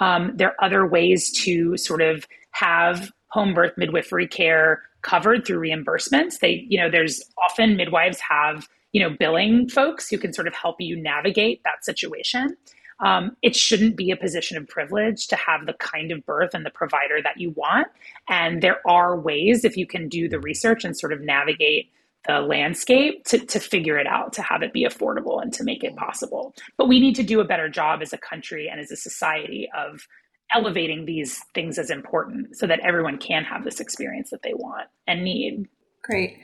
Um, 0.00 0.32
there 0.34 0.48
are 0.48 0.64
other 0.64 0.86
ways 0.86 1.30
to 1.44 1.76
sort 1.76 2.02
of 2.02 2.26
have 2.50 3.12
home 3.28 3.54
birth 3.54 3.74
midwifery 3.76 4.26
care 4.26 4.82
covered 5.02 5.46
through 5.46 5.60
reimbursements. 5.60 6.40
They, 6.40 6.66
you 6.68 6.80
know, 6.80 6.90
there's 6.90 7.22
often 7.42 7.76
midwives 7.76 8.18
have 8.28 8.66
you 8.92 9.00
know, 9.02 9.14
billing 9.18 9.68
folks 9.68 10.08
who 10.08 10.18
can 10.18 10.32
sort 10.32 10.48
of 10.48 10.54
help 10.54 10.76
you 10.80 11.00
navigate 11.00 11.62
that 11.64 11.84
situation. 11.84 12.56
Um, 13.00 13.36
it 13.42 13.56
shouldn't 13.56 13.96
be 13.96 14.10
a 14.10 14.16
position 14.16 14.58
of 14.58 14.68
privilege 14.68 15.26
to 15.28 15.36
have 15.36 15.66
the 15.66 15.72
kind 15.74 16.12
of 16.12 16.24
birth 16.26 16.52
and 16.52 16.66
the 16.66 16.70
provider 16.70 17.20
that 17.22 17.38
you 17.38 17.50
want. 17.56 17.88
And 18.28 18.62
there 18.62 18.86
are 18.86 19.18
ways, 19.18 19.64
if 19.64 19.76
you 19.76 19.86
can 19.86 20.08
do 20.08 20.28
the 20.28 20.38
research 20.38 20.84
and 20.84 20.96
sort 20.96 21.12
of 21.12 21.20
navigate 21.20 21.90
the 22.26 22.40
landscape, 22.40 23.24
to, 23.24 23.38
to 23.38 23.58
figure 23.58 23.98
it 23.98 24.06
out, 24.06 24.34
to 24.34 24.42
have 24.42 24.62
it 24.62 24.74
be 24.74 24.84
affordable 24.84 25.40
and 25.40 25.52
to 25.54 25.64
make 25.64 25.82
it 25.82 25.96
possible. 25.96 26.54
But 26.76 26.88
we 26.88 27.00
need 27.00 27.14
to 27.14 27.22
do 27.22 27.40
a 27.40 27.44
better 27.46 27.70
job 27.70 28.02
as 28.02 28.12
a 28.12 28.18
country 28.18 28.68
and 28.68 28.78
as 28.78 28.90
a 28.90 28.96
society 28.96 29.70
of 29.74 30.06
elevating 30.54 31.06
these 31.06 31.40
things 31.54 31.78
as 31.78 31.90
important 31.90 32.56
so 32.56 32.66
that 32.66 32.80
everyone 32.80 33.16
can 33.16 33.44
have 33.44 33.64
this 33.64 33.80
experience 33.80 34.28
that 34.30 34.42
they 34.42 34.52
want 34.52 34.88
and 35.06 35.24
need. 35.24 35.66
Great. 36.02 36.36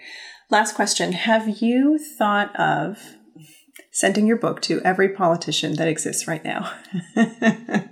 Last 0.49 0.75
question 0.75 1.13
Have 1.13 1.61
you 1.61 1.99
thought 1.99 2.55
of 2.59 3.17
sending 3.91 4.27
your 4.27 4.37
book 4.37 4.63
to 4.63 4.81
every 4.83 5.09
politician 5.09 5.75
that 5.77 5.89
exists 5.89 6.29
right 6.29 6.45
now? 6.45 6.73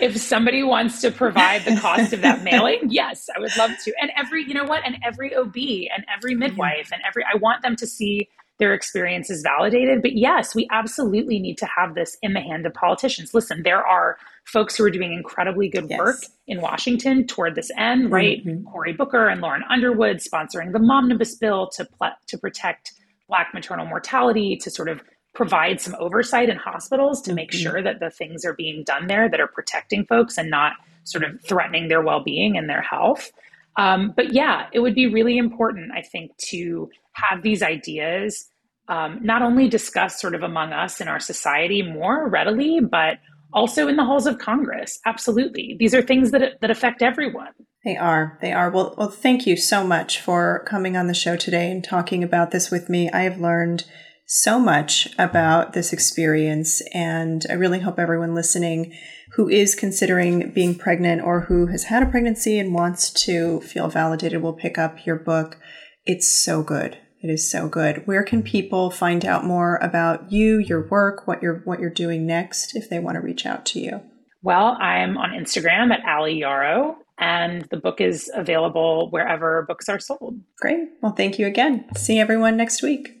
if 0.00 0.16
somebody 0.16 0.64
wants 0.64 1.00
to 1.02 1.12
provide 1.12 1.64
the 1.64 1.76
cost 1.76 2.12
of 2.12 2.22
that 2.22 2.42
mailing, 2.44 2.80
yes, 2.88 3.28
I 3.34 3.38
would 3.38 3.56
love 3.56 3.70
to. 3.84 3.94
And 4.00 4.10
every, 4.16 4.42
you 4.42 4.54
know 4.54 4.64
what, 4.64 4.82
and 4.84 4.96
every 5.04 5.36
OB 5.36 5.56
and 5.56 6.04
every 6.12 6.34
midwife 6.34 6.90
and 6.92 7.00
every, 7.06 7.22
I 7.24 7.36
want 7.36 7.62
them 7.62 7.76
to 7.76 7.86
see 7.86 8.28
their 8.58 8.72
experience 8.72 9.30
is 9.30 9.42
validated. 9.42 10.02
But 10.02 10.16
yes, 10.16 10.54
we 10.54 10.66
absolutely 10.70 11.38
need 11.38 11.58
to 11.58 11.66
have 11.66 11.94
this 11.94 12.16
in 12.22 12.32
the 12.32 12.40
hand 12.40 12.66
of 12.66 12.74
politicians. 12.74 13.34
Listen, 13.34 13.62
there 13.62 13.86
are 13.86 14.16
folks 14.44 14.76
who 14.76 14.84
are 14.84 14.90
doing 14.90 15.12
incredibly 15.12 15.68
good 15.68 15.86
yes. 15.90 15.98
work 15.98 16.16
in 16.46 16.60
Washington 16.60 17.26
toward 17.26 17.54
this 17.54 17.70
end, 17.76 18.10
right? 18.10 18.44
Mm-hmm. 18.46 18.64
Cory 18.64 18.92
Booker 18.92 19.28
and 19.28 19.40
Lauren 19.40 19.62
Underwood 19.68 20.18
sponsoring 20.18 20.72
the 20.72 20.78
Momnibus 20.78 21.38
bill 21.38 21.68
to 21.70 21.84
pl- 21.84 22.16
to 22.28 22.38
protect 22.38 22.92
Black 23.28 23.52
maternal 23.52 23.86
mortality, 23.86 24.56
to 24.56 24.70
sort 24.70 24.88
of 24.88 25.02
provide 25.34 25.80
some 25.80 25.94
oversight 25.98 26.48
in 26.48 26.56
hospitals 26.56 27.20
to 27.22 27.34
make 27.34 27.50
mm-hmm. 27.50 27.62
sure 27.62 27.82
that 27.82 28.00
the 28.00 28.08
things 28.08 28.44
are 28.44 28.54
being 28.54 28.84
done 28.84 29.06
there 29.06 29.28
that 29.28 29.40
are 29.40 29.48
protecting 29.48 30.06
folks 30.06 30.38
and 30.38 30.48
not 30.48 30.72
sort 31.04 31.22
of 31.24 31.40
threatening 31.42 31.88
their 31.88 32.00
well-being 32.00 32.56
and 32.56 32.70
their 32.70 32.80
health. 32.80 33.30
Um, 33.76 34.14
but 34.16 34.32
yeah, 34.32 34.68
it 34.72 34.80
would 34.80 34.94
be 34.94 35.06
really 35.06 35.36
important, 35.36 35.92
I 35.92 36.00
think, 36.00 36.34
to 36.48 36.88
have 37.16 37.42
these 37.42 37.62
ideas 37.62 38.46
um, 38.88 39.18
not 39.22 39.42
only 39.42 39.68
discussed 39.68 40.20
sort 40.20 40.34
of 40.34 40.42
among 40.42 40.72
us 40.72 41.00
in 41.00 41.08
our 41.08 41.18
society 41.18 41.82
more 41.82 42.28
readily, 42.28 42.80
but 42.80 43.18
also 43.52 43.88
in 43.88 43.96
the 43.96 44.04
halls 44.04 44.26
of 44.26 44.38
Congress. 44.38 44.98
Absolutely, 45.06 45.76
these 45.78 45.94
are 45.94 46.02
things 46.02 46.30
that 46.30 46.60
that 46.60 46.70
affect 46.70 47.02
everyone. 47.02 47.52
They 47.84 47.96
are. 47.96 48.38
They 48.42 48.52
are. 48.52 48.70
Well, 48.70 48.94
well, 48.98 49.10
thank 49.10 49.46
you 49.46 49.56
so 49.56 49.86
much 49.86 50.20
for 50.20 50.64
coming 50.66 50.96
on 50.96 51.06
the 51.06 51.14
show 51.14 51.36
today 51.36 51.70
and 51.70 51.82
talking 51.82 52.22
about 52.24 52.50
this 52.50 52.70
with 52.70 52.88
me. 52.88 53.10
I 53.10 53.22
have 53.22 53.40
learned 53.40 53.84
so 54.26 54.58
much 54.58 55.08
about 55.18 55.72
this 55.72 55.92
experience, 55.92 56.82
and 56.92 57.46
I 57.48 57.54
really 57.54 57.80
hope 57.80 57.98
everyone 57.98 58.34
listening 58.34 58.92
who 59.32 59.48
is 59.48 59.74
considering 59.74 60.50
being 60.50 60.74
pregnant 60.74 61.22
or 61.22 61.42
who 61.42 61.66
has 61.66 61.84
had 61.84 62.02
a 62.02 62.06
pregnancy 62.06 62.58
and 62.58 62.74
wants 62.74 63.10
to 63.24 63.60
feel 63.60 63.88
validated 63.88 64.42
will 64.42 64.52
pick 64.52 64.78
up 64.78 65.06
your 65.06 65.16
book. 65.16 65.58
It's 66.04 66.28
so 66.28 66.62
good. 66.62 66.98
It 67.22 67.30
is 67.30 67.50
so 67.50 67.68
good. 67.68 68.06
Where 68.06 68.22
can 68.22 68.42
people 68.42 68.90
find 68.90 69.24
out 69.24 69.44
more 69.44 69.76
about 69.76 70.30
you, 70.30 70.58
your 70.58 70.86
work, 70.88 71.26
what 71.26 71.42
you're 71.42 71.60
what 71.64 71.80
you're 71.80 71.90
doing 71.90 72.26
next 72.26 72.76
if 72.76 72.88
they 72.88 72.98
want 72.98 73.16
to 73.16 73.20
reach 73.20 73.46
out 73.46 73.64
to 73.66 73.80
you? 73.80 74.02
Well, 74.42 74.76
I'm 74.80 75.16
on 75.16 75.30
Instagram 75.30 75.92
at 75.92 76.04
Ali 76.06 76.40
Yarrow, 76.40 76.98
and 77.18 77.62
the 77.70 77.78
book 77.78 78.00
is 78.00 78.30
available 78.34 79.10
wherever 79.10 79.64
books 79.66 79.88
are 79.88 79.98
sold. 79.98 80.40
Great. 80.60 80.88
Well, 81.02 81.12
thank 81.12 81.38
you 81.38 81.46
again. 81.46 81.86
See 81.96 82.20
everyone 82.20 82.56
next 82.56 82.82
week. 82.82 83.15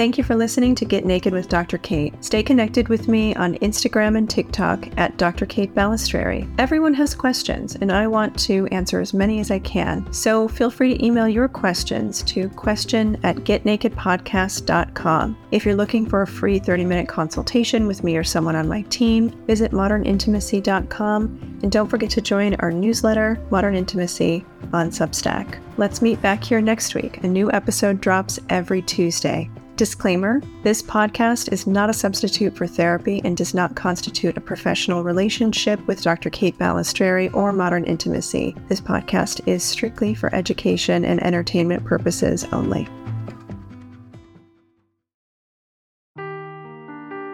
Thank 0.00 0.16
you 0.16 0.24
for 0.24 0.34
listening 0.34 0.74
to 0.76 0.86
Get 0.86 1.04
Naked 1.04 1.34
with 1.34 1.50
Dr. 1.50 1.76
Kate. 1.76 2.14
Stay 2.24 2.42
connected 2.42 2.88
with 2.88 3.06
me 3.06 3.34
on 3.34 3.56
Instagram 3.56 4.16
and 4.16 4.30
TikTok 4.30 4.88
at 4.96 5.18
Dr. 5.18 5.44
Kate 5.44 5.74
Balestrieri. 5.74 6.50
Everyone 6.58 6.94
has 6.94 7.14
questions, 7.14 7.76
and 7.76 7.92
I 7.92 8.06
want 8.06 8.38
to 8.46 8.66
answer 8.68 8.98
as 9.00 9.12
many 9.12 9.40
as 9.40 9.50
I 9.50 9.58
can. 9.58 10.10
So 10.10 10.48
feel 10.48 10.70
free 10.70 10.96
to 10.96 11.04
email 11.04 11.28
your 11.28 11.48
questions 11.48 12.22
to 12.22 12.48
question 12.48 13.20
at 13.24 13.36
getnakedpodcast.com. 13.44 15.36
If 15.50 15.66
you're 15.66 15.74
looking 15.74 16.08
for 16.08 16.22
a 16.22 16.26
free 16.26 16.58
30 16.58 16.86
minute 16.86 17.06
consultation 17.06 17.86
with 17.86 18.02
me 18.02 18.16
or 18.16 18.24
someone 18.24 18.56
on 18.56 18.68
my 18.68 18.80
team, 18.88 19.28
visit 19.46 19.72
modernintimacy.com 19.72 21.58
and 21.62 21.70
don't 21.70 21.90
forget 21.90 22.08
to 22.08 22.22
join 22.22 22.54
our 22.60 22.72
newsletter, 22.72 23.38
Modern 23.50 23.74
Intimacy, 23.74 24.46
on 24.72 24.88
Substack. 24.88 25.58
Let's 25.76 26.00
meet 26.00 26.22
back 26.22 26.42
here 26.42 26.62
next 26.62 26.94
week. 26.94 27.22
A 27.22 27.28
new 27.28 27.52
episode 27.52 28.00
drops 28.00 28.38
every 28.48 28.80
Tuesday. 28.80 29.50
Disclaimer 29.80 30.42
this 30.62 30.82
podcast 30.82 31.50
is 31.54 31.66
not 31.66 31.88
a 31.88 31.94
substitute 31.94 32.54
for 32.54 32.66
therapy 32.66 33.22
and 33.24 33.34
does 33.34 33.54
not 33.54 33.76
constitute 33.76 34.36
a 34.36 34.40
professional 34.42 35.02
relationship 35.02 35.80
with 35.86 36.02
Dr. 36.02 36.28
Kate 36.28 36.58
Balestrieri 36.58 37.32
or 37.32 37.50
Modern 37.50 37.84
Intimacy. 37.84 38.54
This 38.68 38.78
podcast 38.78 39.40
is 39.48 39.62
strictly 39.62 40.14
for 40.14 40.34
education 40.34 41.06
and 41.06 41.18
entertainment 41.22 41.82
purposes 41.86 42.44
only. 42.52 42.86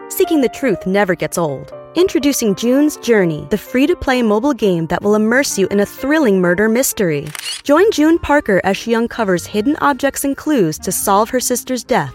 Seeking 0.08 0.40
the 0.40 0.52
truth 0.54 0.86
never 0.86 1.16
gets 1.16 1.38
old. 1.38 1.74
Introducing 1.96 2.54
June's 2.54 2.96
Journey, 2.98 3.48
the 3.50 3.58
free 3.58 3.88
to 3.88 3.96
play 3.96 4.22
mobile 4.22 4.54
game 4.54 4.86
that 4.86 5.02
will 5.02 5.16
immerse 5.16 5.58
you 5.58 5.66
in 5.72 5.80
a 5.80 5.86
thrilling 5.86 6.40
murder 6.40 6.68
mystery. 6.68 7.26
Join 7.64 7.90
June 7.90 8.20
Parker 8.20 8.60
as 8.62 8.76
she 8.76 8.94
uncovers 8.94 9.46
hidden 9.46 9.74
objects 9.80 10.22
and 10.22 10.36
clues 10.36 10.78
to 10.78 10.92
solve 10.92 11.28
her 11.30 11.40
sister's 11.40 11.82
death 11.82 12.14